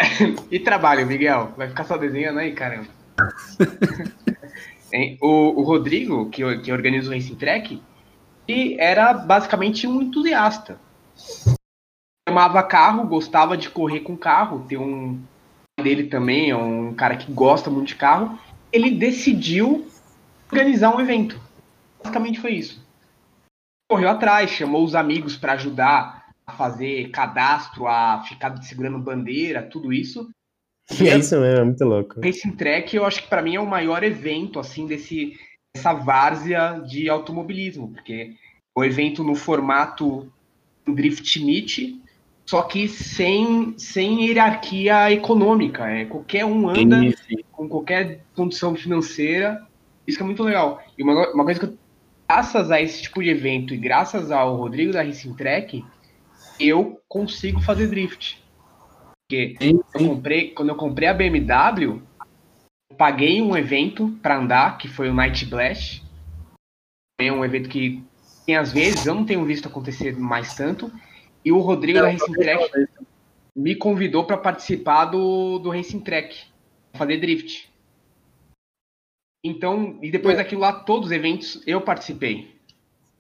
[0.51, 1.53] e trabalho, Miguel?
[1.57, 2.87] Vai ficar só desenhando aí, caramba.
[5.21, 7.81] o, o, Rodrigo, que, que organiza o Racing Track,
[8.47, 10.79] e era basicamente um entusiasta.
[12.27, 15.21] Amava carro, gostava de correr com carro, tem um
[15.81, 18.39] dele também, é um cara que gosta muito de carro.
[18.71, 19.87] Ele decidiu
[20.51, 21.39] organizar um evento.
[22.03, 22.85] Basicamente foi isso.
[23.89, 26.20] Correu atrás, chamou os amigos para ajudar
[26.51, 30.29] fazer cadastro, a ficar segurando bandeira, tudo isso.
[30.99, 32.21] E é isso mesmo, é muito louco.
[32.21, 35.37] Racing Track, eu acho que para mim é o maior evento, assim, desse,
[35.73, 38.35] dessa várzea de automobilismo, porque
[38.75, 40.31] o evento no formato
[40.85, 41.99] Drift Meet,
[42.45, 45.87] só que sem, sem hierarquia econômica.
[45.87, 46.99] É, qualquer um anda
[47.51, 49.65] com qualquer condição financeira.
[50.05, 50.83] Isso é muito legal.
[50.97, 51.77] E uma, uma coisa que eu
[52.31, 55.83] graças a esse tipo de evento e graças ao Rodrigo da Racing Track,
[56.59, 58.41] eu consigo fazer drift.
[59.27, 59.81] Porque sim, sim.
[59.93, 62.01] Eu comprei, quando eu comprei a BMW,
[62.89, 66.03] eu paguei um evento para andar, que foi o Night Blast.
[67.19, 68.03] É um evento que
[68.45, 70.91] tem às vezes, eu não tenho visto acontecer mais tanto.
[71.43, 72.87] E o Rodrigo da Racing Track
[73.55, 76.45] me convidou para participar do, do Racing Track,
[76.93, 77.69] fazer drift.
[79.43, 80.37] Então, e depois é.
[80.37, 82.55] daquilo lá, todos os eventos eu participei.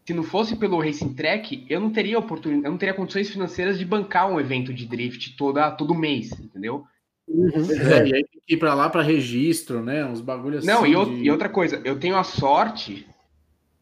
[0.05, 3.77] Se não fosse pelo Racing Track, eu não teria oportunidade, eu não teria condições financeiras
[3.77, 6.85] de bancar um evento de drift toda, todo mês, entendeu?
[7.27, 7.51] Uhum.
[7.71, 10.05] É, e aí tem que ir para lá para registro, né?
[10.05, 10.93] Uns bagulhos Não, assim.
[10.93, 11.23] Não, de...
[11.23, 13.07] e outra coisa, eu tenho a sorte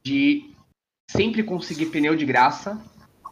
[0.04, 0.54] de
[1.10, 2.80] sempre conseguir pneu de graça.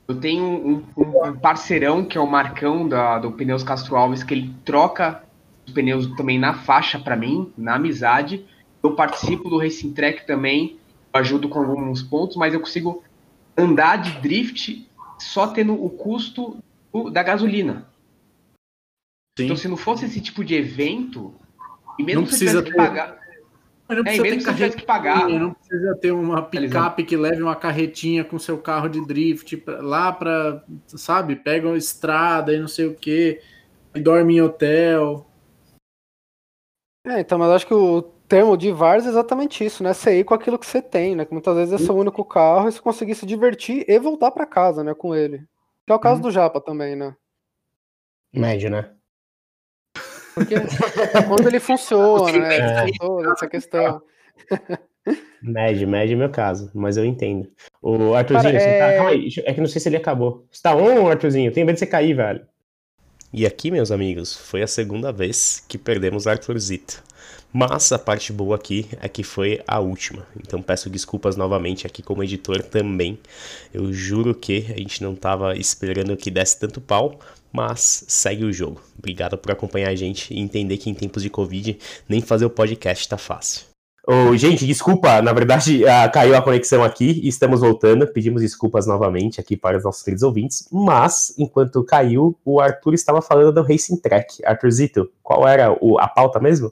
[0.08, 4.24] Eu tenho um, um, um parceirão que é o Marcão da, do Pneus Castro Alves,
[4.24, 5.24] que ele troca
[5.68, 8.46] os pneus também na faixa para mim, na amizade.
[8.82, 10.77] Eu participo do Racing Track também,
[11.18, 13.04] ajudo com alguns pontos, mas eu consigo
[13.58, 14.88] andar de drift
[15.20, 16.64] só tendo o custo
[17.12, 17.88] da gasolina.
[19.38, 19.46] Sim.
[19.46, 21.34] Então, se não fosse esse tipo de evento,
[22.00, 22.76] e mesmo não se precisa ter...
[22.76, 23.18] pagar.
[23.90, 25.30] Não precisa é, ter carreta que pagar.
[25.30, 30.12] Não precisa ter uma picape que leve uma carretinha com seu carro de drift lá
[30.12, 33.40] para, sabe, pega uma estrada e não sei o que,
[33.94, 35.26] dorme em hotel.
[37.06, 39.94] É, então, mas acho que o termo de VARS é exatamente isso, né?
[39.94, 41.26] Você ir com aquilo que você tem, né?
[41.26, 44.46] Que muitas vezes é seu único carro e você conseguir se divertir e voltar para
[44.46, 45.40] casa, né, com ele.
[45.86, 46.22] Que é o caso uhum.
[46.24, 47.16] do Japa também, né?
[48.34, 48.92] Médio, né?
[50.34, 50.56] Porque
[51.28, 52.58] quando ele funciona, né?
[52.58, 52.86] É.
[53.00, 54.02] Toda essa questão.
[55.42, 57.50] Médio, médio é meu caso, mas eu entendo.
[57.82, 58.80] O Arthurzinho, Cara, é...
[58.80, 58.96] Tá...
[58.98, 60.46] Calma aí, é que não sei se ele acabou.
[60.52, 61.52] Você tá on, Arthurzinho?
[61.52, 62.46] Tenho medo de você cair, velho.
[63.38, 67.04] E aqui, meus amigos, foi a segunda vez que perdemos Arthurzito.
[67.54, 70.26] Mas a parte boa aqui é que foi a última.
[70.36, 73.20] Então peço desculpas novamente aqui como editor também.
[73.72, 77.20] Eu juro que a gente não estava esperando que desse tanto pau,
[77.54, 78.82] mas segue o jogo.
[78.98, 81.78] Obrigado por acompanhar a gente e entender que em tempos de Covid
[82.10, 83.77] nem fazer o podcast tá fácil.
[84.10, 88.08] Oh, gente, desculpa, na verdade uh, caiu a conexão aqui e estamos voltando.
[88.08, 93.22] Pedimos desculpas novamente aqui para os nossos queridos ouvintes, mas enquanto caiu, o Arthur estava
[93.22, 94.46] falando do Racing Track.
[94.46, 96.72] Arthurzito, qual era o, a pauta mesmo?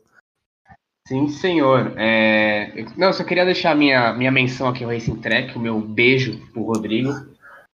[1.05, 1.91] Sim, senhor.
[1.97, 2.85] É...
[2.95, 6.63] Não, só queria deixar minha, minha menção aqui ao Racing Track, o meu beijo pro
[6.63, 7.11] Rodrigo,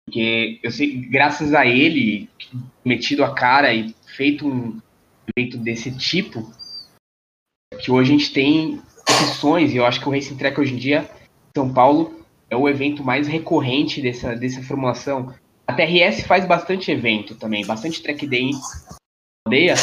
[0.05, 2.29] porque eu sei, graças a ele,
[2.83, 4.79] metido a cara e feito um
[5.35, 6.49] evento desse tipo,
[7.81, 8.81] que hoje a gente tem
[9.21, 11.09] opções, e eu acho que o Racing Track hoje em dia,
[11.55, 12.19] São Paulo,
[12.49, 15.33] é o evento mais recorrente dessa, dessa formulação.
[15.67, 18.51] A TRS faz bastante evento também, bastante track day
[19.45, 19.75] aldeia,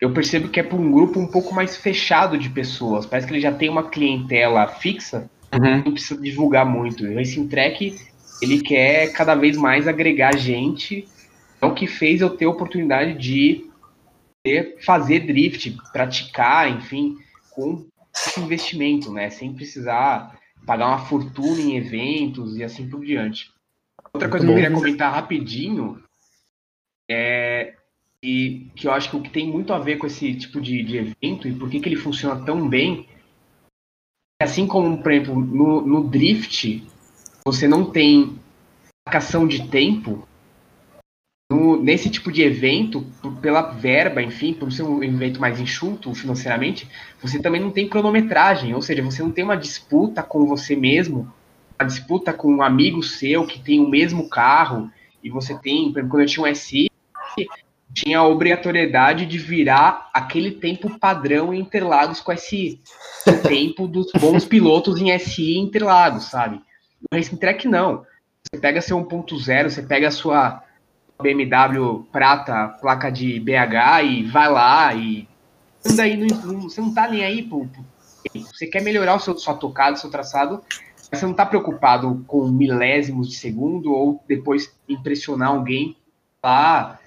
[0.00, 3.06] eu percebo que é para um grupo um pouco mais fechado de pessoas.
[3.06, 5.84] Parece que ele já tem uma clientela fixa, uhum.
[5.84, 7.04] não precisa divulgar muito.
[7.04, 7.96] O Racing Track,
[8.42, 11.06] ele quer cada vez mais agregar gente.
[11.60, 13.66] É o que fez eu ter a oportunidade de
[14.80, 17.16] fazer drift, praticar, enfim,
[17.50, 17.86] com
[18.38, 19.30] investimento, né?
[19.30, 23.50] Sem precisar pagar uma fortuna em eventos e assim por diante.
[24.12, 26.02] Outra coisa que eu queria comentar rapidinho
[27.10, 27.74] é
[28.22, 30.82] e que eu acho que o que tem muito a ver com esse tipo de,
[30.82, 33.08] de evento e por que, que ele funciona tão bem,
[34.42, 36.86] assim como, por exemplo, no, no drift,
[37.44, 38.38] você não tem
[39.06, 40.28] marcação de tempo,
[41.50, 43.04] no, nesse tipo de evento,
[43.42, 46.88] pela verba, enfim, por ser um evento mais enxuto financeiramente,
[47.20, 51.30] você também não tem cronometragem, ou seja, você não tem uma disputa com você mesmo,
[51.78, 54.88] uma disputa com um amigo seu que tem o mesmo carro,
[55.24, 56.88] e você tem, por exemplo, quando eu tinha um SI,
[57.92, 62.80] tinha a obrigatoriedade de virar aquele tempo padrão em Interlagos com esse
[63.42, 66.60] tempo dos bons pilotos em SI em Interlagos, sabe?
[67.00, 68.06] No Racing Track não.
[68.44, 70.62] Você pega seu 1.0, você pega a sua
[71.20, 75.28] BMW prata, placa de BH e vai lá e
[75.86, 77.84] anda aí, no, você não tá nem aí pro, pro
[78.34, 80.62] você quer melhorar o seu sua tocada, o seu traçado,
[81.10, 85.96] mas você não tá preocupado com milésimos de segundo ou depois impressionar alguém
[86.44, 87.00] lá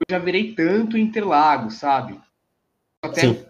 [0.00, 2.20] eu já virei tanto Interlagos, sabe?
[3.02, 3.44] Até Sim.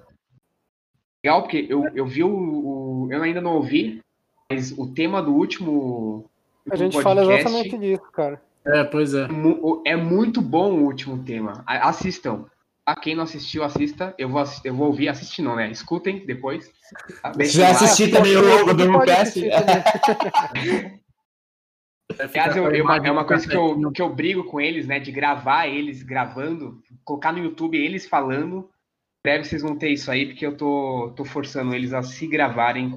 [1.24, 4.00] legal, porque eu, eu vi o, o, Eu ainda não ouvi,
[4.50, 6.30] mas o tema do último.
[6.70, 8.42] A gente podcast, fala exatamente disso, cara.
[8.66, 9.28] É, pois é.
[9.84, 11.62] É muito bom o último tema.
[11.66, 12.46] Assistam.
[12.84, 14.14] A quem não assistiu, assista.
[14.16, 15.70] Eu vou, eu vou ouvir, assistir não, né?
[15.70, 16.70] Escutem depois.
[17.22, 17.32] Tá?
[17.44, 19.38] Já assisti também o longo do cast.
[22.18, 24.98] Aliás, eu, eu, é uma coisa que eu, que eu brigo com eles, né?
[24.98, 28.70] De gravar eles gravando, colocar no YouTube eles falando.
[29.22, 32.96] Breve vocês vão ter isso aí, porque eu tô, tô forçando eles a se gravarem.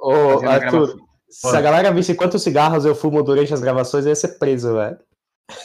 [0.00, 1.00] Ô, Arthur,
[1.32, 4.74] Se a galera visse quantos cigarros eu fumo durante as gravações, eu ia ser preso,
[4.74, 4.98] velho.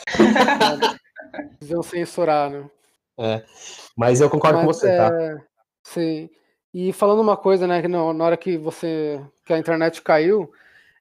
[1.60, 2.66] Eles iam censurar, né?
[3.20, 3.44] É.
[3.96, 5.08] Mas eu concordo Mas, com você, tá?
[5.08, 5.36] é...
[5.36, 5.42] tá?
[5.84, 6.30] Sim.
[6.74, 10.52] E falando uma coisa, né, que na hora que você que a internet caiu,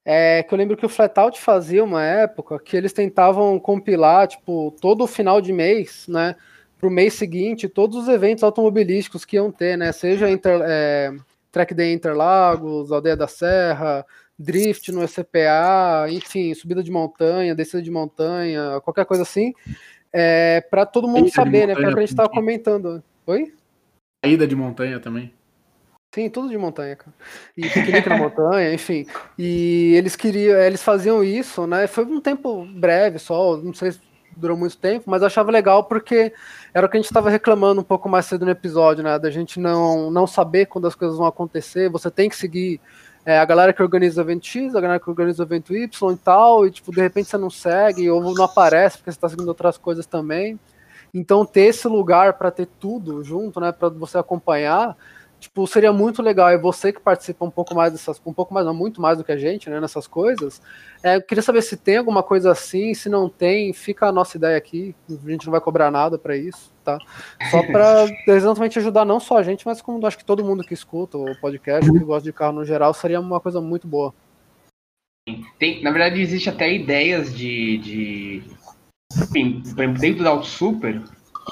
[0.05, 4.75] é que eu lembro que o Flatout fazia uma época que eles tentavam compilar, tipo,
[4.81, 6.35] todo o final de mês, né,
[6.79, 11.13] para o mês seguinte, todos os eventos automobilísticos que iam ter, né, seja Inter, é,
[11.53, 14.07] Track Day Interlagos, Aldeia da Serra,
[14.39, 19.55] Drift no ECPA, enfim, subida de montanha, descida de montanha, qualquer coisa assim,
[20.13, 23.03] é, para todo mundo saber, né, que é o que a gente estava comentando.
[23.27, 23.53] Oi?
[24.25, 25.33] Saída de montanha também.
[26.15, 27.15] Sim, tudo de montanha, cara.
[27.57, 29.07] E piquenique na montanha, enfim.
[29.39, 31.87] E eles queriam, eles faziam isso, né?
[31.87, 34.01] Foi um tempo breve só, não sei se
[34.37, 36.33] durou muito tempo, mas eu achava legal porque
[36.73, 39.19] era o que a gente estava reclamando um pouco mais cedo no episódio, né?
[39.19, 42.81] Da gente não, não saber quando as coisas vão acontecer, você tem que seguir
[43.27, 46.13] é, a galera que organiza o evento X, a galera que organiza o evento Y
[46.13, 49.29] e tal, e tipo, de repente você não segue ou não aparece porque você está
[49.29, 50.57] seguindo outras coisas também.
[51.13, 54.97] Então ter esse lugar para ter tudo junto, né, para você acompanhar,
[55.39, 56.51] tipo, seria muito legal.
[56.51, 59.25] E você que participa um pouco mais dessas, um pouco mais, não muito mais do
[59.25, 60.61] que a gente, né, nessas coisas.
[61.03, 64.37] É, eu queria saber se tem alguma coisa assim, se não tem, fica a nossa
[64.37, 64.95] ideia aqui.
[65.09, 66.99] A gente não vai cobrar nada para isso, tá?
[67.51, 70.75] Só para exatamente ajudar não só a gente, mas como acho que todo mundo que
[70.75, 74.15] escuta o podcast, que gosta de carro no geral, seria uma coisa muito boa.
[75.59, 78.43] Tem, na verdade, existe até ideias de, de
[79.13, 79.63] enfim,
[79.99, 81.03] dentro da Auto Super,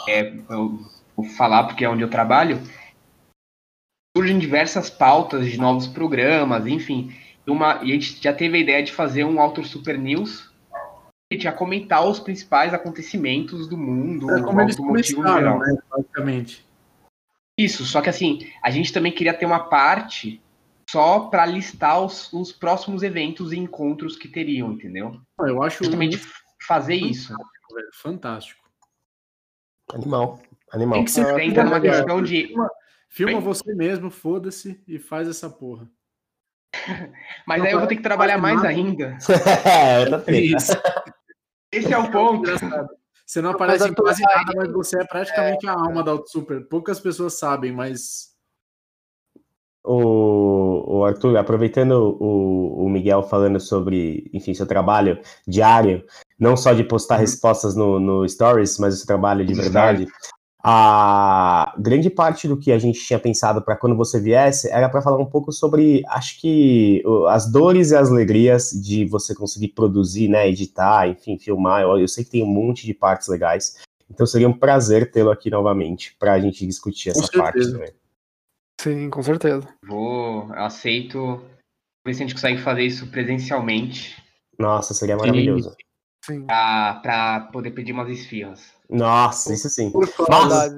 [0.09, 0.79] é, eu
[1.17, 2.61] vou falar porque é onde eu trabalho,
[4.17, 7.15] surgem diversas pautas de novos programas, enfim.
[7.47, 10.53] Uma, e a gente já teve a ideia de fazer um Auto Super News
[11.31, 15.59] que ia comentar os principais acontecimentos do mundo, é como automotivo no geral.
[15.59, 16.65] Né, basicamente.
[17.59, 20.41] Isso, só que assim, a gente também queria ter uma parte
[20.89, 25.21] só para listar os, os, próximos eventos e encontros que teriam, entendeu?
[25.41, 26.21] Ah, eu acho justamente
[26.67, 27.35] fazer isso.
[27.95, 28.63] Fantástico.
[29.93, 30.41] Animal.
[30.73, 30.95] Animal.
[30.99, 32.55] Tem que ser feita numa questão de
[33.15, 35.89] Filma você mesmo, foda-se, e faz essa porra.
[37.47, 38.69] Mas não, aí eu vou ter que trabalhar mais nada.
[38.69, 39.17] ainda.
[40.27, 40.73] é, isso.
[41.71, 42.51] Esse é o ponto.
[43.25, 45.69] Você não aparece em quase nada, mas você é praticamente é...
[45.71, 46.69] a alma da Auto Super.
[46.69, 48.35] Poucas pessoas sabem, mas.
[49.85, 56.05] O, o Arthur, aproveitando o, o Miguel falando sobre, enfim, seu trabalho diário,
[56.39, 57.21] não só de postar uhum.
[57.21, 60.07] respostas no, no Stories, mas o seu trabalho de verdade
[60.67, 65.03] a grande parte do que a gente tinha pensado para quando você viesse era para
[65.03, 70.27] falar um pouco sobre, acho que as dores e as alegrias de você conseguir produzir,
[70.27, 71.83] né, editar, enfim, filmar.
[71.83, 73.77] Eu, eu sei que tem um monte de partes legais,
[74.11, 77.93] então seria um prazer tê-lo aqui novamente para a gente discutir essa parte também.
[78.81, 79.69] Sim, com certeza.
[79.87, 81.43] Vou, aceito.
[82.07, 84.17] Ver se a gente consegue fazer isso presencialmente.
[84.59, 85.77] Nossa, seria maravilhoso.
[86.25, 86.47] Sim.
[86.47, 88.74] Para poder pedir umas esfirras.
[88.95, 89.93] Nossa, isso sim.
[90.29, 90.73] Mas,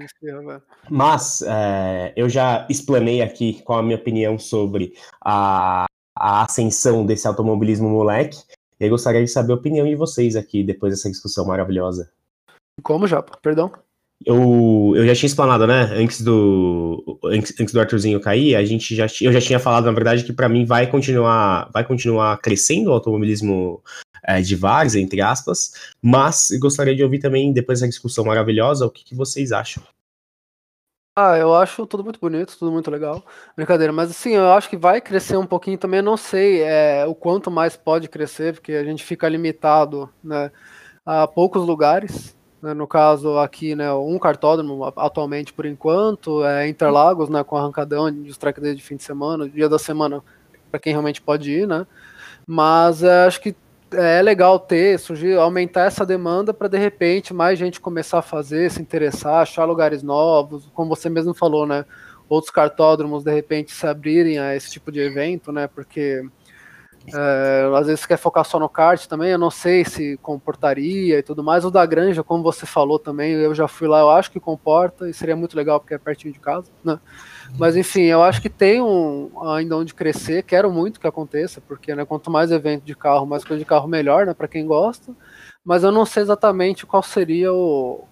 [0.89, 5.85] mas é, eu já explanei aqui qual a minha opinião sobre a,
[6.17, 8.39] a ascensão desse automobilismo moleque.
[8.81, 12.11] E eu gostaria de saber a opinião de vocês aqui depois dessa discussão maravilhosa.
[12.83, 13.23] Como já?
[13.23, 13.71] Perdão?
[14.25, 15.83] Eu, eu já tinha explanado, né?
[15.93, 19.93] Antes do antes, antes, do Arthurzinho cair, a gente já eu já tinha falado, na
[19.93, 23.83] verdade, que para mim vai continuar vai continuar crescendo o automobilismo
[24.27, 25.73] é, de vários, entre aspas,
[26.03, 29.82] mas gostaria de ouvir também, depois dessa discussão maravilhosa, o que, que vocês acham.
[31.19, 33.24] Ah, eu acho tudo muito bonito, tudo muito legal.
[33.57, 36.01] Brincadeira, mas assim, eu acho que vai crescer um pouquinho também.
[36.01, 40.51] Eu não sei é, o quanto mais pode crescer, porque a gente fica limitado né,
[41.07, 42.36] a poucos lugares.
[42.61, 48.11] Né, no caso, aqui, né, um cartódromo atualmente por enquanto, é Interlagos, né, com arrancadão
[48.11, 50.23] de track de fim de semana, dia da semana,
[50.70, 51.86] para quem realmente pode ir, né?
[52.47, 53.55] Mas é, acho que
[53.93, 58.71] é legal ter, surgir, aumentar essa demanda para de repente mais gente começar a fazer,
[58.71, 61.85] se interessar, achar lugares novos, como você mesmo falou, né?
[62.29, 65.69] Outros cartódromos de repente se abrirem a esse tipo de evento, né?
[65.69, 66.25] Porque
[67.15, 71.23] é, às vezes quer focar só no kart também, eu não sei se comportaria e
[71.23, 71.65] tudo mais.
[71.65, 75.09] O da Granja, como você falou também, eu já fui lá, eu acho que comporta
[75.09, 76.99] e seria muito legal porque é pertinho de casa, né?
[77.59, 81.95] Mas enfim, eu acho que tem um, ainda onde crescer, quero muito que aconteça, porque
[81.95, 85.12] né, quanto mais evento de carro, mais coisa de carro melhor, né, para quem gosta.
[85.65, 88.05] Mas eu não sei exatamente qual seria o,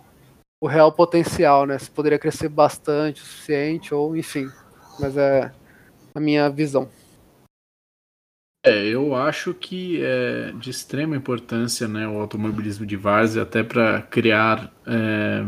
[0.60, 1.78] o real potencial, né?
[1.78, 4.48] Se poderia crescer bastante, o suficiente, ou enfim.
[4.98, 5.52] Mas é
[6.14, 6.88] a minha visão.
[8.66, 14.00] É, eu acho que é de extrema importância né, o automobilismo de várzea, até para
[14.00, 15.46] criar é,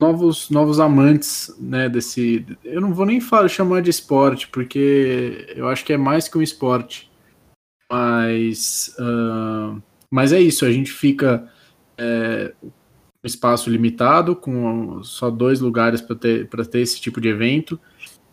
[0.00, 2.46] novos, novos amantes, né, desse...
[2.62, 6.38] Eu não vou nem falar, chamar de esporte, porque eu acho que é mais que
[6.38, 7.10] um esporte.
[7.90, 11.50] Mas, uh, mas é isso, a gente fica
[11.98, 12.70] é, um
[13.26, 17.80] espaço limitado, com só dois lugares para ter, ter esse tipo de evento.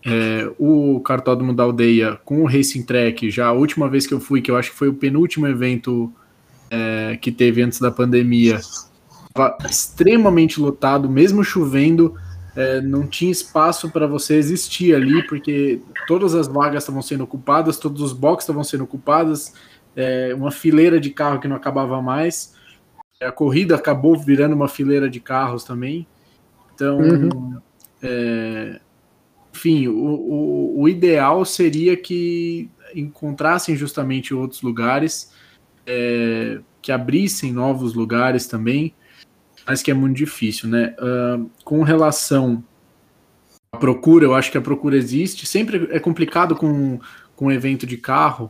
[0.05, 4.19] É, o Cartódromo da Aldeia com o Racing Track, já a última vez que eu
[4.19, 6.11] fui, que eu acho que foi o penúltimo evento
[6.69, 8.61] é, que teve antes da pandemia,
[9.69, 12.15] extremamente lotado, mesmo chovendo,
[12.55, 17.77] é, não tinha espaço para você existir ali, porque todas as vagas estavam sendo ocupadas,
[17.77, 19.53] todos os boxes estavam sendo ocupados,
[19.95, 22.53] é, uma fileira de carro que não acabava mais.
[23.21, 26.07] A corrida acabou virando uma fileira de carros também.
[26.73, 27.57] Então, uhum.
[28.01, 28.79] é,
[29.59, 35.33] enfim, o, o, o, ideal seria que encontrassem justamente outros lugares,
[35.85, 38.93] é, que abrissem novos lugares também,
[39.67, 40.95] mas que é muito difícil, né?
[40.97, 42.63] Uh, com relação
[43.73, 45.45] à procura, eu acho que a procura existe.
[45.45, 46.97] Sempre é complicado com,
[47.35, 48.49] com evento de carro,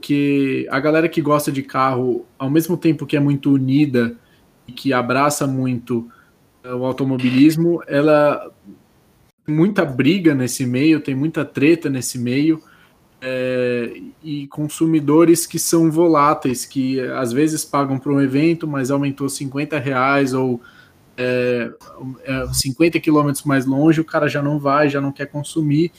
[0.00, 4.16] que a galera que gosta de carro, ao mesmo tempo que é muito unida
[4.66, 6.10] e que abraça muito
[6.64, 8.50] uh, o automobilismo, ela
[9.46, 12.62] muita briga nesse meio, tem muita treta nesse meio
[13.20, 19.28] é, e consumidores que são voláteis, que às vezes pagam para um evento, mas aumentou
[19.28, 20.60] 50 reais ou
[21.16, 21.70] é,
[22.24, 25.92] é, 50 quilômetros mais longe, o cara já não vai, já não quer consumir.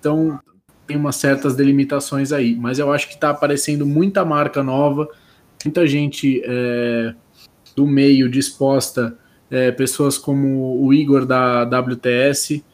[0.00, 0.40] Então
[0.86, 2.56] tem umas certas delimitações aí.
[2.56, 5.08] Mas eu acho que está aparecendo muita marca nova,
[5.64, 7.14] muita gente é,
[7.76, 9.16] do meio disposta,
[9.50, 12.64] é, pessoas como o Igor da WTS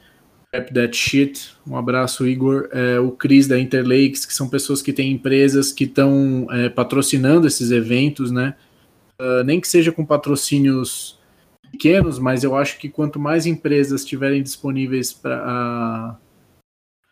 [0.55, 1.51] Rap That Shit.
[1.67, 2.69] Um abraço, Igor.
[2.73, 7.47] É, o Cris da Interlakes, que são pessoas que têm empresas que estão é, patrocinando
[7.47, 8.57] esses eventos, né?
[9.21, 11.19] Uh, nem que seja com patrocínios
[11.73, 16.17] pequenos, mas eu acho que quanto mais empresas estiverem disponíveis para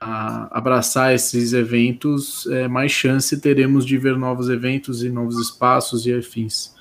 [0.01, 6.13] abraçar esses eventos, é, mais chance teremos de ver novos eventos e novos espaços e
[6.13, 6.75] afins.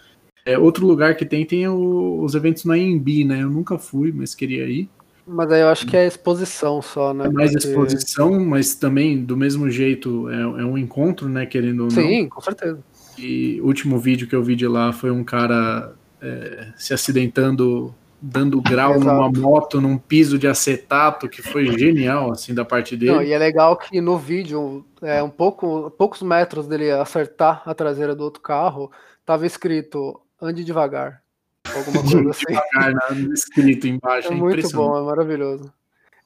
[0.46, 3.42] É, outro lugar que tem tem o, os eventos na IMB, né?
[3.42, 4.88] Eu nunca fui, mas queria ir.
[5.28, 7.26] Mas aí eu acho que é exposição só, né?
[7.26, 7.68] É mais Porque...
[7.68, 11.46] exposição, mas também do mesmo jeito é, é um encontro, né?
[11.46, 11.90] Querendo ou não.
[11.90, 12.80] Sim, com certeza.
[13.18, 17.96] E o último vídeo que eu vi de lá foi um cara é, se acidentando,
[18.22, 19.06] dando grau Exato.
[19.06, 23.14] numa moto, num piso de acetato, que foi genial, assim, da parte dele.
[23.14, 27.74] Não, e é legal que no vídeo, é, um pouco, poucos metros dele acertar a
[27.74, 28.92] traseira do outro carro,
[29.26, 31.25] tava escrito ande devagar
[31.74, 32.46] alguma coisa assim.
[32.48, 32.94] Devagar,
[33.34, 34.30] escrito embaixo.
[34.30, 35.74] É, é muito bom, é maravilhoso.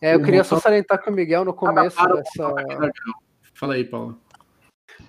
[0.02, 2.54] É, eu queria só salientar que o Miguel no começo dessa.
[3.54, 4.20] Fala aí, Paulo.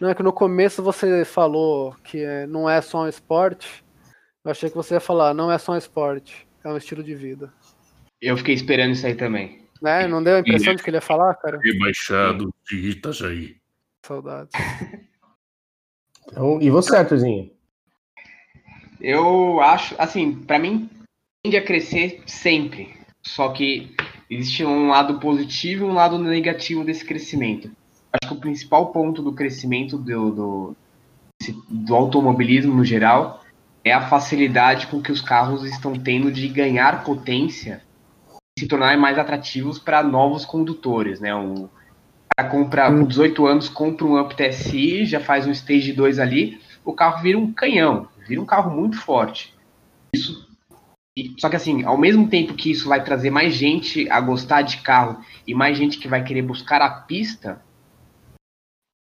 [0.01, 3.85] Não, é que no começo você falou que não é só um esporte.
[4.45, 7.15] Eu achei que você ia falar, não é só um esporte, é um estilo de
[7.15, 7.53] vida.
[8.21, 9.67] Eu fiquei esperando isso aí também.
[9.81, 10.07] Né?
[10.07, 11.59] Não deu a impressão de que ele ia falar, cara?
[11.63, 13.57] Rebaixado de Itajaí.
[14.03, 14.53] Saudades.
[16.27, 17.51] Então, e você, Arthurzinho?
[19.01, 20.89] Eu acho, assim, para mim
[21.43, 22.95] tende a crescer sempre.
[23.25, 23.95] Só que
[24.29, 27.71] existe um lado positivo e um lado negativo desse crescimento.
[28.13, 30.77] Acho que o principal ponto do crescimento do, do,
[31.69, 33.43] do automobilismo no geral
[33.85, 37.83] é a facilidade com que os carros estão tendo de ganhar potência
[38.59, 41.31] e se tornarem mais atrativos para novos condutores, né?
[42.37, 46.61] Cara compra, com 18 anos, compra um Up TSI, já faz um Stage 2 ali,
[46.85, 49.53] o carro vira um canhão vira um carro muito forte.
[50.15, 50.49] Isso.
[51.37, 54.79] Só que assim, ao mesmo tempo que isso vai trazer mais gente a gostar de
[54.79, 57.61] carro e mais gente que vai querer buscar a pista,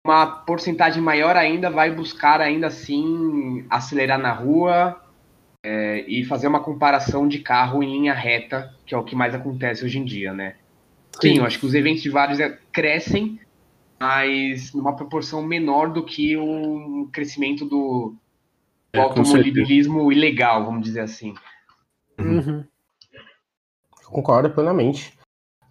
[0.06, 5.00] uma porcentagem maior ainda vai buscar ainda assim acelerar na rua
[5.64, 9.36] é, e fazer uma comparação de carro em linha reta, que é o que mais
[9.36, 10.56] acontece hoje em dia, né?
[11.22, 13.40] Sim, eu acho que os eventos de vários é, crescem,
[14.00, 18.16] mas numa proporção menor do que o crescimento do,
[18.96, 21.34] o automobilismo ilegal, vamos dizer assim.
[22.20, 22.64] Uhum.
[24.06, 25.18] Concordo plenamente.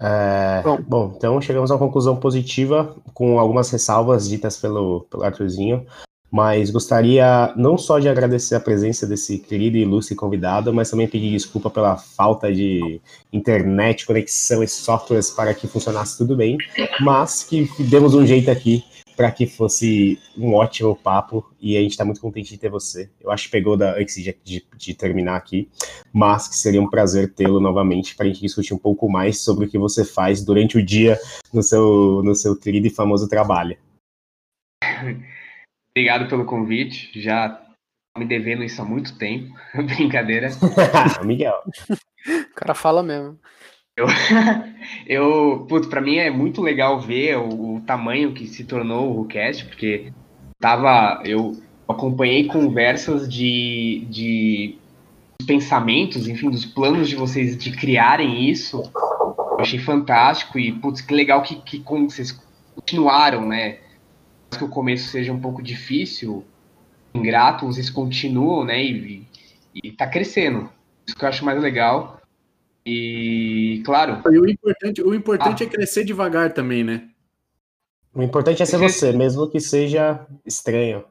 [0.01, 0.79] É, bom.
[0.81, 1.15] bom.
[1.17, 5.85] então chegamos a uma conclusão positiva, com algumas ressalvas ditas pelo, pelo Arthurzinho,
[6.31, 11.09] mas gostaria não só de agradecer a presença desse querido e ilustre convidado, mas também
[11.09, 13.01] pedir desculpa pela falta de
[13.33, 16.59] internet, conexão e softwares para que funcionasse tudo bem,
[17.01, 18.85] mas que demos um jeito aqui
[19.19, 23.11] para que fosse um ótimo papo e a gente está muito contente de ter você.
[23.21, 25.69] Eu acho que pegou da, antes de, de, de terminar aqui,
[26.13, 29.67] mas que seria um prazer tê-lo novamente para a gente discutir um pouco mais sobre
[29.67, 31.19] o que você faz durante o dia
[31.53, 33.77] no seu, no seu querido e famoso trabalho.
[35.91, 37.11] Obrigado pelo convite.
[37.21, 37.61] Já
[38.17, 39.53] me devendo isso há muito tempo.
[39.75, 40.51] Brincadeira.
[41.27, 41.61] Miguel.
[42.25, 43.37] O cara fala mesmo.
[43.99, 44.07] Eu,
[45.07, 49.17] eu putz, pra mim é muito legal ver o, o tamanho que se tornou o
[49.19, 50.13] WhoCast, porque
[50.61, 51.57] tava, eu
[51.89, 54.79] acompanhei conversas de, de
[55.47, 58.83] pensamentos, enfim, dos planos de vocês de criarem isso.
[58.95, 62.33] Eu achei fantástico e, putz, que legal que, que vocês
[62.77, 63.79] continuaram, né?
[64.57, 66.45] que o começo seja um pouco difícil,
[67.15, 68.83] ingrato, vocês continuam, né?
[68.83, 69.27] E,
[69.75, 70.71] e tá crescendo.
[71.07, 72.18] Isso que eu acho mais legal.
[72.91, 74.23] E, claro.
[74.33, 75.67] E o importante, o importante ah.
[75.67, 77.09] é crescer devagar também, né?
[78.15, 81.05] O importante é ser você, mesmo que seja estranho.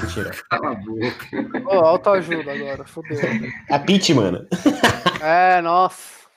[0.00, 0.32] Mentira.
[0.50, 1.64] Cala a boca.
[1.66, 3.16] Oh, autoajuda agora, fodeu.
[3.70, 4.46] A Pete, mano.
[5.20, 6.28] É, nossa.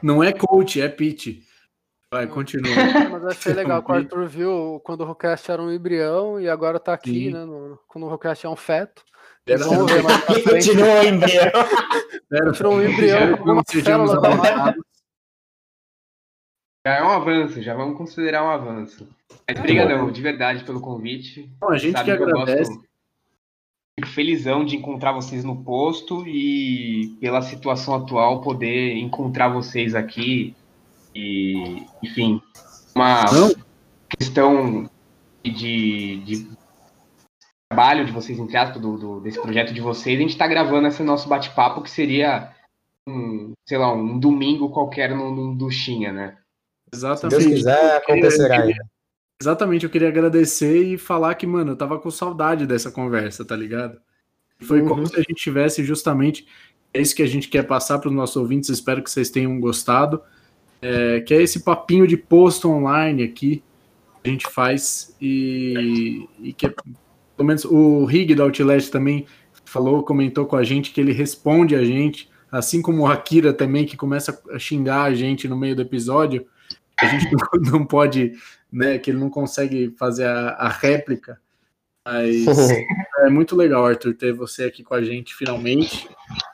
[0.00, 1.42] Não é coach, é Pete.
[2.12, 2.70] Vai, continua.
[3.10, 6.78] Mas achei legal que o Arthur viu quando o Rockcast era um embrião e agora
[6.78, 7.30] tá aqui, Sim.
[7.32, 7.44] né?
[7.44, 9.02] No, quando o Rockcast é um feto.
[9.46, 10.44] Era frente.
[10.44, 11.52] Continua um embrião.
[12.44, 14.74] Continua um embrião com uma célula da
[16.86, 19.08] Já é um avanço, já vamos considerar um avanço.
[19.48, 21.50] Mas brigadão, de verdade, pelo convite.
[21.60, 22.72] Bom, a gente Sabe que agradece.
[23.98, 30.56] Fico felizão de encontrar vocês no posto e pela situação atual poder encontrar vocês aqui
[31.14, 32.40] e, enfim,
[32.94, 33.54] uma Não.
[34.08, 34.90] questão
[35.44, 36.48] de, de,
[37.72, 40.88] trabalho de vocês, entre aspas, do, do, desse projeto de vocês, a gente está gravando
[40.88, 42.50] esse nosso bate-papo que seria
[43.08, 46.36] um, sei lá, um domingo qualquer no, no Duchinha, né?
[46.92, 47.42] Exatamente.
[47.42, 48.74] Se Deus quiser, acontecerá aí.
[49.40, 53.56] Exatamente, eu queria agradecer e falar que, mano, eu tava com saudade dessa conversa, tá
[53.56, 53.98] ligado?
[54.60, 54.88] Foi uhum.
[54.88, 56.46] como se a gente tivesse justamente.
[56.94, 58.68] É isso que a gente quer passar para os nossos ouvintes.
[58.68, 60.22] Espero que vocês tenham gostado
[60.82, 63.62] é, que é esse papinho de post online aqui
[64.22, 66.74] que a gente faz e, e que é,
[67.42, 69.26] pelo menos o Rig da Outlet também
[69.64, 73.84] falou, comentou com a gente que ele responde a gente, assim como o Akira também
[73.84, 76.46] que começa a xingar a gente no meio do episódio,
[77.00, 77.26] a gente
[77.68, 78.32] não pode,
[78.70, 81.40] né, que ele não consegue fazer a, a réplica.
[82.06, 82.46] Mas
[83.18, 86.08] é muito legal, Arthur, ter você aqui com a gente finalmente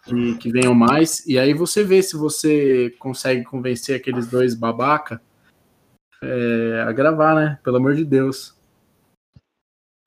[0.07, 1.27] e que venham mais.
[1.27, 5.21] E aí você vê se você consegue convencer aqueles dois babaca
[6.23, 7.59] é, a gravar, né?
[7.63, 8.58] Pelo amor de Deus.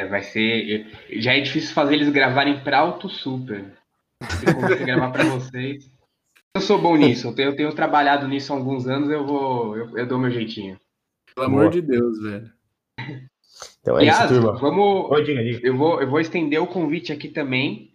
[0.02, 0.88] É, vai ser.
[1.11, 3.73] Já é difícil fazer eles gravarem para Auto Super.
[4.23, 4.45] Se
[4.84, 5.91] gravar para vocês.
[6.56, 9.78] Eu sou bom nisso, eu tenho, eu tenho, trabalhado nisso há alguns anos, eu vou.
[9.78, 10.78] Eu, eu dou meu jeitinho.
[11.34, 11.72] Pelo amor Boa.
[11.72, 12.52] de Deus, velho.
[13.80, 14.60] Então é Aliás, isso, turma.
[14.60, 15.60] Vamos, diga, diga.
[15.65, 17.91] Eu, vou, eu vou estender o convite aqui também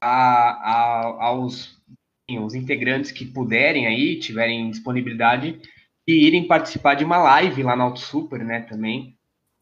[0.00, 1.76] a, a, aos
[2.40, 5.60] os integrantes que puderem aí, tiverem disponibilidade,
[6.06, 9.16] e irem participar de uma live lá na Auto Super, né, também.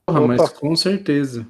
[0.06, 1.46] Porra, mas com certeza.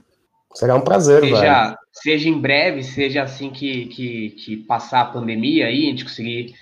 [0.55, 1.79] Será um prazer, seja, velho.
[1.93, 6.55] Seja em breve, seja assim que, que, que passar a pandemia aí, a gente conseguir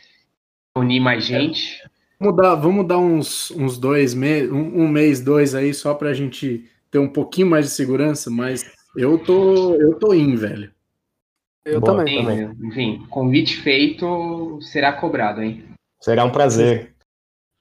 [0.77, 1.83] unir mais gente.
[2.19, 6.15] Vamos dar, vamos dar uns, uns dois meses, um, um mês, dois aí, só pra
[6.15, 8.65] gente ter um pouquinho mais de segurança, mas
[8.97, 10.71] eu tô, eu tô in, velho.
[11.65, 12.69] Eu Boa, também, Sim, também.
[12.69, 15.65] Enfim, convite feito será cobrado, hein?
[16.01, 16.92] Será um prazer.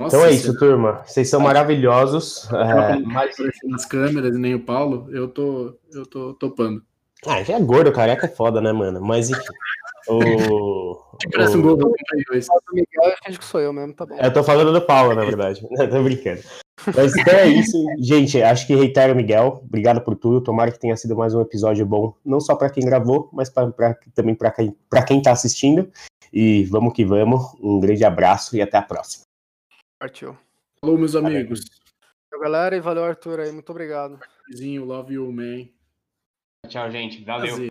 [0.02, 1.04] Nossa, então é isso, turma.
[1.06, 2.50] Vocês são maravilhosos.
[2.52, 3.36] É, mas...
[3.66, 6.82] nas câmeras, nem o Paulo, eu tô, eu tô topando.
[7.28, 9.00] Ah, já é gordo, careca é foda, né, mano?
[9.00, 9.42] Mas enfim.
[10.08, 10.98] O.
[11.32, 11.94] Parece um gol do
[12.74, 14.18] Miguel, acho que sou eu mesmo, tá bom.
[14.20, 15.62] Eu tô falando do Paulo, na verdade.
[15.92, 16.42] tô brincando.
[16.96, 18.42] Mas então é isso, gente.
[18.42, 19.62] Acho que reitero, Miguel.
[19.64, 20.42] Obrigado por tudo.
[20.42, 23.68] Tomara que tenha sido mais um episódio bom, não só para quem gravou, mas pra,
[23.68, 25.92] pra também para quem, pra quem tá assistindo.
[26.34, 27.54] E vamos que vamos.
[27.62, 29.31] Um grande abraço e até a próxima.
[30.02, 30.36] Partiu.
[30.80, 31.62] Falou, meus amigos.
[32.32, 33.52] Valeu, galera, e valeu, Arthur aí.
[33.52, 34.20] Muito obrigado.
[34.50, 35.70] Love you, man.
[36.68, 37.24] Tchau, gente.
[37.24, 37.71] Valeu.